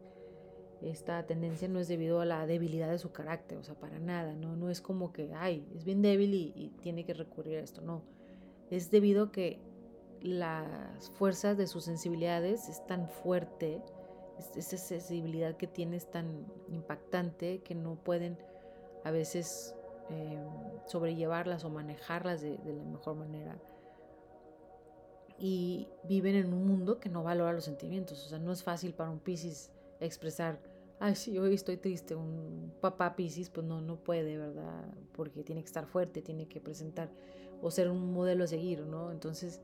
Esta 0.80 1.26
tendencia 1.26 1.68
no 1.68 1.80
es 1.80 1.88
debido 1.88 2.20
a 2.20 2.24
la 2.24 2.46
debilidad 2.46 2.90
de 2.90 2.98
su 2.98 3.10
carácter, 3.10 3.58
o 3.58 3.64
sea, 3.64 3.74
para 3.74 3.98
nada, 3.98 4.34
no, 4.34 4.54
no 4.54 4.70
es 4.70 4.80
como 4.80 5.12
que, 5.12 5.32
ay, 5.34 5.68
es 5.74 5.84
bien 5.84 6.02
débil 6.02 6.34
y, 6.34 6.72
tiene 6.80 7.04
que 7.04 7.14
recurrir 7.14 7.58
a 7.58 7.62
esto, 7.62 7.80
no. 7.80 8.02
Es 8.70 8.90
debido 8.90 9.24
a 9.24 9.32
que 9.32 9.60
las 10.22 11.10
fuerzas 11.10 11.58
de 11.58 11.66
sus 11.66 11.84
sensibilidades 11.84 12.68
es 12.68 12.86
tan 12.86 13.08
fuerte, 13.08 13.82
esa 14.56 14.76
sensibilidad 14.76 15.56
que 15.56 15.66
tiene 15.66 15.96
es 15.96 16.08
tan 16.10 16.46
impactante 16.68 17.60
que 17.60 17.74
no 17.74 17.96
pueden 17.96 18.38
a 19.04 19.10
veces 19.10 19.74
eh, 20.10 20.42
sobrellevarlas 20.86 21.64
o 21.64 21.70
manejarlas 21.70 22.40
de, 22.40 22.58
la 22.64 22.84
mejor 22.84 23.16
manera. 23.16 23.58
Y 25.38 25.88
viven 26.04 26.34
en 26.34 26.52
un 26.52 26.66
mundo 26.66 26.98
que 26.98 27.08
no 27.08 27.22
valora 27.22 27.52
los 27.52 27.64
sentimientos. 27.64 28.24
O 28.24 28.28
sea, 28.28 28.38
no 28.38 28.52
es 28.52 28.62
fácil 28.62 28.94
para 28.94 29.10
un 29.10 29.20
Pisces 29.20 29.70
expresar, 30.00 30.60
ay, 30.98 31.14
sí, 31.14 31.38
hoy 31.38 31.54
estoy 31.54 31.76
triste. 31.76 32.14
Un 32.14 32.72
papá 32.80 33.14
Pisces, 33.14 33.50
pues 33.50 33.66
no, 33.66 33.80
no 33.80 33.96
puede, 33.96 34.36
¿verdad? 34.36 34.84
Porque 35.12 35.44
tiene 35.44 35.62
que 35.62 35.66
estar 35.66 35.86
fuerte, 35.86 36.22
tiene 36.22 36.48
que 36.48 36.60
presentar 36.60 37.10
o 37.60 37.70
ser 37.70 37.88
un 37.88 38.12
modelo 38.12 38.44
a 38.44 38.46
seguir, 38.46 38.80
¿no? 38.86 39.10
Entonces, 39.12 39.60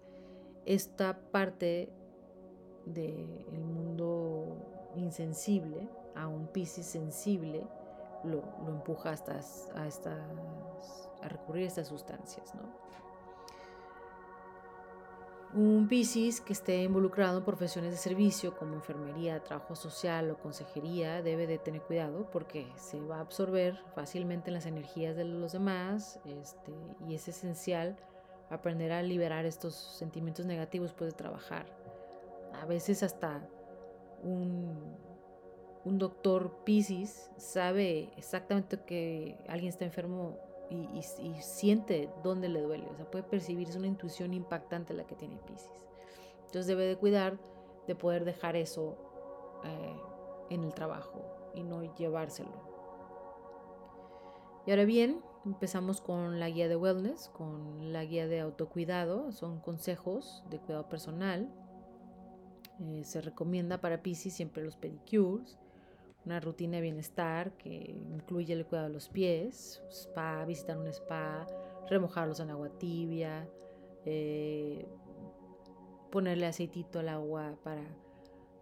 esta 0.66 1.18
parte 1.30 1.90
del 2.86 3.64
mundo 3.64 4.56
insensible 4.96 5.88
a 6.14 6.28
un 6.28 6.46
Pisces 6.48 6.86
sensible, 6.86 7.66
lo, 8.24 8.42
empuja 8.68 9.10
hasta, 9.10 9.32
a, 9.74 9.86
estas, 9.86 10.18
a 11.22 11.28
recurrir 11.28 11.64
a 11.64 11.68
estas 11.68 11.88
sustancias. 11.88 12.54
¿no? 12.54 12.84
Un 15.54 15.86
Piscis 15.86 16.40
que 16.40 16.52
esté 16.52 16.82
involucrado 16.82 17.38
en 17.38 17.44
profesiones 17.44 17.92
de 17.92 17.96
servicio 17.96 18.56
como 18.56 18.74
enfermería, 18.74 19.42
trabajo 19.44 19.76
social 19.76 20.28
o 20.32 20.38
consejería 20.38 21.22
debe 21.22 21.46
de 21.46 21.58
tener 21.58 21.80
cuidado 21.82 22.28
porque 22.32 22.66
se 22.74 23.00
va 23.00 23.18
a 23.18 23.20
absorber 23.20 23.78
fácilmente 23.94 24.50
en 24.50 24.54
las 24.54 24.66
energías 24.66 25.14
de 25.14 25.24
los 25.24 25.52
demás 25.52 26.18
este, 26.24 26.72
y 27.06 27.14
es 27.14 27.28
esencial 27.28 27.96
aprender 28.50 28.90
a 28.90 29.02
liberar 29.02 29.46
estos 29.46 29.74
sentimientos 29.74 30.44
negativos 30.44 30.90
después 30.90 31.12
de 31.12 31.16
trabajar. 31.16 31.66
A 32.60 32.66
veces 32.66 33.04
hasta 33.04 33.46
un 34.24 34.96
un 35.84 35.98
doctor 35.98 36.64
Pisces 36.64 37.30
sabe 37.36 38.10
exactamente 38.16 38.80
que 38.84 39.38
alguien 39.48 39.68
está 39.68 39.84
enfermo 39.84 40.38
y, 40.70 41.02
siente 41.40 42.10
dónde 42.22 42.48
le 42.48 42.60
duele, 42.60 42.86
o 42.88 42.96
sea, 42.96 43.08
puede 43.10 43.22
percibir, 43.22 43.68
es 43.68 43.76
una 43.76 43.86
intuición 43.86 44.34
impactante 44.34 44.94
la 44.94 45.06
que 45.06 45.14
tiene 45.14 45.36
Pisces. 45.46 45.70
Entonces 46.46 46.66
debe 46.66 46.86
de 46.86 46.96
cuidar 46.96 47.38
de 47.86 47.94
poder 47.94 48.24
dejar 48.24 48.56
eso 48.56 48.96
eh, 49.64 49.96
en 50.50 50.64
el 50.64 50.72
trabajo 50.74 51.22
y 51.54 51.62
no 51.62 51.82
llevárselo. 51.94 52.74
Y 54.66 54.70
ahora 54.70 54.84
bien, 54.84 55.20
empezamos 55.44 56.00
con 56.00 56.40
la 56.40 56.48
guía 56.48 56.68
de 56.68 56.76
wellness, 56.76 57.28
con 57.28 57.92
la 57.92 58.04
guía 58.04 58.26
de 58.26 58.40
autocuidado, 58.40 59.30
son 59.32 59.60
consejos 59.60 60.42
de 60.48 60.58
cuidado 60.58 60.88
personal. 60.88 61.52
Eh, 62.80 63.02
se 63.04 63.20
recomienda 63.20 63.80
para 63.80 64.02
Pisces 64.02 64.32
siempre 64.32 64.64
los 64.64 64.76
pedicures, 64.76 65.58
una 66.24 66.40
rutina 66.40 66.76
de 66.76 66.82
bienestar 66.82 67.56
que 67.56 67.96
incluye 68.12 68.52
el 68.54 68.64
cuidado 68.66 68.88
de 68.88 68.94
los 68.94 69.08
pies, 69.08 69.82
spa, 69.90 70.44
visitar 70.44 70.78
un 70.78 70.86
spa, 70.88 71.46
remojarlos 71.88 72.40
en 72.40 72.50
agua 72.50 72.70
tibia, 72.78 73.48
eh, 74.04 74.86
ponerle 76.10 76.46
aceitito 76.46 77.00
al 77.00 77.08
agua 77.08 77.58
para 77.62 77.84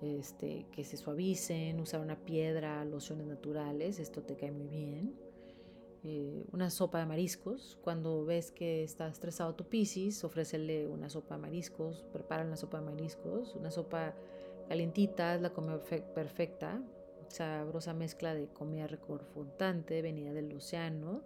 este, 0.00 0.66
que 0.72 0.84
se 0.84 0.96
suavicen, 0.96 1.78
usar 1.80 2.00
una 2.00 2.16
piedra, 2.16 2.84
lociones 2.84 3.26
naturales, 3.26 3.98
esto 3.98 4.22
te 4.22 4.36
cae 4.36 4.50
muy 4.50 4.66
bien. 4.66 5.14
Eh, 6.04 6.44
una 6.50 6.68
sopa 6.70 6.98
de 6.98 7.06
mariscos, 7.06 7.78
cuando 7.82 8.24
ves 8.24 8.50
que 8.50 8.82
está 8.82 9.06
estresado 9.06 9.54
tu 9.54 9.68
piscis, 9.68 10.24
ofrécele 10.24 10.88
una 10.88 11.08
sopa 11.08 11.36
de 11.36 11.42
mariscos, 11.42 12.04
prepara 12.12 12.44
una 12.44 12.56
sopa 12.56 12.80
de 12.80 12.86
mariscos, 12.86 13.54
una 13.54 13.70
sopa 13.70 14.16
calientita, 14.68 15.36
es 15.36 15.42
la 15.42 15.50
comida 15.50 15.78
perfecta, 16.14 16.82
sabrosa 17.28 17.94
mezcla 17.94 18.34
de 18.34 18.48
comida 18.48 18.86
reconfortante 18.86 20.02
venida 20.02 20.32
del 20.32 20.54
océano, 20.54 21.22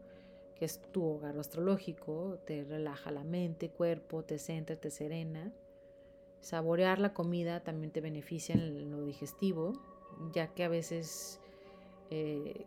que 0.54 0.64
es 0.64 0.80
tu 0.92 1.04
hogar 1.04 1.38
astrológico, 1.38 2.38
te 2.46 2.64
relaja 2.64 3.10
la 3.10 3.24
mente, 3.24 3.68
cuerpo, 3.68 4.24
te 4.24 4.38
centra, 4.38 4.76
te 4.76 4.90
serena. 4.90 5.52
Saborear 6.40 6.98
la 6.98 7.12
comida 7.12 7.60
también 7.62 7.92
te 7.92 8.00
beneficia 8.00 8.54
en 8.54 8.90
lo 8.90 9.04
digestivo, 9.04 9.72
ya 10.32 10.48
que 10.48 10.64
a 10.64 10.68
veces 10.68 11.40
eh, 12.10 12.64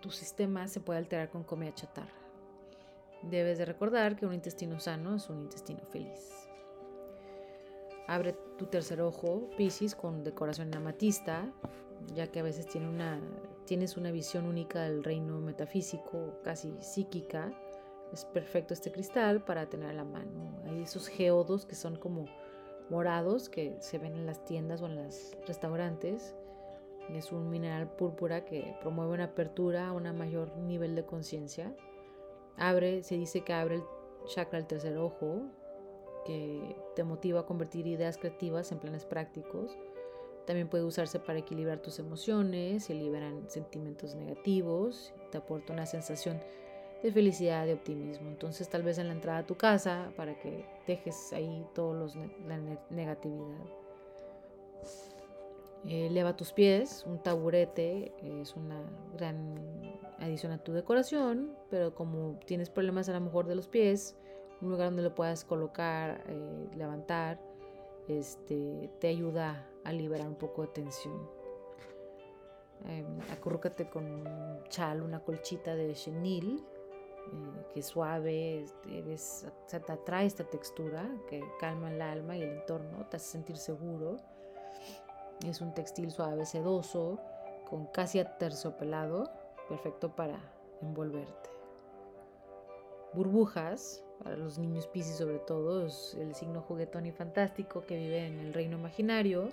tu 0.00 0.10
sistema 0.10 0.68
se 0.68 0.80
puede 0.80 0.98
alterar 0.98 1.30
con 1.30 1.44
comida 1.44 1.74
chatarra. 1.74 2.12
Debes 3.22 3.58
de 3.58 3.64
recordar 3.64 4.16
que 4.16 4.26
un 4.26 4.34
intestino 4.34 4.80
sano 4.80 5.16
es 5.16 5.30
un 5.30 5.42
intestino 5.42 5.80
feliz. 5.86 6.48
Abre 8.08 8.34
tu 8.58 8.66
tercer 8.66 9.00
ojo, 9.00 9.48
Pisces, 9.56 9.94
con 9.94 10.24
decoración 10.24 10.74
amatista, 10.74 11.50
ya 12.14 12.26
que 12.28 12.40
a 12.40 12.42
veces 12.42 12.66
tienes 13.64 13.96
una 13.96 14.10
visión 14.10 14.46
única 14.46 14.82
del 14.82 15.04
reino 15.04 15.40
metafísico, 15.40 16.38
casi 16.42 16.74
psíquica. 16.80 17.52
Es 18.12 18.24
perfecto 18.26 18.74
este 18.74 18.92
cristal 18.92 19.42
para 19.42 19.68
tener 19.68 19.88
a 19.88 19.94
la 19.94 20.04
mano. 20.04 20.60
Hay 20.66 20.82
esos 20.82 21.08
geodos 21.08 21.64
que 21.64 21.74
son 21.74 21.96
como 21.96 22.26
morados 22.90 23.48
que 23.48 23.76
se 23.80 23.98
ven 23.98 24.14
en 24.14 24.26
las 24.26 24.44
tiendas 24.44 24.82
o 24.82 24.86
en 24.86 24.96
los 24.96 25.36
restaurantes. 25.46 26.34
Es 27.08 27.32
un 27.32 27.48
mineral 27.50 27.90
púrpura 27.90 28.44
que 28.44 28.76
promueve 28.80 29.14
una 29.14 29.24
apertura 29.24 29.88
a 29.88 29.92
un 29.92 30.04
mayor 30.16 30.56
nivel 30.58 30.94
de 30.94 31.04
conciencia. 31.04 31.74
Abre, 32.56 33.02
se 33.02 33.16
dice 33.16 33.42
que 33.42 33.52
abre 33.52 33.76
el 33.76 33.82
chakra 34.26 34.58
del 34.58 34.68
tercer 34.68 34.96
ojo, 34.98 35.42
que 36.24 36.76
te 36.94 37.02
motiva 37.02 37.40
a 37.40 37.46
convertir 37.46 37.86
ideas 37.86 38.18
creativas 38.18 38.70
en 38.72 38.78
planes 38.78 39.04
prácticos. 39.04 39.76
También 40.46 40.68
puede 40.68 40.84
usarse 40.84 41.20
para 41.20 41.38
equilibrar 41.38 41.78
tus 41.78 41.98
emociones, 41.98 42.84
se 42.84 42.94
liberan 42.94 43.48
sentimientos 43.48 44.14
negativos, 44.14 45.12
te 45.30 45.38
aporta 45.38 45.72
una 45.72 45.86
sensación 45.86 46.40
de 47.02 47.12
felicidad, 47.12 47.66
de 47.66 47.74
optimismo. 47.74 48.28
Entonces 48.28 48.68
tal 48.68 48.82
vez 48.82 48.98
en 48.98 49.08
la 49.08 49.14
entrada 49.14 49.38
a 49.38 49.46
tu 49.46 49.56
casa 49.56 50.12
para 50.16 50.38
que 50.38 50.64
dejes 50.86 51.32
ahí 51.32 51.64
toda 51.74 52.08
la 52.46 52.58
negatividad. 52.90 53.60
Eleva 55.84 56.30
eh, 56.30 56.34
tus 56.34 56.52
pies, 56.52 57.04
un 57.06 57.20
taburete 57.20 58.14
es 58.22 58.54
una 58.54 58.80
gran 59.16 59.56
adición 60.18 60.52
a 60.52 60.58
tu 60.58 60.72
decoración, 60.72 61.56
pero 61.70 61.94
como 61.94 62.38
tienes 62.46 62.70
problemas 62.70 63.08
a 63.08 63.12
lo 63.12 63.20
mejor 63.20 63.46
de 63.46 63.56
los 63.56 63.66
pies, 63.66 64.16
un 64.60 64.70
lugar 64.70 64.88
donde 64.88 65.02
lo 65.02 65.14
puedas 65.14 65.44
colocar, 65.44 66.22
eh, 66.28 66.68
levantar, 66.76 67.40
este, 68.06 68.90
te 69.00 69.08
ayuda 69.08 69.68
a 69.84 69.92
liberar 69.92 70.28
un 70.28 70.36
poco 70.36 70.62
de 70.62 70.68
tensión. 70.68 71.28
Eh, 72.88 73.04
acurrúcate 73.30 73.88
con 73.88 74.04
un 74.04 74.64
chal, 74.68 75.02
una 75.02 75.20
colchita 75.20 75.74
de 75.74 75.92
chenil, 75.94 76.64
eh, 77.32 77.66
que 77.72 77.80
es 77.80 77.86
suave, 77.86 78.64
te 78.84 79.92
atrae 79.92 80.26
esta 80.26 80.44
textura 80.44 81.08
que 81.28 81.42
calma 81.60 81.92
el 81.92 82.02
alma 82.02 82.36
y 82.36 82.42
el 82.42 82.58
entorno, 82.58 83.06
te 83.08 83.16
hace 83.16 83.32
sentir 83.32 83.56
seguro. 83.56 84.16
Es 85.46 85.60
un 85.60 85.74
textil 85.74 86.10
suave, 86.10 86.44
sedoso, 86.44 87.18
con 87.68 87.86
casi 87.86 88.18
aterciopelado, 88.18 89.30
perfecto 89.68 90.14
para 90.14 90.38
envolverte. 90.82 91.50
Burbujas, 93.14 94.04
para 94.22 94.36
los 94.36 94.58
niños 94.58 94.86
Pisces 94.86 95.16
sobre 95.16 95.38
todo, 95.38 95.86
es 95.86 96.16
el 96.18 96.34
signo 96.34 96.60
juguetón 96.62 97.06
y 97.06 97.12
fantástico 97.12 97.84
que 97.86 97.96
vive 97.96 98.26
en 98.26 98.38
el 98.38 98.54
reino 98.54 98.78
imaginario. 98.78 99.48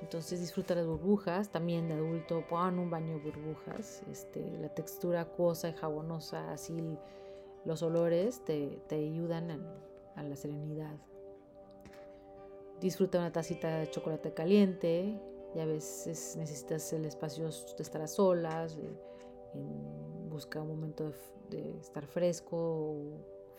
Entonces 0.00 0.40
disfruta 0.40 0.76
las 0.76 0.86
burbujas, 0.86 1.50
también 1.50 1.88
de 1.88 1.94
adulto 1.94 2.44
pon 2.48 2.78
un 2.78 2.88
baño 2.88 3.18
de 3.18 3.30
burbujas, 3.30 4.02
este, 4.10 4.40
la 4.58 4.68
textura 4.68 5.22
acuosa 5.22 5.70
y 5.70 5.72
jabonosa, 5.72 6.52
así 6.52 6.96
los 7.64 7.82
olores 7.82 8.44
te, 8.44 8.78
te 8.86 8.94
ayudan 8.94 9.50
a, 10.14 10.22
la 10.22 10.36
serenidad. 10.36 10.96
Disfruta 12.80 13.18
una 13.18 13.32
tacita 13.32 13.78
de 13.78 13.90
chocolate 13.90 14.32
caliente, 14.32 15.20
y 15.54 15.60
a 15.60 15.66
veces 15.66 16.36
necesitas 16.36 16.92
el 16.92 17.04
espacio 17.04 17.44
de 17.44 17.82
estar 17.82 18.02
a 18.02 18.06
solas, 18.06 18.78
busca 20.28 20.60
un 20.60 20.68
momento 20.68 21.12
de 21.50 21.78
estar 21.80 22.06
fresco 22.06 22.94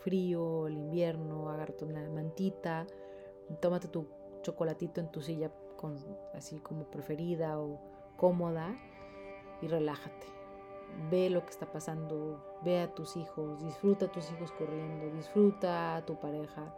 frío, 0.00 0.66
el 0.66 0.76
invierno, 0.76 1.50
agárrate 1.50 1.84
una 1.84 2.08
mantita, 2.08 2.86
tómate 3.60 3.88
tu 3.88 4.06
chocolatito 4.42 5.00
en 5.00 5.10
tu 5.10 5.20
silla 5.20 5.50
con, 5.76 5.96
así 6.34 6.58
como 6.60 6.84
preferida 6.84 7.58
o 7.58 7.78
cómoda 8.16 8.76
y 9.62 9.68
relájate. 9.68 10.26
Ve 11.10 11.30
lo 11.30 11.44
que 11.44 11.50
está 11.50 11.70
pasando, 11.70 12.58
ve 12.64 12.80
a 12.80 12.94
tus 12.94 13.16
hijos, 13.16 13.62
disfruta 13.62 14.06
a 14.06 14.12
tus 14.12 14.30
hijos 14.32 14.50
corriendo, 14.52 15.14
disfruta 15.14 15.96
a 15.96 16.04
tu 16.04 16.18
pareja, 16.18 16.74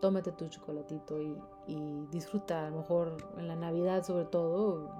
tómate 0.00 0.32
tu 0.32 0.48
chocolatito 0.48 1.20
y, 1.20 1.36
y 1.66 2.06
disfruta, 2.10 2.66
a 2.66 2.70
lo 2.70 2.78
mejor 2.78 3.16
en 3.36 3.48
la 3.48 3.56
Navidad 3.56 4.02
sobre 4.02 4.24
todo, 4.24 4.90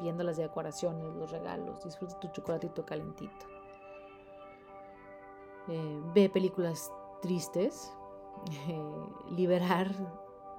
viendo 0.00 0.24
las 0.24 0.36
decoraciones, 0.36 1.14
los 1.14 1.30
regalos, 1.30 1.84
disfruta 1.84 2.18
tu 2.18 2.28
chocolatito 2.28 2.84
calentito. 2.84 3.53
Eh, 5.68 6.00
ve 6.14 6.28
películas 6.28 6.92
tristes, 7.22 7.92
eh, 8.68 8.82
liberar 9.30 9.90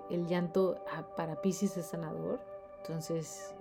el 0.09 0.27
llanto 0.27 0.77
para 1.15 1.41
Pisces 1.41 1.77
es 1.77 1.87
sanador, 1.87 2.39
entonces 2.77 3.55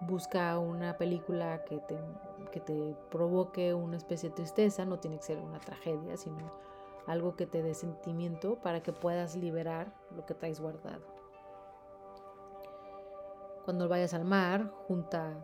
busca 0.00 0.58
una 0.58 0.96
película 0.96 1.64
que 1.64 1.78
te, 1.78 1.98
que 2.50 2.60
te 2.60 2.96
provoque 3.10 3.74
una 3.74 3.96
especie 3.96 4.28
de 4.30 4.34
tristeza, 4.34 4.84
no 4.84 4.98
tiene 4.98 5.18
que 5.18 5.24
ser 5.24 5.38
una 5.38 5.58
tragedia, 5.58 6.16
sino 6.16 6.52
algo 7.06 7.36
que 7.36 7.46
te 7.46 7.62
dé 7.62 7.74
sentimiento 7.74 8.56
para 8.56 8.82
que 8.82 8.92
puedas 8.92 9.36
liberar 9.36 9.92
lo 10.14 10.26
que 10.26 10.34
traes 10.34 10.60
guardado. 10.60 11.02
Cuando 13.64 13.88
vayas 13.88 14.14
al 14.14 14.24
mar, 14.24 14.70
junta 14.86 15.34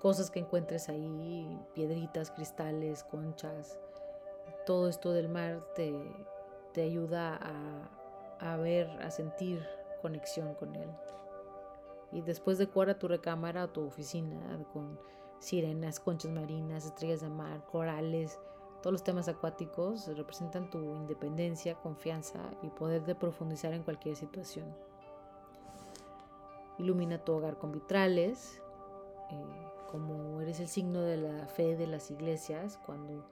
cosas 0.00 0.30
que 0.30 0.40
encuentres 0.40 0.88
ahí, 0.88 1.60
piedritas, 1.74 2.30
cristales, 2.30 3.04
conchas, 3.04 3.78
todo 4.66 4.88
esto 4.88 5.12
del 5.12 5.30
mar 5.30 5.64
te, 5.74 5.94
te 6.74 6.82
ayuda 6.82 7.38
a, 7.40 8.52
a, 8.52 8.56
ver, 8.58 8.90
a 9.00 9.10
sentir 9.10 9.66
conexión 10.02 10.54
con 10.54 10.76
él. 10.76 10.90
Y 12.12 12.20
después 12.20 12.58
decora 12.58 12.98
tu 12.98 13.08
recámara 13.08 13.64
o 13.64 13.68
tu 13.68 13.86
oficina 13.86 14.62
con 14.72 14.98
sirenas, 15.38 16.00
conchas 16.00 16.32
marinas, 16.32 16.84
estrellas 16.84 17.20
de 17.20 17.28
mar, 17.28 17.64
corales, 17.70 18.38
todos 18.82 18.92
los 18.92 19.04
temas 19.04 19.28
acuáticos 19.28 20.06
representan 20.16 20.70
tu 20.70 20.78
independencia, 20.78 21.74
confianza 21.74 22.38
y 22.62 22.68
poder 22.68 23.04
de 23.04 23.14
profundizar 23.14 23.72
en 23.72 23.82
cualquier 23.82 24.16
situación. 24.16 24.66
Ilumina 26.78 27.24
tu 27.24 27.32
hogar 27.32 27.58
con 27.58 27.72
vitrales, 27.72 28.62
eh, 29.30 29.44
como 29.90 30.40
eres 30.40 30.60
el 30.60 30.68
signo 30.68 31.00
de 31.00 31.16
la 31.16 31.46
fe 31.48 31.76
de 31.76 31.86
las 31.86 32.10
iglesias, 32.10 32.78
cuando 32.84 33.24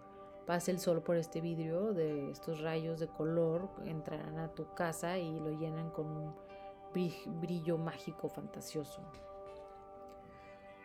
pase 0.46 0.70
el 0.70 0.78
sol 0.78 1.02
por 1.02 1.16
este 1.16 1.40
vidrio 1.40 1.92
de 1.92 2.30
estos 2.30 2.60
rayos 2.60 3.00
de 3.00 3.08
color, 3.08 3.68
entrarán 3.84 4.38
a 4.38 4.48
tu 4.48 4.72
casa 4.74 5.18
y 5.18 5.40
lo 5.40 5.50
llenan 5.50 5.90
con 5.90 6.06
un 6.06 6.34
brillo 7.40 7.78
mágico 7.78 8.28
fantasioso. 8.28 9.02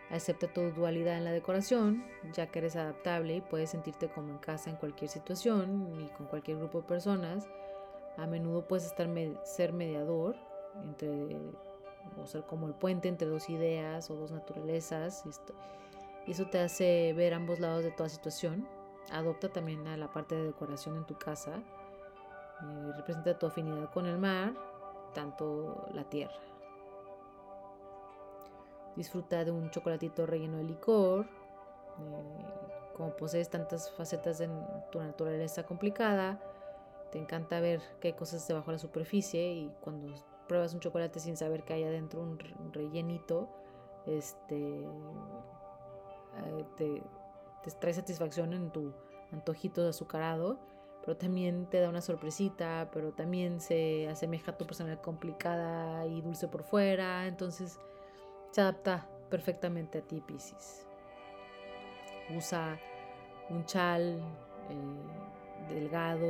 Acepta 0.09 0.51
tu 0.51 0.61
dualidad 0.71 1.17
en 1.17 1.25
la 1.25 1.31
decoración, 1.31 2.03
ya 2.33 2.47
que 2.47 2.59
eres 2.59 2.75
adaptable 2.75 3.35
y 3.35 3.41
puedes 3.41 3.69
sentirte 3.69 4.09
como 4.09 4.31
en 4.31 4.39
casa 4.39 4.71
en 4.71 4.75
cualquier 4.75 5.09
situación 5.09 6.01
y 6.01 6.09
con 6.09 6.25
cualquier 6.25 6.57
grupo 6.57 6.81
de 6.81 6.87
personas. 6.87 7.47
A 8.17 8.25
menudo 8.25 8.67
puedes 8.67 8.85
estar 8.85 9.07
ser 9.43 9.71
mediador 9.71 10.35
entre 10.83 11.37
o 12.17 12.25
ser 12.25 12.43
como 12.43 12.65
el 12.65 12.73
puente 12.73 13.07
entre 13.07 13.27
dos 13.27 13.49
ideas 13.49 14.09
o 14.09 14.15
dos 14.15 14.31
naturalezas. 14.31 15.23
y 16.25 16.31
eso 16.31 16.47
te 16.47 16.59
hace 16.59 17.13
ver 17.13 17.35
ambos 17.35 17.59
lados 17.59 17.83
de 17.83 17.91
toda 17.91 18.09
situación 18.09 18.67
Adopta 19.11 19.49
también 19.49 19.87
a 19.87 19.97
la 19.97 20.11
parte 20.11 20.35
de 20.35 20.45
decoración 20.45 20.97
en 20.97 21.05
tu 21.05 21.17
casa. 21.17 21.57
Eh, 21.57 22.91
representa 22.95 23.37
tu 23.37 23.47
afinidad 23.47 23.89
con 23.91 24.05
el 24.05 24.17
mar, 24.17 24.53
tanto 25.13 25.87
la 25.93 26.03
tierra. 26.03 26.39
Disfruta 28.95 29.45
de 29.45 29.51
un 29.51 29.69
chocolatito 29.71 30.25
relleno 30.25 30.57
de 30.57 30.63
licor. 30.63 31.25
Eh, 31.25 32.69
como 32.95 33.15
posees 33.15 33.49
tantas 33.49 33.89
facetas 33.91 34.41
en 34.41 34.51
tu 34.91 34.99
naturaleza 34.99 35.63
complicada, 35.65 36.37
te 37.11 37.17
encanta 37.17 37.61
ver 37.61 37.81
qué 38.01 38.09
hay 38.09 38.13
cosas 38.13 38.45
debajo 38.45 38.67
de 38.67 38.73
la 38.73 38.79
superficie 38.79 39.53
y 39.53 39.73
cuando 39.79 40.13
pruebas 40.49 40.73
un 40.73 40.81
chocolate 40.81 41.19
sin 41.21 41.37
saber 41.37 41.63
que 41.63 41.73
hay 41.73 41.85
adentro 41.85 42.21
un 42.21 42.37
rellenito, 42.73 43.47
este, 44.05 44.81
eh, 46.45 46.65
te, 46.75 47.01
te 47.63 47.71
trae 47.71 47.93
satisfacción 47.93 48.53
en 48.53 48.71
tu 48.71 48.93
antojito 49.31 49.83
de 49.83 49.89
azucarado, 49.89 50.59
pero 51.03 51.17
también 51.17 51.65
te 51.67 51.79
da 51.79 51.89
una 51.89 52.01
sorpresita, 52.01 52.89
pero 52.93 53.11
también 53.11 53.59
se 53.61 54.07
asemeja 54.09 54.51
a 54.51 54.57
tu 54.57 54.65
personalidad 54.65 55.01
complicada 55.01 56.05
y 56.05 56.21
dulce 56.21 56.47
por 56.47 56.63
fuera, 56.63 57.27
entonces 57.27 57.79
se 58.51 58.61
adapta 58.61 59.07
perfectamente 59.29 59.99
a 59.99 60.01
ti, 60.01 60.21
Pisces. 60.21 60.87
Usa 62.35 62.79
un 63.49 63.65
chal 63.65 64.21
eh, 64.69 65.73
delgado, 65.73 66.27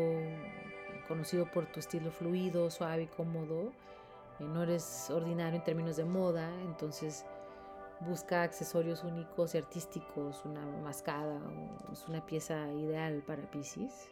conocido 1.07 1.49
por 1.51 1.65
tu 1.65 1.79
estilo 1.79 2.11
fluido, 2.11 2.69
suave 2.69 3.03
y 3.03 3.07
cómodo. 3.07 3.71
Eh, 4.39 4.43
no 4.43 4.63
eres 4.63 5.09
ordinario 5.09 5.57
en 5.57 5.63
términos 5.63 5.97
de 5.97 6.05
moda, 6.05 6.49
entonces 6.61 7.25
Busca 8.01 8.43
accesorios 8.43 9.03
únicos 9.03 9.55
y 9.55 9.57
artísticos, 9.57 10.45
una 10.45 10.65
mascada 10.81 11.38
es 11.91 12.07
una 12.07 12.25
pieza 12.25 12.71
ideal 12.71 13.21
para 13.27 13.49
Pisces. 13.51 14.09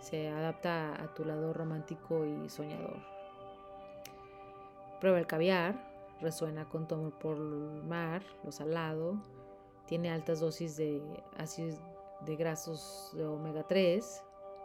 Se 0.00 0.28
adapta 0.28 1.00
a 1.00 1.14
tu 1.14 1.24
lado 1.24 1.52
romántico 1.52 2.24
y 2.24 2.48
soñador. 2.48 2.96
Prueba 5.00 5.18
el 5.18 5.26
caviar, 5.26 5.74
resuena 6.20 6.68
con 6.68 6.88
tu 6.88 6.96
amor 6.96 7.12
por 7.18 7.36
el 7.36 7.84
mar, 7.84 8.22
lo 8.42 8.50
salado, 8.50 9.14
tiene 9.86 10.10
altas 10.10 10.40
dosis 10.40 10.76
de 10.76 11.02
ácidos 11.36 11.80
de 12.26 12.36
grasos 12.36 13.10
de 13.14 13.24
omega 13.24 13.62
3, 13.66 14.24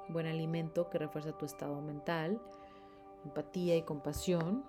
buen 0.10 0.26
alimento 0.26 0.90
que 0.90 0.98
refuerza 0.98 1.38
tu 1.38 1.46
estado 1.46 1.80
mental, 1.82 2.42
empatía 3.24 3.76
y 3.76 3.84
compasión 3.84 4.66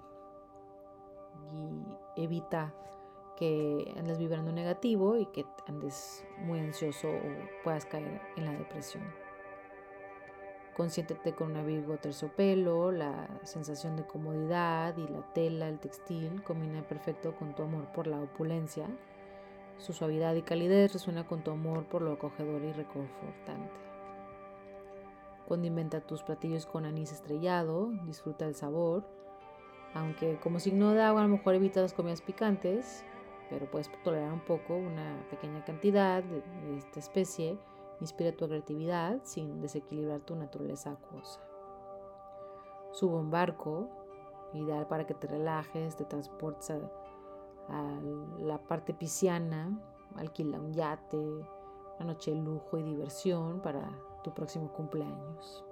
y 2.17 2.23
evita 2.23 2.73
que 3.37 3.95
andes 3.97 4.19
vibrando 4.19 4.53
negativo 4.53 5.17
y 5.17 5.27
que 5.27 5.47
andes 5.67 6.25
muy 6.39 6.59
ansioso 6.59 7.09
o 7.09 7.63
puedas 7.63 7.85
caer 7.87 8.21
en 8.37 8.45
la 8.45 8.53
depresión. 8.53 9.05
Consiéntete 10.77 11.33
con 11.33 11.53
un 11.53 11.57
abrigo 11.57 11.97
terciopelo, 11.97 12.93
la 12.93 13.29
sensación 13.45 13.97
de 13.97 14.07
comodidad 14.07 14.95
y 14.99 15.09
la 15.09 15.23
tela, 15.33 15.69
el 15.69 15.79
textil, 15.79 16.43
combina 16.43 16.87
perfecto 16.87 17.35
con 17.35 17.55
tu 17.55 17.63
amor 17.63 17.87
por 17.93 18.07
la 18.07 18.21
opulencia. 18.21 18.87
Su 19.79 19.95
suavidad 19.95 20.35
y 20.35 20.43
calidez 20.43 20.93
resuena 20.93 21.27
con 21.27 21.43
tu 21.43 21.51
amor 21.51 21.87
por 21.87 22.03
lo 22.03 22.13
acogedor 22.13 22.63
y 22.63 22.73
reconfortante. 22.73 23.73
Condimenta 25.49 26.01
tus 26.01 26.23
platillos 26.23 26.67
con 26.67 26.85
anís 26.85 27.11
estrellado, 27.11 27.91
disfruta 28.05 28.47
el 28.47 28.55
sabor. 28.55 29.05
Aunque 29.95 30.39
como 30.41 30.61
signo 30.61 30.93
de 30.93 31.03
agua 31.03 31.21
a 31.23 31.25
lo 31.25 31.31
mejor 31.31 31.55
evita 31.55 31.81
las 31.81 31.95
comidas 31.95 32.21
picantes, 32.21 33.03
pero 33.49 33.71
puedes 33.71 33.91
tolerar 34.03 34.33
un 34.33 34.45
poco, 34.45 34.75
una 34.77 35.25
pequeña 35.31 35.65
cantidad 35.65 36.23
de, 36.23 36.43
esta 36.77 37.01
especie. 37.01 37.59
Inspira 38.01 38.33
tu 38.33 38.47
creatividad 38.47 39.21
sin 39.23 39.61
desequilibrar 39.61 40.21
tu 40.21 40.37
naturaleza 40.37 40.93
acuosa. 40.93 41.41
Subo 42.93 43.19
un 43.19 43.31
barco, 43.31 43.89
ideal 44.53 44.87
para 44.87 45.07
que 45.07 45.15
te 45.15 45.27
relajes, 45.27 45.97
te 45.97 46.05
transportes 46.05 46.71
a, 46.71 46.77
a 47.69 48.01
la 48.39 48.59
parte 48.59 48.95
pisciana, 48.95 49.79
alquila 50.17 50.59
un 50.59 50.73
yate, 50.73 51.17
una 51.17 52.07
noche 52.13 52.33
de 52.33 52.39
lujo 52.39 52.79
y 52.79 52.83
diversión 52.83 53.61
para 53.61 53.91
tu 54.23 54.33
próximo 54.33 54.73
cumpleaños. 54.73 55.66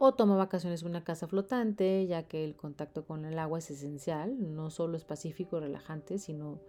O 0.00 0.14
toma 0.14 0.36
vacaciones 0.36 0.82
en 0.82 0.90
una 0.90 1.02
casa 1.02 1.26
flotante, 1.26 2.06
ya 2.06 2.22
que 2.22 2.44
el 2.44 2.54
contacto 2.54 3.04
con 3.04 3.24
el 3.24 3.36
agua 3.36 3.58
es 3.58 3.68
esencial, 3.72 4.54
no 4.54 4.70
solo 4.70 4.96
es 4.96 5.04
pacífico 5.04 5.56
y 5.56 5.60
relajante, 5.60 6.18
sino 6.18 6.60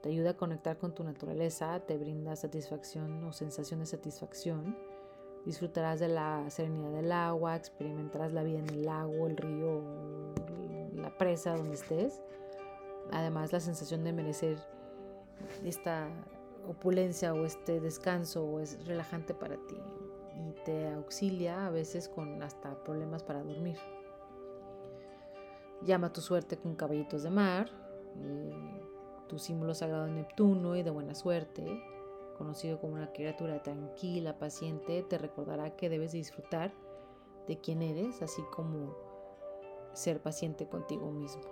te 0.00 0.08
ayuda 0.08 0.30
a 0.30 0.36
conectar 0.38 0.78
con 0.78 0.94
tu 0.94 1.04
naturaleza, 1.04 1.80
te 1.80 1.98
brinda 1.98 2.34
satisfacción 2.34 3.22
o 3.24 3.32
sensación 3.32 3.80
de 3.80 3.86
satisfacción. 3.86 4.74
Disfrutarás 5.44 6.00
de 6.00 6.08
la 6.08 6.48
serenidad 6.48 6.92
del 6.92 7.12
agua, 7.12 7.56
experimentarás 7.56 8.32
la 8.32 8.42
vida 8.42 8.60
en 8.60 8.70
el 8.70 8.86
lago, 8.86 9.26
el 9.26 9.36
río, 9.36 9.82
la 10.94 11.16
presa 11.18 11.56
donde 11.56 11.74
estés. 11.74 12.22
Además, 13.10 13.52
la 13.52 13.60
sensación 13.60 14.02
de 14.02 14.14
merecer 14.14 14.58
esta 15.62 16.08
opulencia 16.66 17.34
o 17.34 17.44
este 17.44 17.80
descanso 17.80 18.60
es 18.60 18.82
relajante 18.86 19.34
para 19.34 19.56
ti 19.66 19.76
y 20.46 20.52
te 20.64 20.88
auxilia 20.88 21.66
a 21.66 21.70
veces 21.70 22.08
con 22.08 22.42
hasta 22.42 22.82
problemas 22.84 23.22
para 23.22 23.42
dormir. 23.42 23.78
Llama 25.82 26.12
tu 26.12 26.20
suerte 26.20 26.56
con 26.56 26.74
caballitos 26.74 27.22
de 27.22 27.30
mar, 27.30 27.68
eh, 28.20 28.82
tu 29.28 29.38
símbolo 29.38 29.74
sagrado 29.74 30.06
Neptuno 30.06 30.76
y 30.76 30.82
de 30.82 30.90
buena 30.90 31.14
suerte, 31.14 31.82
conocido 32.36 32.80
como 32.80 32.94
una 32.94 33.12
criatura 33.12 33.62
tranquila, 33.62 34.38
paciente, 34.38 35.02
te 35.02 35.18
recordará 35.18 35.76
que 35.76 35.88
debes 35.88 36.12
disfrutar 36.12 36.72
de 37.46 37.58
quién 37.58 37.82
eres, 37.82 38.22
así 38.22 38.42
como 38.54 38.96
ser 39.92 40.20
paciente 40.20 40.68
contigo 40.68 41.10
mismo. 41.10 41.42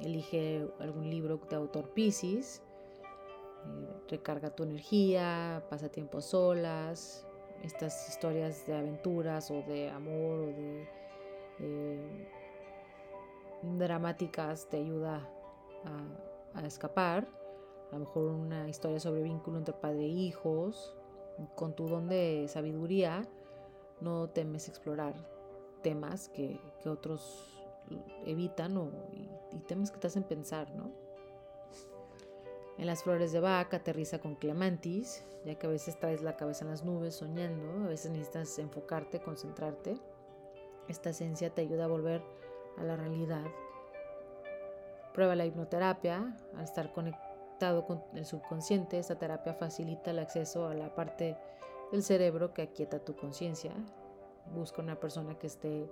Elige 0.00 0.68
algún 0.78 1.08
libro 1.10 1.40
de 1.48 1.56
autor 1.56 1.90
Pisces, 1.90 2.62
eh, 3.64 4.02
recarga 4.08 4.54
tu 4.54 4.62
energía, 4.62 5.64
pasa 5.70 5.88
tiempo 5.88 6.20
solas, 6.20 7.26
estas 7.62 8.08
historias 8.08 8.66
de 8.66 8.76
aventuras 8.76 9.50
o 9.50 9.62
de 9.62 9.90
amor 9.90 10.40
o 10.40 10.46
de 10.46 10.88
eh, 11.60 12.28
dramáticas 13.62 14.68
te 14.68 14.78
ayuda 14.78 15.28
a, 16.54 16.66
escapar. 16.66 17.28
A 17.90 17.94
lo 17.94 18.00
mejor 18.00 18.24
una 18.24 18.68
historia 18.68 18.98
sobre 18.98 19.22
vínculo 19.22 19.58
entre 19.58 19.74
padre 19.74 20.04
e 20.04 20.08
hijos. 20.08 20.94
Con 21.54 21.76
tu 21.76 21.86
don 21.86 22.08
de 22.08 22.46
sabiduría 22.48 23.22
no 24.00 24.28
temes 24.30 24.68
explorar 24.68 25.14
temas 25.82 26.28
que, 26.30 26.58
que 26.82 26.88
otros 26.88 27.62
evitan 28.24 28.76
o, 28.76 28.90
y, 29.12 29.58
temas 29.66 29.90
que 29.90 29.98
te 29.98 30.06
hacen 30.06 30.22
pensar, 30.22 30.74
¿no? 30.74 30.90
En 32.78 32.86
las 32.86 33.04
flores 33.04 33.32
de 33.32 33.40
vaca 33.40 33.78
aterriza 33.78 34.18
con 34.18 34.34
clemantis, 34.34 35.24
ya 35.44 35.54
que 35.54 35.66
a 35.66 35.70
veces 35.70 35.98
traes 35.98 36.22
la 36.22 36.36
cabeza 36.36 36.64
en 36.64 36.70
las 36.70 36.84
nubes 36.84 37.14
soñando, 37.14 37.84
a 37.84 37.88
veces 37.88 38.10
necesitas 38.10 38.58
enfocarte, 38.58 39.20
concentrarte. 39.20 39.96
Esta 40.86 41.10
esencia 41.10 41.54
te 41.54 41.62
ayuda 41.62 41.86
a 41.86 41.88
volver 41.88 42.22
a 42.76 42.82
la 42.82 42.96
realidad. 42.96 43.44
Prueba 45.14 45.34
la 45.34 45.46
hipnoterapia, 45.46 46.36
al 46.54 46.64
estar 46.64 46.92
conectado 46.92 47.86
con 47.86 48.04
el 48.14 48.26
subconsciente, 48.26 48.98
esta 48.98 49.18
terapia 49.18 49.54
facilita 49.54 50.10
el 50.10 50.18
acceso 50.18 50.68
a 50.68 50.74
la 50.74 50.94
parte 50.94 51.38
del 51.92 52.02
cerebro 52.02 52.52
que 52.52 52.60
aquieta 52.60 52.98
tu 52.98 53.16
conciencia. 53.16 53.72
Busca 54.54 54.82
una 54.82 55.00
persona 55.00 55.38
que 55.38 55.46
esté 55.46 55.88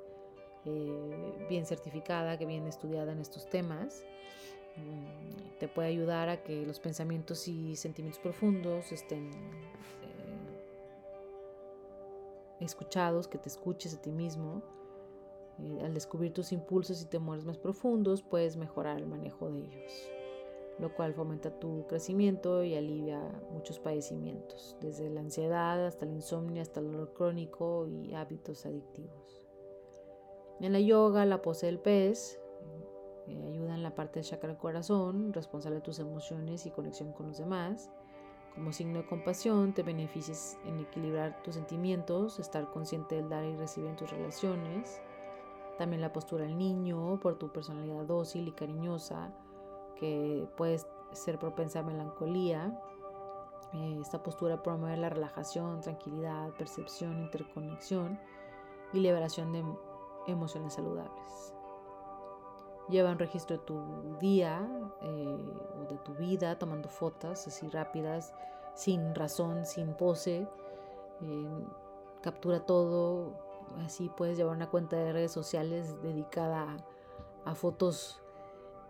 eh, 0.67 1.47
bien 1.49 1.65
certificada, 1.65 2.37
que 2.37 2.45
bien 2.45 2.67
estudiada 2.67 3.13
en 3.13 3.21
estos 3.21 3.49
temas 3.49 4.05
te 5.59 5.69
puede 5.69 5.89
ayudar 5.89 6.29
a 6.29 6.43
que 6.43 6.67
los 6.67 6.81
pensamientos 6.81 7.49
y 7.49 7.77
sentimientos 7.77 8.21
profundos 8.21 8.93
estén 8.93 9.31
eh, 9.31 9.35
escuchados, 12.61 13.29
que 13.29 13.39
te 13.39 13.49
escuches 13.49 13.95
a 13.95 14.03
ti 14.03 14.11
mismo. 14.11 14.63
Eh, 15.61 15.81
al 15.85 15.95
descubrir 15.95 16.33
tus 16.33 16.53
impulsos 16.53 17.01
y 17.03 17.07
temores 17.07 17.45
más 17.45 17.59
profundos, 17.59 18.23
puedes 18.23 18.57
mejorar 18.57 18.99
el 18.99 19.07
manejo 19.07 19.49
de 19.51 19.61
ellos, 19.61 20.11
lo 20.81 20.93
cual 20.95 21.15
fomenta 21.15 21.59
tu 21.61 21.87
crecimiento 21.87 22.65
y 22.65 22.75
alivia 22.75 23.21
muchos 23.53 23.79
padecimientos, 23.79 24.77
desde 24.81 25.09
la 25.11 25.21
ansiedad 25.21 25.87
hasta 25.87 26.05
el 26.05 26.13
insomnio, 26.13 26.61
hasta 26.61 26.81
el 26.81 26.91
dolor 26.91 27.13
crónico 27.15 27.87
y 27.87 28.15
hábitos 28.15 28.67
adictivos. 28.67 29.47
En 30.61 30.73
la 30.73 30.81
yoga, 30.81 31.25
la 31.25 31.41
pose 31.41 31.67
del 31.67 31.79
pez 31.79 32.41
eh, 33.27 33.49
ayuda 33.49 33.75
en 33.75 33.83
la 33.83 33.95
parte 33.95 34.21
del 34.21 34.29
chakra 34.29 34.49
del 34.51 34.59
corazón, 34.59 35.33
responsable 35.33 35.77
de 35.77 35.83
tus 35.83 35.99
emociones 35.99 36.67
y 36.67 36.71
conexión 36.71 37.13
con 37.13 37.29
los 37.29 37.39
demás. 37.39 37.91
Como 38.55 38.73
signo 38.73 38.99
de 38.99 39.07
compasión, 39.07 39.73
te 39.73 39.83
beneficias 39.83 40.59
en 40.65 40.79
equilibrar 40.79 41.43
tus 41.43 41.55
sentimientos, 41.57 42.39
estar 42.39 42.71
consciente 42.71 43.17
del 43.17 43.29
dar 43.29 43.45
y 43.45 43.57
recibir 43.57 43.91
en 43.91 43.97
tus 43.97 44.11
relaciones. 44.11 45.01
También 45.79 46.01
la 46.01 46.13
postura 46.13 46.45
del 46.45 46.57
niño, 46.57 47.19
por 47.21 47.37
tu 47.37 47.51
personalidad 47.51 48.05
dócil 48.05 48.47
y 48.47 48.53
cariñosa, 48.53 49.33
que 49.97 50.47
puedes 50.57 50.87
ser 51.13 51.39
propensa 51.39 51.81
a 51.81 51.83
melancolía. 51.83 52.79
Eh, 53.73 53.99
esta 54.01 54.23
postura 54.23 54.63
promueve 54.63 54.99
la 54.99 55.09
relajación, 55.09 55.81
tranquilidad, 55.81 56.51
percepción, 56.51 57.19
interconexión 57.19 58.21
y 58.93 59.01
liberación 59.01 59.53
de 59.53 59.65
emociones 60.29 60.75
saludables. 60.75 61.54
Lleva 62.89 63.11
un 63.11 63.19
registro 63.19 63.57
de 63.57 63.65
tu 63.65 64.17
día 64.21 64.69
eh, 65.01 65.39
o 65.81 65.85
de 65.89 65.97
tu 65.99 66.15
vida, 66.15 66.59
tomando 66.59 66.89
fotos 66.89 67.47
así 67.47 67.69
rápidas, 67.69 68.35
sin 68.75 69.15
razón, 69.15 69.65
sin 69.65 69.95
pose. 69.95 70.47
Eh, 71.23 71.67
captura 72.23 72.61
todo. 72.61 73.33
Así 73.85 74.11
puedes 74.15 74.37
llevar 74.37 74.55
una 74.55 74.69
cuenta 74.69 74.97
de 74.97 75.13
redes 75.13 75.33
sociales 75.33 76.01
dedicada 76.03 76.77
a, 77.45 77.55
fotos 77.55 78.23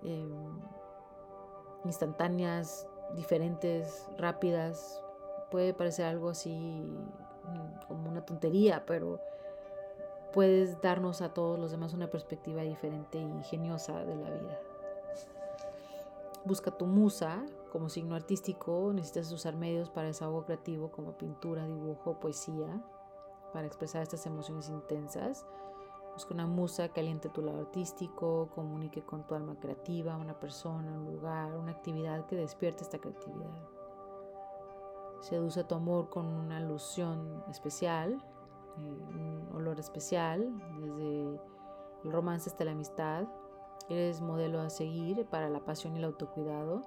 eh, 0.02 0.28
instantáneas, 1.84 2.88
diferentes, 3.14 4.08
rápidas. 4.18 5.02
Puede 5.50 5.72
parecer 5.72 6.06
algo 6.06 6.30
así 6.30 6.52
mm, 6.52 7.86
como 7.86 8.10
una 8.10 8.24
tontería, 8.26 8.84
pero 8.84 9.20
puedes 10.34 10.82
darnos 10.82 11.22
a 11.22 11.32
todos 11.32 11.60
los 11.60 11.70
demás 11.70 11.94
una 11.94 12.10
perspectiva 12.10 12.62
diferente 12.62 13.18
e 13.18 13.22
ingeniosa 13.22 14.04
de 14.04 14.16
la 14.16 14.30
vida. 14.30 14.60
Busca 16.44 16.72
tu 16.72 16.86
musa 16.86 17.46
como 17.70 17.88
signo 17.88 18.16
artístico, 18.16 18.92
necesitas 18.92 19.30
usar 19.30 19.54
medios 19.54 19.90
para 19.90 20.08
desahogo 20.08 20.44
creativo 20.44 20.90
como 20.90 21.12
pintura, 21.12 21.66
dibujo, 21.66 22.18
poesía, 22.18 22.82
para 23.52 23.68
expresar 23.68 24.02
estas 24.02 24.26
emociones 24.26 24.68
intensas. 24.68 25.46
Busca 26.14 26.34
una 26.34 26.46
musa 26.46 26.88
que 26.88 27.00
aliente 27.00 27.28
tu 27.28 27.40
lado 27.40 27.60
artístico, 27.60 28.48
comunique 28.54 29.02
con 29.02 29.24
tu 29.26 29.36
alma 29.36 29.56
creativa, 29.60 30.16
una 30.16 30.38
persona, 30.38 30.92
un 30.92 31.12
lugar, 31.12 31.54
una 31.54 31.70
actividad 31.70 32.26
que 32.26 32.36
despierte 32.36 32.82
esta 32.82 32.98
creatividad. 32.98 33.68
Seduce 35.20 35.62
tu 35.64 35.76
amor 35.76 36.10
con 36.10 36.26
una 36.26 36.58
alusión 36.58 37.44
especial, 37.48 38.20
un 38.76 39.48
olor 39.54 39.78
especial, 39.80 40.52
desde 40.80 41.40
el 42.04 42.12
romance 42.12 42.50
hasta 42.50 42.64
la 42.64 42.72
amistad. 42.72 43.26
Eres 43.88 44.20
modelo 44.20 44.60
a 44.60 44.70
seguir 44.70 45.26
para 45.26 45.48
la 45.48 45.60
pasión 45.60 45.94
y 45.94 45.98
el 45.98 46.04
autocuidado. 46.04 46.82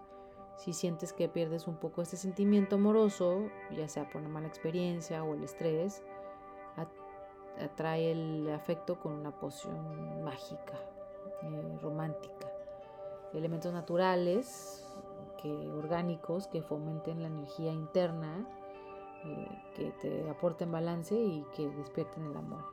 Si 0.57 0.73
sientes 0.73 1.13
que 1.13 1.29
pierdes 1.29 1.67
un 1.67 1.77
poco 1.77 2.01
este 2.01 2.17
sentimiento 2.17 2.75
amoroso, 2.75 3.49
ya 3.71 3.87
sea 3.87 4.09
por 4.09 4.21
una 4.21 4.29
mala 4.29 4.47
experiencia 4.47 5.23
o 5.23 5.35
el 5.35 5.43
estrés, 5.43 6.03
atrae 7.59 8.11
el 8.11 8.49
afecto 8.51 8.99
con 8.99 9.13
una 9.13 9.31
poción 9.31 10.23
mágica, 10.23 10.73
eh, 11.43 11.77
romántica. 11.81 12.47
Elementos 13.33 13.73
naturales, 13.73 14.87
que, 15.37 15.51
orgánicos, 15.71 16.47
que 16.47 16.61
fomenten 16.61 17.21
la 17.21 17.27
energía 17.27 17.71
interna, 17.71 18.47
eh, 19.33 19.63
que 19.75 19.91
te 20.01 20.29
aporten 20.29 20.71
balance 20.71 21.15
y 21.15 21.45
que 21.55 21.69
despierten 21.69 22.25
el 22.25 22.37
amor. 22.37 22.63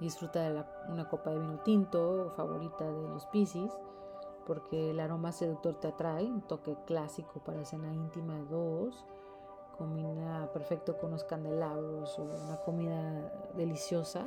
Disfruta 0.00 0.50
de 0.50 0.64
una 0.88 1.08
copa 1.08 1.30
de 1.30 1.38
vino 1.38 1.58
tinto, 1.60 2.32
favorita 2.36 2.84
de 2.90 3.08
los 3.08 3.26
Piscis, 3.26 3.72
porque 4.46 4.90
el 4.90 5.00
aroma 5.00 5.32
seductor 5.32 5.74
te 5.74 5.88
atrae, 5.88 6.24
un 6.24 6.42
toque 6.42 6.76
clásico 6.86 7.40
para 7.40 7.64
cena 7.64 7.92
íntima 7.92 8.34
de 8.36 8.44
dos 8.46 9.04
combina 9.80 10.46
perfecto 10.52 10.98
con 10.98 11.08
unos 11.08 11.24
candelabros 11.24 12.18
o 12.18 12.22
una 12.22 12.58
comida 12.66 13.32
deliciosa. 13.54 14.26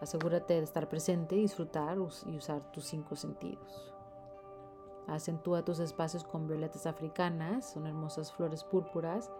Asegúrate 0.00 0.54
de 0.54 0.64
estar 0.64 0.88
presente, 0.88 1.36
disfrutar 1.36 1.96
y 2.26 2.36
usar 2.36 2.72
tus 2.72 2.84
cinco 2.84 3.14
sentidos. 3.14 3.94
Acentúa 5.06 5.64
tus 5.64 5.78
espacios 5.78 6.24
con 6.24 6.48
violetas 6.48 6.84
africanas, 6.86 7.74
son 7.74 7.86
hermosas 7.86 8.32
flores 8.32 8.64
púrpuras 8.64 9.30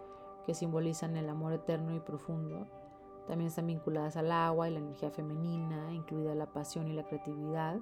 que 0.47 0.53
simbolizan 0.53 1.17
el 1.17 1.27
amor 1.27 1.51
eterno 1.51 1.93
y 1.93 1.99
profundo. 1.99 2.65
También 3.27 3.49
están 3.49 3.67
vinculadas 3.67 4.15
al 4.15 4.31
agua 4.31 4.69
y 4.69 4.71
la 4.71 4.79
energía 4.79 5.11
femenina, 5.11 5.93
incluida 5.93 6.33
la 6.35 6.45
pasión 6.45 6.87
y 6.87 6.93
la 6.93 7.03
creatividad. 7.03 7.77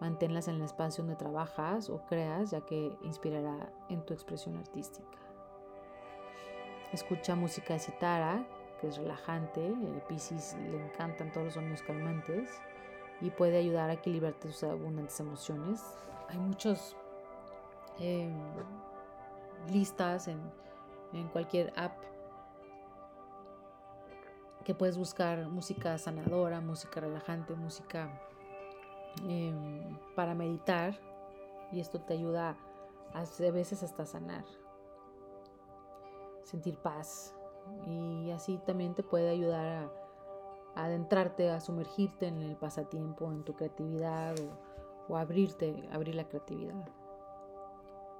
Manténlas 0.00 0.48
en 0.48 0.56
el 0.56 0.62
espacio 0.62 1.04
donde 1.04 1.16
trabajas 1.16 1.88
o 1.88 2.04
creas, 2.06 2.50
ya 2.50 2.62
que 2.62 2.98
inspirará 3.02 3.72
en 3.88 4.04
tu 4.04 4.12
expresión 4.12 4.56
artística. 4.56 5.16
Escucha 6.92 7.36
música 7.36 7.74
de 7.74 7.78
citara, 7.78 8.44
que 8.80 8.88
es 8.88 8.96
relajante. 8.96 9.64
El 9.64 10.02
Piscis 10.08 10.56
le 10.68 10.84
encantan 10.84 11.30
todos 11.30 11.44
los 11.44 11.54
sonidos 11.54 11.82
calmantes 11.82 12.60
y 13.20 13.30
puede 13.30 13.58
ayudar 13.58 13.90
a 13.90 13.92
equilibrar 13.92 14.34
tus 14.34 14.64
abundantes 14.64 15.20
emociones. 15.20 15.80
Hay 16.28 16.38
muchas 16.38 16.96
em, 18.00 18.34
listas 19.70 20.26
en, 20.26 20.40
cualquier 21.32 21.72
app 21.76 21.96
que 24.64 24.74
puedes 24.74 24.96
buscar 24.96 25.48
música 25.48 25.98
sanadora, 25.98 26.60
música 26.60 27.00
relajante, 27.00 27.54
música 27.54 28.08
em, 29.28 29.98
para 30.16 30.34
meditar 30.34 30.98
y 31.70 31.80
esto 31.80 32.00
te 32.00 32.14
ayuda 32.14 32.56
a, 33.12 33.20
a 33.20 33.50
veces 33.50 33.82
hasta 33.82 34.06
sanar 34.06 34.44
sentir 36.44 36.76
paz 36.78 37.34
y 37.86 38.30
así 38.30 38.58
también 38.66 38.94
te 38.94 39.02
puede 39.02 39.30
ayudar 39.30 39.90
a, 40.74 40.84
adentrarte, 40.84 41.50
a 41.50 41.60
sumergirte 41.60 42.26
en 42.26 42.42
el 42.42 42.56
pasatiempo, 42.56 43.30
en 43.30 43.44
tu 43.44 43.54
creatividad 43.54 44.34
o, 45.08 45.16
abrirte, 45.16 45.88
abrir 45.92 46.14
la 46.14 46.28
creatividad. 46.28 46.88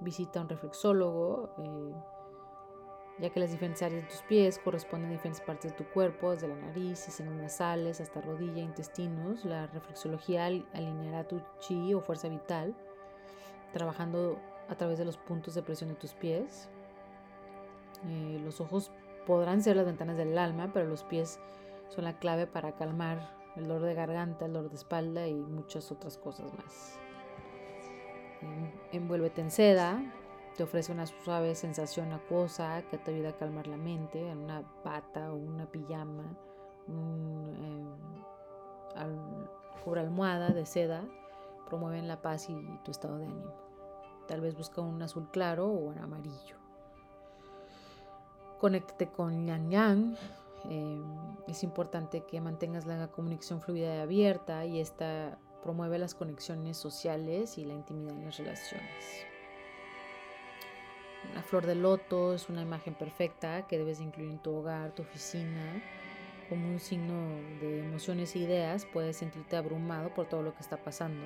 Visita 0.00 0.40
un 0.40 0.48
reflexólogo, 0.48 1.50
eh, 1.58 1.94
ya 3.18 3.30
que 3.30 3.40
las 3.40 3.52
diferentes 3.52 3.82
áreas 3.82 4.02
de 4.02 4.08
tus 4.08 4.22
pies 4.22 4.58
corresponden 4.58 5.10
a 5.10 5.12
diferentes 5.12 5.40
partes 5.40 5.72
de 5.72 5.76
tu 5.76 5.84
cuerpo, 5.84 6.32
desde 6.32 6.48
la 6.48 6.56
nariz, 6.56 6.98
senos 6.98 7.34
nasales 7.34 8.00
hasta 8.00 8.20
rodilla, 8.20 8.62
intestinos. 8.62 9.44
La 9.44 9.66
reflexología 9.68 10.46
alineará 10.46 11.24
tu 11.28 11.40
chi 11.60 11.94
o 11.94 12.00
fuerza 12.00 12.28
vital, 12.28 12.74
trabajando 13.72 14.38
a 14.68 14.74
través 14.74 14.98
de 14.98 15.04
los 15.04 15.16
puntos 15.16 15.54
de 15.54 15.62
presión 15.62 15.90
de 15.90 15.96
tus 15.96 16.12
pies. 16.14 16.68
Eh, 18.06 18.40
los 18.42 18.60
ojos 18.60 18.90
podrán 19.26 19.62
ser 19.62 19.76
las 19.76 19.86
ventanas 19.86 20.16
del 20.16 20.36
alma, 20.36 20.70
pero 20.72 20.86
los 20.86 21.04
pies 21.04 21.38
son 21.88 22.04
la 22.04 22.18
clave 22.18 22.46
para 22.46 22.72
calmar 22.72 23.30
el 23.56 23.68
dolor 23.68 23.82
de 23.82 23.94
garganta, 23.94 24.46
el 24.46 24.52
dolor 24.52 24.70
de 24.70 24.76
espalda 24.76 25.28
y 25.28 25.34
muchas 25.34 25.92
otras 25.92 26.18
cosas 26.18 26.52
más. 26.54 26.98
Envuélvete 28.92 29.40
en 29.40 29.50
seda, 29.50 30.02
te 30.56 30.62
ofrece 30.62 30.92
una 30.92 31.06
suave 31.06 31.54
sensación 31.54 32.12
acuosa 32.12 32.82
que 32.90 32.98
te 32.98 33.12
ayuda 33.12 33.30
a 33.30 33.36
calmar 33.36 33.66
la 33.66 33.76
mente, 33.76 34.30
en 34.30 34.38
una 34.38 34.62
bata 34.84 35.32
o 35.32 35.36
una 35.36 35.66
pijama, 35.66 36.36
un 36.86 37.96
eh, 38.96 39.96
almohada 39.96 40.50
de 40.50 40.64
seda, 40.66 41.04
promueven 41.66 42.08
la 42.08 42.22
paz 42.22 42.48
y 42.48 42.54
tu 42.84 42.90
estado 42.90 43.18
de 43.18 43.26
ánimo. 43.26 43.52
Tal 44.28 44.40
vez 44.40 44.56
busca 44.56 44.80
un 44.80 45.02
azul 45.02 45.28
claro 45.30 45.66
o 45.66 45.76
un 45.76 45.98
amarillo. 45.98 46.56
Conéctate 48.58 49.10
con 49.10 49.46
Yang 49.46 49.70
Yang. 49.70 50.16
Eh, 50.70 51.02
es 51.48 51.62
importante 51.62 52.24
que 52.24 52.40
mantengas 52.40 52.86
la 52.86 53.08
comunicación 53.08 53.60
fluida 53.60 53.96
y 53.96 53.98
abierta 53.98 54.64
y 54.64 54.80
esta 54.80 55.38
promueve 55.62 55.98
las 55.98 56.14
conexiones 56.14 56.76
sociales 56.76 57.58
y 57.58 57.64
la 57.64 57.74
intimidad 57.74 58.14
en 58.14 58.24
las 58.24 58.38
relaciones. 58.38 59.26
La 61.34 61.42
flor 61.42 61.66
de 61.66 61.74
loto 61.74 62.34
es 62.34 62.48
una 62.48 62.62
imagen 62.62 62.94
perfecta 62.94 63.66
que 63.66 63.78
debes 63.78 64.00
incluir 64.00 64.30
en 64.30 64.38
tu 64.38 64.54
hogar, 64.54 64.92
tu 64.94 65.02
oficina. 65.02 65.82
Como 66.48 66.68
un 66.68 66.78
signo 66.78 67.36
de 67.60 67.80
emociones 67.80 68.34
e 68.36 68.40
ideas, 68.40 68.86
puedes 68.92 69.16
sentirte 69.16 69.56
abrumado 69.56 70.12
por 70.12 70.28
todo 70.28 70.42
lo 70.42 70.54
que 70.54 70.60
está 70.60 70.76
pasando 70.76 71.24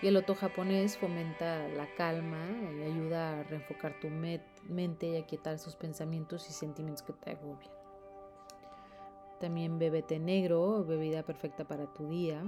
y 0.00 0.06
el 0.06 0.14
loto 0.14 0.34
japonés 0.34 0.96
fomenta 0.96 1.66
la 1.68 1.92
calma 1.96 2.46
y 2.76 2.82
ayuda 2.82 3.40
a 3.40 3.42
reenfocar 3.42 3.98
tu 3.98 4.08
mente 4.08 5.08
y 5.08 5.16
a 5.16 5.26
quietar 5.26 5.54
esos 5.54 5.74
pensamientos 5.74 6.48
y 6.48 6.52
sentimientos 6.52 7.02
que 7.02 7.12
te 7.14 7.32
agobian. 7.32 7.72
También 9.40 9.78
bebe 9.78 10.02
té 10.02 10.18
negro, 10.20 10.84
bebida 10.84 11.24
perfecta 11.24 11.64
para 11.64 11.92
tu 11.92 12.08
día. 12.08 12.42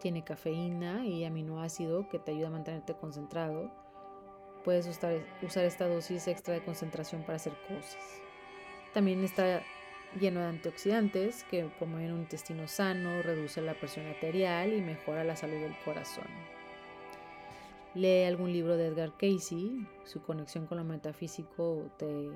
Tiene 0.00 0.24
cafeína 0.24 1.04
y 1.04 1.24
aminoácido 1.24 2.08
que 2.08 2.18
te 2.18 2.32
ayuda 2.32 2.48
a 2.48 2.52
mantenerte 2.52 2.94
concentrado. 2.94 3.70
Puedes 4.64 4.86
usar, 4.86 5.14
esta 5.42 5.88
dosis 5.88 6.28
extra 6.28 6.54
de 6.54 6.62
concentración 6.62 7.22
para 7.22 7.36
hacer 7.36 7.54
cosas. 7.66 8.20
También 8.92 9.24
está 9.24 9.62
lleno 10.18 10.40
de 10.40 10.46
antioxidantes 10.46 11.44
que 11.44 11.64
promueven 11.78 12.12
un 12.12 12.20
intestino 12.20 12.66
sano, 12.68 13.22
reduce 13.22 13.62
la 13.62 13.74
presión 13.74 14.06
arterial 14.06 14.72
y 14.72 14.80
mejora 14.80 15.24
la 15.24 15.36
salud 15.36 15.60
del 15.60 15.76
corazón. 15.84 16.26
Lee 17.94 18.24
algún 18.24 18.52
libro 18.52 18.76
de 18.76 18.88
Edgar 18.88 19.12
Casey, 19.12 19.86
su 20.04 20.22
conexión 20.22 20.66
con 20.66 20.78
lo 20.78 20.84
metafísico 20.84 21.90
te, 21.96 22.30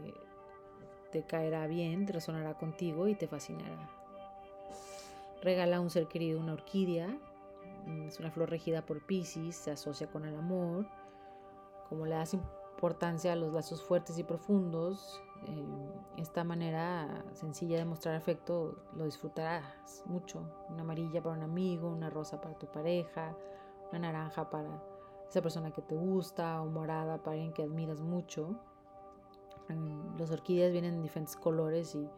te 1.12 1.22
caerá 1.22 1.66
bien, 1.66 2.06
te 2.06 2.12
resonará 2.12 2.54
contigo 2.54 3.06
y 3.06 3.14
te 3.14 3.28
fascinará. 3.28 3.90
Regala 5.42 5.76
a 5.76 5.80
un 5.80 5.90
ser 5.90 6.06
querido 6.06 6.40
una 6.40 6.54
orquídea, 6.54 7.08
es 8.06 8.18
una 8.18 8.30
flor 8.30 8.50
regida 8.50 8.82
por 8.82 9.04
Pisces, 9.04 9.56
se 9.56 9.70
asocia 9.70 10.06
con 10.06 10.24
el 10.24 10.34
amor. 10.36 10.86
Como 11.94 12.06
le 12.06 12.16
das 12.16 12.34
importancia 12.34 13.32
a 13.32 13.36
los 13.36 13.52
lazos 13.52 13.80
fuertes 13.80 14.18
y 14.18 14.24
profundos, 14.24 15.22
esta 16.16 16.42
manera 16.42 17.24
sencilla 17.34 17.78
de 17.78 17.84
mostrar 17.84 18.16
afecto 18.16 18.82
lo 18.96 19.04
disfrutarás 19.04 20.02
mucho. 20.04 20.42
Una 20.70 20.82
amarilla 20.82 21.22
para 21.22 21.36
un 21.36 21.44
amigo, 21.44 21.88
una 21.88 22.10
rosa 22.10 22.40
para 22.40 22.58
tu 22.58 22.66
pareja, 22.66 23.36
una 23.90 24.00
naranja 24.00 24.50
para 24.50 24.82
esa 25.28 25.40
persona 25.40 25.70
que 25.70 25.82
te 25.82 25.94
gusta 25.94 26.60
o 26.62 26.66
morada 26.66 27.18
para 27.18 27.34
alguien 27.34 27.52
que 27.52 27.62
admiras 27.62 28.00
mucho. 28.00 28.56
Las 30.18 30.32
orquídeas 30.32 30.72
vienen 30.72 30.94
en 30.94 31.02
diferentes 31.02 31.36
colores 31.36 31.94
y 31.94 32.10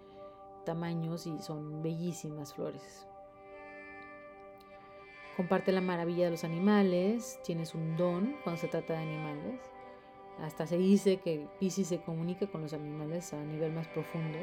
tamaños 0.65 1.27
y 1.27 1.39
son 1.43 1.83
bellísimas 1.83 2.55
flores. 2.55 3.06
Comparte 5.37 5.71
la 5.71 5.83
maravilla 5.83 6.25
de 6.25 6.31
los 6.31 6.45
animales, 6.45 7.39
tienes 7.45 7.75
un 7.75 7.97
don 7.99 8.37
cuando 8.43 8.59
se 8.59 8.69
trata 8.69 8.95
de 8.95 9.01
animales. 9.01 9.61
Hasta 10.41 10.67
se 10.67 10.79
dice 10.79 11.19
que 11.19 11.47
Pisces 11.61 11.89
se 11.89 12.01
comunica 12.01 12.47
con 12.47 12.63
los 12.63 12.73
animales 12.73 13.35
a 13.35 13.45
nivel 13.45 13.73
más 13.73 13.87
profundo. 13.89 14.39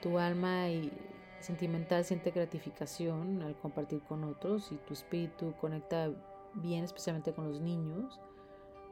Tu 0.00 0.16
alma 0.18 0.68
y 0.68 0.92
sentimental 1.40 2.04
siente 2.04 2.30
gratificación 2.30 3.42
al 3.42 3.56
compartir 3.56 4.00
con 4.02 4.22
otros 4.22 4.70
y 4.70 4.76
tu 4.76 4.94
espíritu 4.94 5.54
conecta 5.60 6.10
bien 6.54 6.84
especialmente 6.84 7.32
con 7.32 7.48
los 7.48 7.60
niños. 7.60 8.20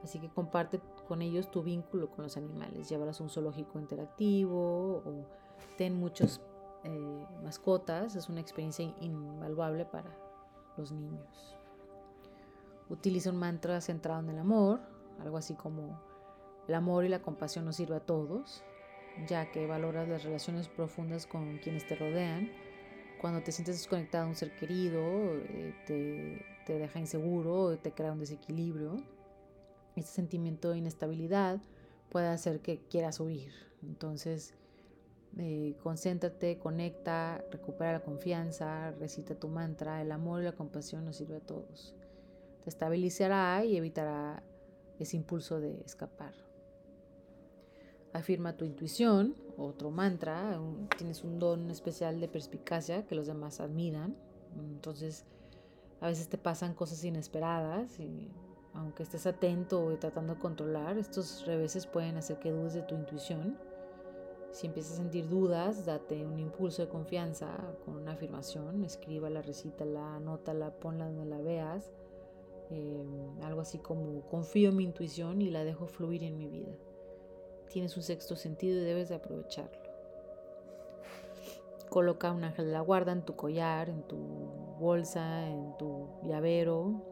Así 0.02 0.18
que 0.18 0.28
comparte 0.28 0.80
con 1.06 1.22
ellos 1.22 1.48
tu 1.48 1.62
vínculo 1.62 2.10
con 2.10 2.24
los 2.24 2.36
animales. 2.36 2.88
Llévalos 2.88 3.20
a 3.20 3.22
un 3.22 3.30
zoológico 3.30 3.78
interactivo 3.78 5.02
o 5.04 5.24
ten 5.78 5.94
muchos 5.94 6.40
eh, 6.84 7.26
mascotas 7.42 8.14
es 8.14 8.28
una 8.28 8.40
experiencia 8.40 8.84
invaluable 9.00 9.86
para 9.86 10.23
los 10.76 10.92
niños. 10.92 11.56
Utiliza 12.88 13.30
un 13.30 13.36
mantra 13.36 13.80
centrado 13.80 14.20
en 14.20 14.30
el 14.30 14.38
amor, 14.38 14.80
algo 15.20 15.36
así 15.36 15.54
como 15.54 16.00
el 16.68 16.74
amor 16.74 17.04
y 17.04 17.08
la 17.08 17.22
compasión 17.22 17.64
nos 17.64 17.76
sirve 17.76 17.96
a 17.96 18.00
todos, 18.00 18.62
ya 19.26 19.50
que 19.50 19.66
valoras 19.66 20.08
las 20.08 20.24
relaciones 20.24 20.68
profundas 20.68 21.26
con 21.26 21.58
quienes 21.58 21.86
te 21.86 21.96
rodean. 21.96 22.50
Cuando 23.20 23.42
te 23.42 23.52
sientes 23.52 23.76
desconectado 23.76 24.24
a 24.24 24.28
un 24.28 24.34
ser 24.34 24.54
querido, 24.56 25.00
eh, 25.00 25.74
te, 25.86 26.44
te 26.66 26.78
deja 26.78 26.98
inseguro, 26.98 27.78
te 27.78 27.92
crea 27.92 28.12
un 28.12 28.20
desequilibrio. 28.20 28.96
Este 29.96 30.10
sentimiento 30.10 30.70
de 30.70 30.78
inestabilidad 30.78 31.60
puede 32.10 32.28
hacer 32.28 32.60
que 32.60 32.80
quieras 32.90 33.20
huir. 33.20 33.52
Entonces, 33.82 34.54
eh, 35.38 35.74
concéntrate, 35.82 36.58
conecta, 36.58 37.44
recupera 37.50 37.92
la 37.92 38.00
confianza, 38.00 38.92
recita 38.92 39.34
tu 39.34 39.48
mantra. 39.48 40.00
El 40.00 40.12
amor 40.12 40.42
y 40.42 40.44
la 40.44 40.52
compasión 40.52 41.04
nos 41.04 41.16
sirve 41.16 41.36
a 41.36 41.40
todos. 41.40 41.94
Te 42.62 42.70
estabilizará 42.70 43.64
y 43.64 43.76
evitará 43.76 44.42
ese 44.98 45.16
impulso 45.16 45.60
de 45.60 45.80
escapar. 45.84 46.34
Afirma 48.12 48.56
tu 48.56 48.64
intuición, 48.64 49.34
otro 49.56 49.90
mantra. 49.90 50.60
tienes 50.96 51.24
un 51.24 51.40
don 51.40 51.70
especial 51.70 52.20
de 52.20 52.28
perspicacia 52.28 53.04
que 53.06 53.16
los 53.16 53.26
demás 53.26 53.60
admiran. 53.60 54.16
Entonces, 54.56 55.24
a 56.00 56.06
veces 56.06 56.28
te 56.28 56.38
pasan 56.38 56.74
cosas 56.74 57.02
inesperadas 57.02 57.98
y 57.98 58.30
aunque 58.72 59.02
estés 59.02 59.26
atento 59.26 59.84
o 59.84 59.96
tratando 59.98 60.34
de 60.34 60.40
controlar, 60.40 60.96
estos 60.96 61.44
reveses 61.44 61.86
pueden 61.86 62.16
hacer 62.16 62.38
que 62.38 62.52
dudes 62.52 62.74
de 62.74 62.82
tu 62.82 62.94
intuición 62.94 63.56
si 64.54 64.68
empiezas 64.68 64.92
a 64.92 64.96
sentir 64.98 65.28
dudas, 65.28 65.84
date 65.84 66.24
un 66.24 66.38
impulso 66.38 66.80
de 66.82 66.88
confianza 66.88 67.48
con 67.84 67.96
una 67.96 68.12
afirmación, 68.12 68.84
escríbala, 68.84 69.42
recítala, 69.42 70.14
anótala, 70.14 70.70
ponla 70.70 71.06
donde 71.06 71.24
la 71.24 71.42
veas. 71.42 71.90
Eh, 72.70 73.04
algo 73.42 73.60
así 73.60 73.78
como 73.78 74.22
confío 74.28 74.68
en 74.68 74.76
mi 74.76 74.84
intuición 74.84 75.42
y 75.42 75.50
la 75.50 75.64
dejo 75.64 75.88
fluir 75.88 76.22
en 76.22 76.38
mi 76.38 76.46
vida. 76.46 76.72
Tienes 77.68 77.96
un 77.96 78.04
sexto 78.04 78.36
sentido 78.36 78.80
y 78.80 78.84
debes 78.84 79.08
de 79.08 79.16
aprovecharlo. 79.16 79.82
Coloca 81.90 82.30
un 82.30 82.44
ángel 82.44 82.66
de 82.66 82.72
la 82.72 82.80
guarda 82.80 83.10
en 83.10 83.24
tu 83.24 83.34
collar, 83.34 83.90
en 83.90 84.04
tu 84.04 84.16
bolsa, 84.78 85.48
en 85.48 85.76
tu 85.78 86.10
llavero. 86.22 87.02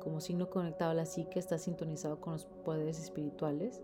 Como 0.00 0.20
signo 0.20 0.50
conectado 0.50 0.90
a 0.90 0.94
la 0.94 1.06
psique, 1.06 1.38
estás 1.38 1.62
sintonizado 1.62 2.20
con 2.20 2.32
los 2.32 2.46
poderes 2.46 2.98
espirituales 2.98 3.80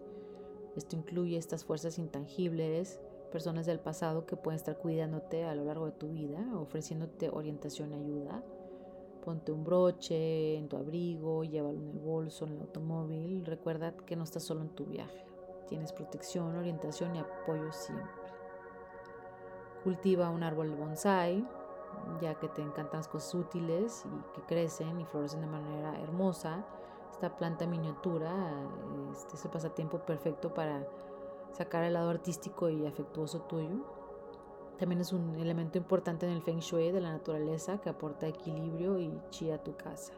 esto 0.77 0.97
incluye 0.97 1.37
estas 1.37 1.65
fuerzas 1.65 1.99
intangibles, 1.99 3.01
personas 3.31 3.67
del 3.67 3.81
pasado 3.81 4.27
que 4.27 4.37
pueden 4.37 4.57
estar 4.57 4.79
cuidándote 4.79 5.45
a 5.45 5.55
lo 5.55 5.65
largo 5.65 5.87
de 5.87 5.93
tu 5.93 6.09
vida, 6.09 6.45
ofreciéndote 6.57 7.31
orientación 7.31 7.93
y 7.93 7.97
ayuda. 7.97 8.43
Ponte 9.25 9.53
un 9.53 9.65
broche 9.65 10.57
en 10.57 10.69
tu 10.69 10.77
abrigo, 10.77 11.45
llévalo 11.45 11.79
en 11.79 11.89
el 11.89 11.99
bolso, 11.99 12.45
en 12.45 12.53
el 12.53 12.61
automóvil. 12.61 13.45
Recuerda 13.47 13.97
que 14.05 14.17
no 14.17 14.25
estás 14.25 14.43
solo 14.43 14.63
en 14.63 14.69
tu 14.69 14.85
viaje. 14.85 15.25
Tienes 15.69 15.93
protección, 15.93 16.55
orientación 16.57 17.17
y 17.17 17.21
apoyo 17.21 17.73
siempre. 17.73 18.07
Cultiva 19.83 20.31
un 20.31 20.43
árbol 20.43 20.71
de 20.71 20.77
bonsai, 20.77 21.49
ya 22.21 22.35
que 22.35 22.49
te 22.49 22.63
encantan 22.63 23.01
las 23.01 23.09
cosas 23.09 23.35
útiles 23.35 24.05
y 24.07 24.35
que 24.35 24.47
crecen 24.47 25.01
y 25.01 25.05
florecen 25.07 25.41
de 25.41 25.47
manera 25.47 25.99
hermosa 26.01 26.67
esta 27.15 27.37
planta 27.37 27.65
miniatura 27.65 28.33
este 29.13 29.37
es 29.37 29.45
el 29.45 29.51
pasatiempo 29.53 30.01
perfecto 30.01 30.53
para 30.53 30.85
sacar 31.53 31.85
el 31.85 31.95
lado 31.95 32.11
artístico 32.11 32.69
y 32.69 32.85
afectuoso 32.87 33.43
tuyo. 33.43 33.85
También 34.79 35.01
es 35.01 35.13
un 35.13 35.39
elemento 35.39 35.79
importante 35.79 36.27
en 36.27 36.33
el 36.33 36.43
feng 36.43 36.59
shui 36.59 36.91
de 36.91 37.01
la 37.01 37.13
naturaleza 37.13 37.79
que 37.79 37.89
aporta 37.89 38.27
equilibrio 38.27 38.99
y 38.99 39.17
chi 39.31 39.53
a 39.53 39.63
tu 39.63 39.77
casa. 39.77 40.13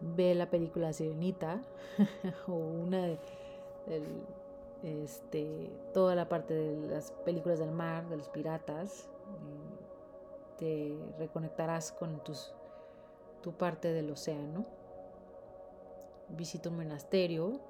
Ve 0.00 0.34
la 0.34 0.50
película 0.50 0.92
Sirenita 0.92 1.60
o 2.48 2.54
una 2.54 3.06
de, 3.06 3.18
este, 4.82 5.70
toda 5.94 6.16
la 6.16 6.28
parte 6.28 6.54
de 6.54 6.88
las 6.88 7.12
películas 7.12 7.60
del 7.60 7.70
mar, 7.70 8.08
de 8.08 8.16
los 8.16 8.28
piratas. 8.28 9.08
Te 10.58 10.98
reconectarás 11.20 11.92
con 11.92 12.18
tus, 12.24 12.52
tu 13.42 13.52
parte 13.52 13.92
del 13.92 14.10
océano 14.10 14.79
visita 16.36 16.68
un 16.68 16.76
monasterio. 16.76 17.60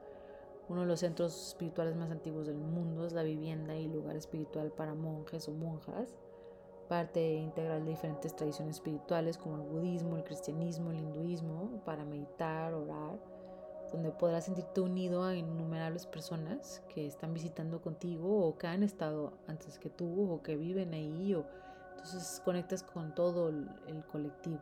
Uno 0.68 0.82
de 0.82 0.86
los 0.86 1.00
centros 1.00 1.48
espirituales 1.48 1.96
más 1.96 2.10
antiguos 2.10 2.46
del 2.46 2.58
mundo 2.58 3.04
es 3.06 3.12
la 3.12 3.22
vivienda 3.22 3.74
y 3.74 3.88
lugar 3.88 4.16
espiritual 4.16 4.70
para 4.70 4.94
monjes 4.94 5.48
o 5.48 5.52
monjas, 5.52 6.14
parte 6.88 7.34
integral 7.34 7.84
de 7.84 7.90
diferentes 7.90 8.36
tradiciones 8.36 8.76
espirituales 8.76 9.36
como 9.36 9.56
el 9.56 9.62
budismo, 9.62 10.16
el 10.16 10.22
cristianismo, 10.22 10.92
el 10.92 10.98
hinduismo, 10.98 11.82
para 11.84 12.04
meditar, 12.04 12.72
orar, 12.74 13.18
donde 13.90 14.12
podrás 14.12 14.44
sentirte 14.44 14.80
unido 14.80 15.24
a 15.24 15.34
innumerables 15.34 16.06
personas 16.06 16.84
que 16.94 17.04
están 17.04 17.34
visitando 17.34 17.80
contigo 17.82 18.46
o 18.46 18.56
que 18.56 18.68
han 18.68 18.84
estado 18.84 19.32
antes 19.48 19.76
que 19.80 19.90
tú 19.90 20.32
o 20.32 20.40
que 20.42 20.56
viven 20.56 20.94
ahí. 20.94 21.34
O, 21.34 21.44
entonces 21.96 22.40
conectas 22.44 22.84
con 22.84 23.12
todo 23.12 23.48
el 23.48 24.04
colectivo 24.12 24.60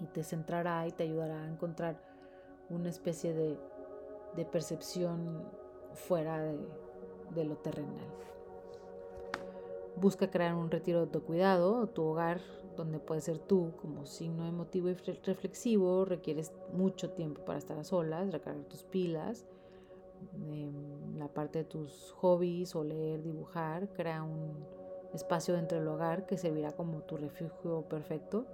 y 0.00 0.06
te 0.06 0.22
centrará 0.24 0.86
y 0.86 0.92
te 0.92 1.04
ayudará 1.04 1.42
a 1.42 1.48
encontrar 1.48 2.00
una 2.68 2.88
especie 2.88 3.32
de, 3.34 3.58
percepción 4.46 5.44
fuera 5.92 6.42
de, 6.42 7.44
lo 7.44 7.56
terrenal. 7.56 8.06
Busca 9.96 10.30
crear 10.30 10.54
un 10.54 10.70
retiro 10.70 10.98
de 10.98 11.04
autocuidado, 11.04 11.86
tu 11.88 12.04
hogar 12.04 12.40
donde 12.76 12.98
puedes 12.98 13.24
ser 13.24 13.38
tú 13.38 13.72
como 13.82 14.06
signo 14.06 14.46
emotivo 14.46 14.88
y 14.88 14.94
reflexivo, 14.94 16.06
requieres 16.06 16.52
mucho 16.72 17.10
tiempo 17.10 17.44
para 17.44 17.58
estar 17.58 17.76
a 17.78 17.84
solas, 17.84 18.32
recargar 18.32 18.64
tus 18.64 18.84
pilas, 18.84 19.44
em, 20.34 21.18
la 21.18 21.28
parte 21.28 21.58
de 21.58 21.64
tus 21.64 22.12
hobbies 22.12 22.74
o 22.74 22.84
leer, 22.84 23.22
dibujar, 23.22 23.88
crea 23.92 24.22
un 24.22 24.54
espacio 25.12 25.54
dentro 25.54 25.78
del 25.78 25.88
hogar 25.88 26.24
que 26.24 26.38
servirá 26.38 26.72
como 26.72 27.02
tu 27.02 27.16
refugio 27.18 27.82
perfecto 27.82 28.46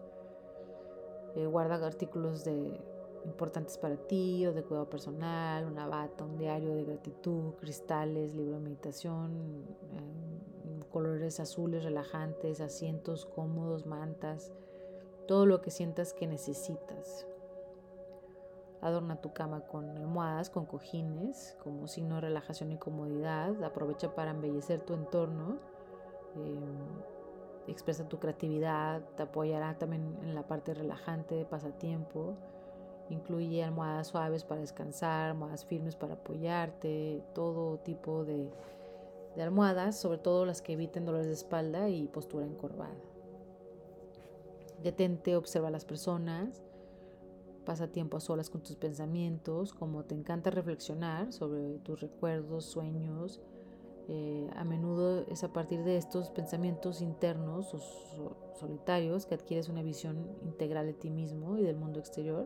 eh, 1.36 1.46
guarda 1.46 1.86
artículos 1.86 2.44
de, 2.44 2.80
importantes 3.26 3.76
para 3.76 3.96
ti 3.96 4.46
o 4.46 4.52
de 4.52 4.62
cuidado 4.62 4.88
personal, 4.88 5.66
una 5.66 5.86
bata, 5.86 6.24
un 6.24 6.38
diario 6.38 6.74
de 6.74 6.84
gratitud, 6.84 7.54
cristales, 7.54 8.34
libro 8.34 8.54
de 8.54 8.60
meditación, 8.60 9.64
eh, 9.92 10.84
colores 10.90 11.40
azules 11.40 11.84
relajantes, 11.84 12.60
asientos 12.60 13.26
cómodos, 13.26 13.86
mantas, 13.86 14.52
todo 15.26 15.44
lo 15.44 15.60
que 15.60 15.70
sientas 15.70 16.12
que 16.12 16.26
necesitas. 16.26 17.26
Adorna 18.80 19.20
tu 19.20 19.32
cama 19.32 19.62
con 19.62 19.96
almohadas, 19.96 20.48
con 20.48 20.64
cojines, 20.64 21.56
como 21.62 21.88
signo 21.88 22.16
de 22.16 22.20
relajación 22.22 22.70
y 22.72 22.78
comodidad. 22.78 23.62
Aprovecha 23.64 24.14
para 24.14 24.30
embellecer 24.30 24.80
tu 24.82 24.94
entorno. 24.94 25.58
Eh, 26.36 26.60
expresa 27.68 28.08
tu 28.08 28.18
creatividad, 28.18 29.02
te 29.16 29.22
apoyará 29.24 29.78
también 29.78 30.16
en 30.22 30.34
la 30.34 30.46
parte 30.46 30.74
relajante 30.74 31.44
pasatiempo. 31.44 32.34
Incluye 33.08 33.62
almohadas 33.62 34.08
suaves 34.08 34.44
para 34.44 34.60
descansar, 34.60 35.30
almohadas 35.30 35.64
firmes 35.64 35.94
para 35.94 36.14
apoyarte, 36.14 37.22
todo 37.34 37.78
tipo 37.78 38.24
de, 38.24 38.50
de 39.36 39.42
almohadas, 39.42 39.96
sobre 39.96 40.18
todo 40.18 40.44
las 40.44 40.62
que 40.62 40.72
eviten 40.72 41.04
dolores 41.04 41.26
de 41.26 41.34
espalda 41.34 41.88
y 41.88 42.08
postura 42.08 42.46
encorvada. 42.46 42.96
Detente, 44.82 45.36
observa 45.36 45.68
a 45.68 45.70
las 45.70 45.84
personas, 45.84 46.62
pasa 47.64 47.88
tiempo 47.88 48.16
a 48.16 48.20
solas 48.20 48.50
con 48.50 48.62
tus 48.62 48.76
pensamientos, 48.76 49.72
como 49.72 50.04
te 50.04 50.14
encanta 50.14 50.50
reflexionar 50.50 51.32
sobre 51.32 51.78
tus 51.78 52.00
recuerdos, 52.00 52.64
sueños, 52.64 53.40
eh, 54.08 54.48
a 54.54 54.62
menudo 54.62 55.24
es 55.28 55.42
a 55.42 55.52
partir 55.52 55.82
de 55.82 55.96
estos 55.96 56.30
pensamientos 56.30 57.02
internos 57.02 57.74
o 57.74 58.54
solitarios 58.54 59.26
que 59.26 59.34
adquieres 59.34 59.68
una 59.68 59.82
visión 59.82 60.36
integral 60.42 60.86
de 60.86 60.92
ti 60.92 61.10
mismo 61.10 61.58
y 61.58 61.62
del 61.62 61.76
mundo 61.76 61.98
exterior. 61.98 62.44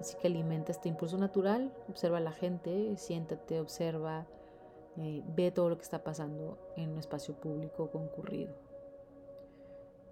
Así 0.00 0.16
que 0.20 0.26
alimenta 0.26 0.72
este 0.72 0.88
impulso 0.88 1.16
natural, 1.16 1.72
observa 1.88 2.18
a 2.18 2.20
la 2.20 2.32
gente, 2.32 2.96
siéntate, 2.96 3.60
observa, 3.60 4.26
eh, 4.98 5.22
ve 5.34 5.50
todo 5.50 5.70
lo 5.70 5.76
que 5.76 5.84
está 5.84 6.04
pasando 6.04 6.58
en 6.76 6.90
un 6.90 6.98
espacio 6.98 7.34
público 7.34 7.90
concurrido. 7.90 8.54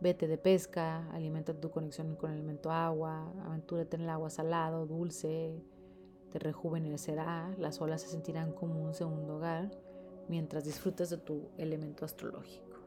Vete 0.00 0.28
de 0.28 0.38
pesca, 0.38 1.10
alimenta 1.12 1.52
tu 1.52 1.70
conexión 1.70 2.16
con 2.16 2.30
el 2.30 2.38
elemento 2.38 2.70
agua, 2.70 3.30
aventúrate 3.44 3.96
en 3.96 4.02
el 4.02 4.08
agua 4.08 4.30
salado, 4.30 4.86
dulce, 4.86 5.62
te 6.30 6.38
rejuvenecerá, 6.38 7.54
las 7.58 7.82
olas 7.82 8.00
se 8.00 8.08
sentirán 8.08 8.52
como 8.52 8.82
un 8.82 8.94
segundo 8.94 9.36
hogar 9.36 9.70
mientras 10.30 10.64
disfrutas 10.64 11.10
de 11.10 11.16
tu 11.18 11.50
elemento 11.58 12.04
astrológico. 12.04 12.78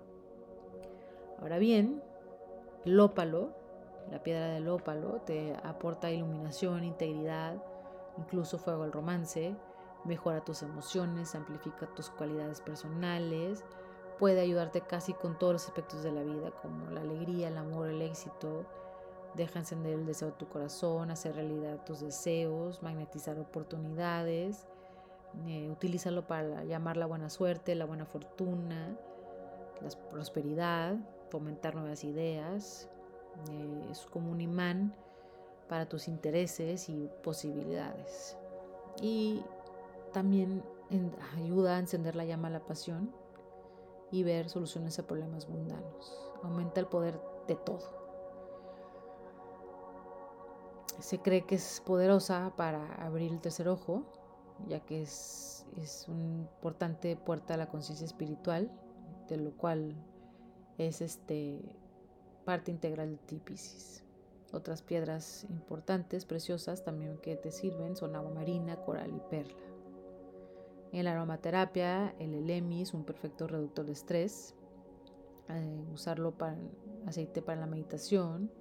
Ahora 1.40 1.58
bien, 1.58 2.02
el 2.86 2.98
ópalo, 3.02 3.50
la 4.10 4.24
piedra 4.24 4.48
del 4.48 4.70
ópalo, 4.70 5.22
te 5.26 5.54
aporta 5.62 6.10
iluminación, 6.10 6.86
integridad, 6.86 7.62
incluso 8.18 8.58
fuego 8.58 8.84
al 8.84 8.94
romance, 8.94 9.56
mejora 10.06 10.44
tus 10.46 10.64
emociones, 10.64 11.36
amplifica 11.36 11.94
tus 11.94 12.10
cualidades 12.10 12.62
personales, 12.62 13.66
puede 14.20 14.40
ayudarte 14.40 14.80
casi 14.80 15.14
con 15.14 15.38
todos 15.38 15.54
los 15.54 15.66
aspectos 15.66 16.02
de 16.02 16.14
la 16.14 16.24
vida, 16.24 16.52
como 16.62 16.92
la 16.92 17.02
alegría, 17.02 17.50
el 17.50 17.58
amor, 17.58 17.90
el 17.90 18.02
éxito. 18.02 18.66
Deja 19.36 19.60
encender 19.60 19.96
el 19.96 20.06
deseo 20.06 20.30
de 20.30 20.38
tu 20.38 20.48
corazón, 20.48 21.12
hacer 21.12 21.36
realidad 21.36 21.84
tus 21.84 22.00
deseos, 22.00 22.82
magnetizar 22.84 23.38
oportunidades. 23.38 24.66
Eh, 25.48 25.70
utilízalo 25.70 26.28
para 26.28 26.64
llamar 26.64 26.98
la 26.98 27.06
buena 27.06 27.30
suerte, 27.30 27.76
la 27.76 27.86
buena 27.86 28.06
fortuna, 28.06 28.96
la 29.82 29.90
prosperidad, 30.10 30.96
fomentar 31.30 31.76
nuevas 31.76 32.04
ideas. 32.04 32.90
Eh, 33.50 33.88
es 33.92 34.02
como 34.06 34.32
un 34.32 34.42
imán 34.42 34.96
para 35.68 35.88
tus 35.88 36.08
intereses 36.08 36.88
y 36.90 37.10
posibilidades. 37.24 38.38
Y 39.02 39.44
también 40.12 40.64
ayuda 41.36 41.76
a 41.76 41.80
encender 41.80 42.16
la 42.16 42.26
llama 42.26 42.50
a 42.50 42.52
la 42.52 42.60
pasión 42.60 43.12
y 44.12 44.24
ver 44.24 44.50
soluciones 44.50 45.00
a 45.00 45.08
problemas 45.08 45.50
mundanos. 45.50 46.32
Aumenta 46.44 46.80
el 46.80 46.86
poder 46.86 47.20
de 47.48 47.56
todo. 47.56 48.04
Se 51.00 51.20
cree 51.20 51.46
que 51.46 51.56
es 51.56 51.82
poderosa 51.84 52.54
para 52.56 52.94
abrir 53.04 53.32
el 53.32 53.42
tercer 53.42 53.68
ojo, 53.68 54.04
ya 54.68 54.80
que 54.82 55.02
es, 55.02 55.66
es 55.78 56.08
una 56.08 56.24
importante 56.24 57.16
puerta 57.16 57.54
a 57.54 57.58
la 57.58 57.68
conciencia 57.68 58.06
espiritual, 58.06 58.72
de 59.28 59.38
lo 59.38 59.52
cual 59.52 59.96
es 60.78 61.02
este, 61.02 61.60
parte 62.46 62.72
integral 62.72 63.12
de 63.12 63.18
ti, 63.18 63.40
Pisces. 63.40 64.04
Otras 64.52 64.84
piedras 64.84 65.48
importantes, 65.50 66.26
preciosas, 66.26 66.84
también 66.84 67.18
que 67.18 67.36
te 67.36 67.52
sirven 67.52 67.96
son 67.96 68.16
agua 68.16 68.32
marina, 68.32 68.76
coral 68.78 69.12
y 69.16 69.20
perla. 69.30 69.58
En 70.92 71.06
la 71.06 71.14
aromaterapia, 71.14 72.14
el 72.20 72.36
elemi 72.36 72.84
es 72.84 72.94
un 72.94 73.04
perfecto 73.04 73.48
reductor 73.48 73.86
de 73.86 73.94
estrés. 73.94 74.54
Eh, 75.50 75.84
usarlo 75.92 76.38
para 76.38 76.56
aceite 77.08 77.42
para 77.42 77.62
la 77.62 77.66
meditación. 77.66 78.52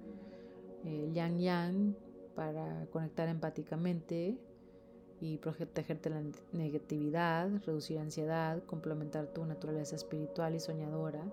El 0.83 1.13
yang 1.13 1.37
yang 1.37 1.95
para 2.35 2.87
conectar 2.87 3.29
empáticamente 3.29 4.39
y 5.23 5.37
protegerte 5.37 6.09
la 6.09 6.21
negatividad, 6.51 7.49
reducir 7.65 7.97
ansiedad, 7.97 8.61
complementar 8.65 9.27
tu 9.27 9.45
naturaleza 9.45 9.95
espiritual 9.95 10.53
y 10.53 10.59
soñadora. 10.59 11.23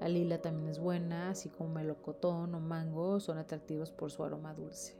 La 0.00 0.08
lila 0.08 0.42
también 0.42 0.66
es 0.66 0.80
buena, 0.80 1.30
así 1.30 1.48
como 1.48 1.72
melocotón 1.72 2.52
o 2.56 2.58
mango 2.58 3.20
son 3.20 3.38
atractivos 3.38 3.92
por 3.92 4.10
su 4.10 4.24
aroma 4.24 4.54
dulce. 4.54 4.96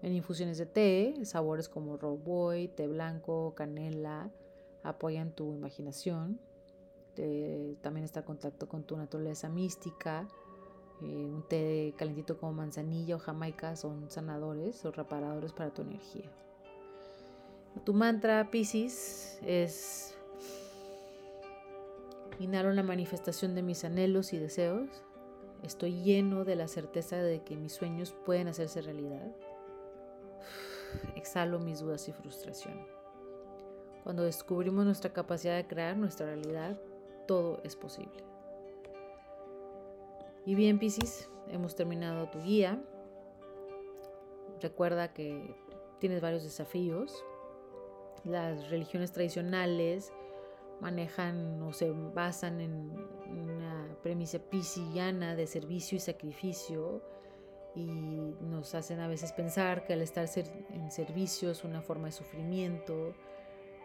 En 0.00 0.14
infusiones 0.14 0.56
de 0.56 0.64
té, 0.64 1.14
sabores 1.26 1.68
como 1.68 1.98
roboy, 1.98 2.68
té 2.68 2.86
blanco, 2.86 3.52
canela, 3.54 4.30
apoyan 4.82 5.30
tu 5.32 5.52
imaginación. 5.52 6.40
también 7.82 8.04
está 8.04 8.20
en 8.20 8.26
contacto 8.26 8.70
con 8.70 8.84
tu 8.84 8.96
naturaleza 8.96 9.50
mística. 9.50 10.26
Eh, 11.02 11.04
un 11.04 11.42
té 11.46 11.92
calentito 11.98 12.38
como 12.38 12.54
manzanilla 12.54 13.16
o 13.16 13.18
jamaica 13.18 13.76
son 13.76 14.08
sanadores 14.08 14.82
o 14.86 14.92
reparadores 14.92 15.52
para 15.52 15.74
tu 15.74 15.82
energía. 15.82 16.30
Tu 17.84 17.92
mantra 17.92 18.50
Pisces 18.50 19.38
es 19.42 20.08
Inhalo 22.40 22.72
la 22.72 22.84
manifestación 22.84 23.54
de 23.54 23.62
mis 23.62 23.84
anhelos 23.84 24.32
y 24.32 24.38
deseos. 24.38 24.88
Estoy 25.64 26.02
lleno 26.02 26.44
de 26.44 26.54
la 26.54 26.68
certeza 26.68 27.16
de 27.16 27.42
que 27.42 27.56
mis 27.56 27.72
sueños 27.72 28.14
pueden 28.24 28.46
hacerse 28.46 28.80
realidad. 28.80 29.26
Exhalo 31.16 31.58
mis 31.58 31.80
dudas 31.80 32.08
y 32.08 32.12
frustración. 32.12 32.86
Cuando 34.04 34.22
descubrimos 34.22 34.84
nuestra 34.84 35.12
capacidad 35.12 35.56
de 35.56 35.66
crear 35.66 35.96
nuestra 35.96 36.26
realidad, 36.26 36.78
todo 37.26 37.60
es 37.64 37.74
posible. 37.74 38.22
Y 40.46 40.54
bien, 40.54 40.78
Piscis, 40.78 41.28
hemos 41.48 41.74
terminado 41.74 42.28
tu 42.30 42.40
guía. 42.40 42.80
Recuerda 44.62 45.12
que 45.12 45.56
tienes 45.98 46.20
varios 46.20 46.44
desafíos. 46.44 47.24
Las 48.24 48.70
religiones 48.70 49.12
tradicionales 49.12 50.12
manejan 50.80 51.62
o 51.62 51.72
se 51.72 51.90
basan 51.90 52.60
en 52.60 52.92
una 53.28 53.96
premisa 54.02 54.38
pisciana 54.38 55.34
de 55.34 55.46
servicio 55.46 55.96
y 55.96 56.00
sacrificio 56.00 57.02
y 57.74 57.86
nos 57.86 58.74
hacen 58.74 59.00
a 59.00 59.08
veces 59.08 59.32
pensar 59.32 59.84
que 59.84 59.92
al 59.92 60.02
estar 60.02 60.28
en 60.70 60.90
servicio 60.90 61.50
es 61.50 61.64
una 61.64 61.82
forma 61.82 62.06
de 62.06 62.12
sufrimiento, 62.12 63.14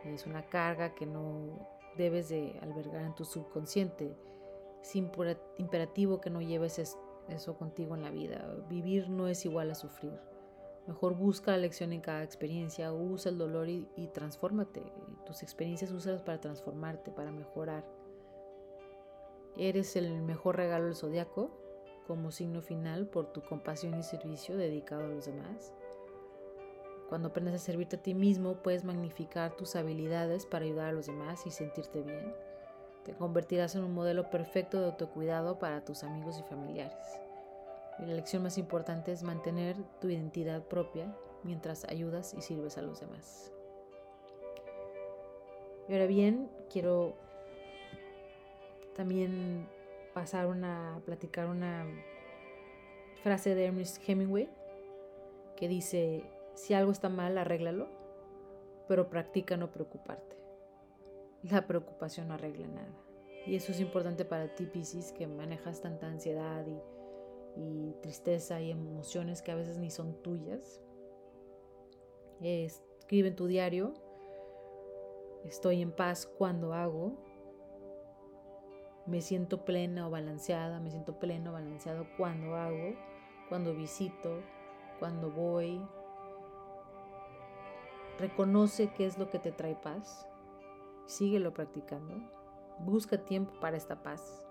es 0.05 0.25
una 0.25 0.43
carga 0.43 0.95
que 0.95 1.05
no 1.05 1.67
debes 1.97 2.29
de 2.29 2.57
albergar 2.61 3.03
en 3.03 3.15
tu 3.15 3.25
subconsciente. 3.25 4.15
Es 4.81 4.95
imperativo 4.95 6.19
que 6.19 6.29
no 6.29 6.41
lleves 6.41 6.97
eso 7.29 7.57
contigo 7.57 7.95
en 7.95 8.03
la 8.03 8.09
vida. 8.09 8.45
Vivir 8.67 9.09
no 9.09 9.27
es 9.27 9.45
igual 9.45 9.71
a 9.71 9.75
sufrir. 9.75 10.19
Mejor 10.87 11.15
busca 11.15 11.51
la 11.51 11.57
lección 11.57 11.93
en 11.93 12.01
cada 12.01 12.23
experiencia, 12.23 12.91
usa 12.91 13.31
el 13.31 13.37
dolor 13.37 13.69
y, 13.69 13.87
y 13.95 14.07
transfórmate. 14.07 14.83
Tus 15.25 15.41
experiencias 15.41 15.91
úsalas 15.91 16.21
para 16.21 16.41
transformarte, 16.41 17.11
para 17.11 17.31
mejorar. 17.31 17.85
Eres 19.55 19.95
el 19.95 20.21
mejor 20.21 20.57
regalo 20.57 20.85
del 20.85 20.95
zodiaco 20.95 21.51
como 22.07 22.31
signo 22.31 22.61
final 22.61 23.07
por 23.07 23.31
tu 23.31 23.41
compasión 23.41 23.97
y 23.97 24.03
servicio 24.03 24.57
dedicado 24.57 25.05
a 25.05 25.07
los 25.07 25.25
demás. 25.25 25.73
Cuando 27.07 27.29
aprendes 27.29 27.53
a 27.53 27.59
servirte 27.59 27.97
a 27.97 28.01
ti 28.01 28.13
mismo, 28.13 28.55
puedes 28.55 28.83
magnificar 28.83 29.55
tus 29.55 29.75
habilidades 29.75 30.45
para 30.45 30.65
ayudar 30.65 30.87
a 30.87 30.93
los 30.93 31.05
demás 31.05 31.45
y 31.45 31.51
sentirte 31.51 32.01
bien. 32.01 32.33
Te 33.05 33.13
convertirás 33.13 33.75
en 33.75 33.83
un 33.83 33.93
modelo 33.93 34.29
perfecto 34.29 34.79
de 34.79 34.87
autocuidado 34.87 35.59
para 35.59 35.85
tus 35.85 36.03
amigos 36.03 36.39
y 36.39 36.43
familiares. 36.43 37.22
La 37.99 38.13
lección 38.13 38.43
más 38.43 38.57
importante 38.57 39.11
es 39.11 39.23
mantener 39.23 39.77
tu 40.01 40.09
identidad 40.09 40.63
propia 40.63 41.15
mientras 41.43 41.85
ayudas 41.85 42.33
y 42.33 42.41
sirves 42.41 42.77
a 42.77 42.81
los 42.81 42.99
demás. 42.99 43.51
Y 45.87 45.93
ahora 45.93 46.07
bien, 46.07 46.49
quiero 46.69 47.15
también 48.95 49.67
pasar 50.13 50.47
una, 50.47 51.01
platicar 51.05 51.47
una 51.47 51.85
frase 53.21 53.55
de 53.55 53.65
Ernest 53.65 54.01
Hemingway 54.07 54.49
que 55.55 55.67
dice, 55.67 56.23
si 56.55 56.73
algo 56.73 56.91
está 56.91 57.09
mal, 57.09 57.37
arréglalo, 57.37 57.87
pero 58.87 59.09
practica 59.09 59.57
no 59.57 59.71
preocuparte. 59.71 60.35
La 61.43 61.67
preocupación 61.67 62.29
no 62.29 62.35
arregla 62.35 62.67
nada. 62.67 62.93
Y 63.45 63.55
eso 63.55 63.71
es 63.71 63.79
importante 63.81 64.23
para 64.23 64.55
ti, 64.55 64.65
Pisces, 64.65 65.11
que 65.11 65.27
manejas 65.27 65.81
tanta 65.81 66.07
ansiedad 66.07 66.65
y 66.65 66.79
y 67.55 67.93
tristeza 68.01 68.61
y 68.61 68.71
emociones 68.71 69.41
que 69.41 69.51
a 69.51 69.55
veces 69.55 69.77
ni 69.77 69.89
son 69.89 70.21
tuyas. 70.21 70.81
Escribe 72.41 73.29
en 73.29 73.35
tu 73.35 73.47
diario, 73.47 73.93
estoy 75.45 75.81
en 75.81 75.91
paz 75.91 76.25
cuando 76.25 76.73
hago, 76.73 77.13
me 79.05 79.21
siento 79.21 79.65
plena 79.65 80.07
o 80.07 80.09
balanceada, 80.09 80.79
me 80.79 80.89
siento 80.89 81.19
pleno 81.19 81.51
o 81.51 81.53
balanceado 81.53 82.07
cuando 82.17 82.55
hago, 82.55 82.95
cuando 83.49 83.73
visito, 83.73 84.41
cuando 84.99 85.31
voy. 85.31 85.81
Reconoce 88.19 88.93
qué 88.93 89.05
es 89.05 89.17
lo 89.17 89.29
que 89.29 89.39
te 89.39 89.51
trae 89.51 89.75
paz, 89.75 90.27
síguelo 91.05 91.53
practicando, 91.53 92.15
busca 92.79 93.17
tiempo 93.25 93.53
para 93.59 93.77
esta 93.77 94.03
paz. 94.03 94.45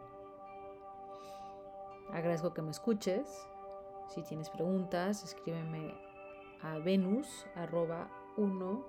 Agradezco 2.13 2.53
que 2.53 2.63
me 2.63 2.71
escuches. 2.71 3.49
Si 4.09 4.23
tienes 4.23 4.51
preguntas, 4.51 5.25
escríbeme 5.25 5.95
a 6.61 6.79
venus 6.79 7.47
arroba 7.57 8.11
1 8.37 8.85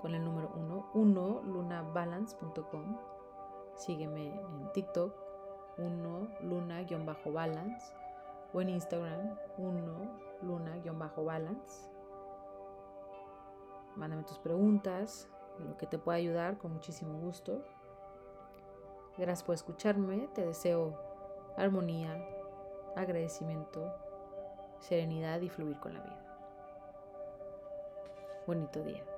con 0.00 0.14
el 0.14 0.24
número 0.24 0.52
1 0.54 0.90
1 0.94 1.42
lunabalance.com. 1.46 2.96
Sígueme 3.74 4.40
en 4.40 4.72
TikTok 4.72 5.12
1 5.78 6.28
luna-balance 6.42 7.92
o 8.52 8.60
en 8.60 8.68
Instagram 8.70 9.36
1 9.58 10.40
luna-balance. 10.42 11.90
Mándame 13.96 14.22
tus 14.22 14.38
preguntas, 14.38 15.28
lo 15.58 15.76
que 15.76 15.86
te 15.86 15.98
pueda 15.98 16.18
ayudar 16.18 16.56
con 16.58 16.72
muchísimo 16.72 17.18
gusto. 17.18 17.64
Gracias 19.18 19.42
por 19.42 19.54
escucharme, 19.56 20.28
te 20.34 20.46
deseo 20.46 20.96
armonía, 21.56 22.39
agradecimiento, 22.96 23.94
serenidad 24.80 25.40
y 25.40 25.48
fluir 25.48 25.78
con 25.78 25.94
la 25.94 26.00
vida. 26.00 26.20
Bonito 28.46 28.82
día. 28.82 29.09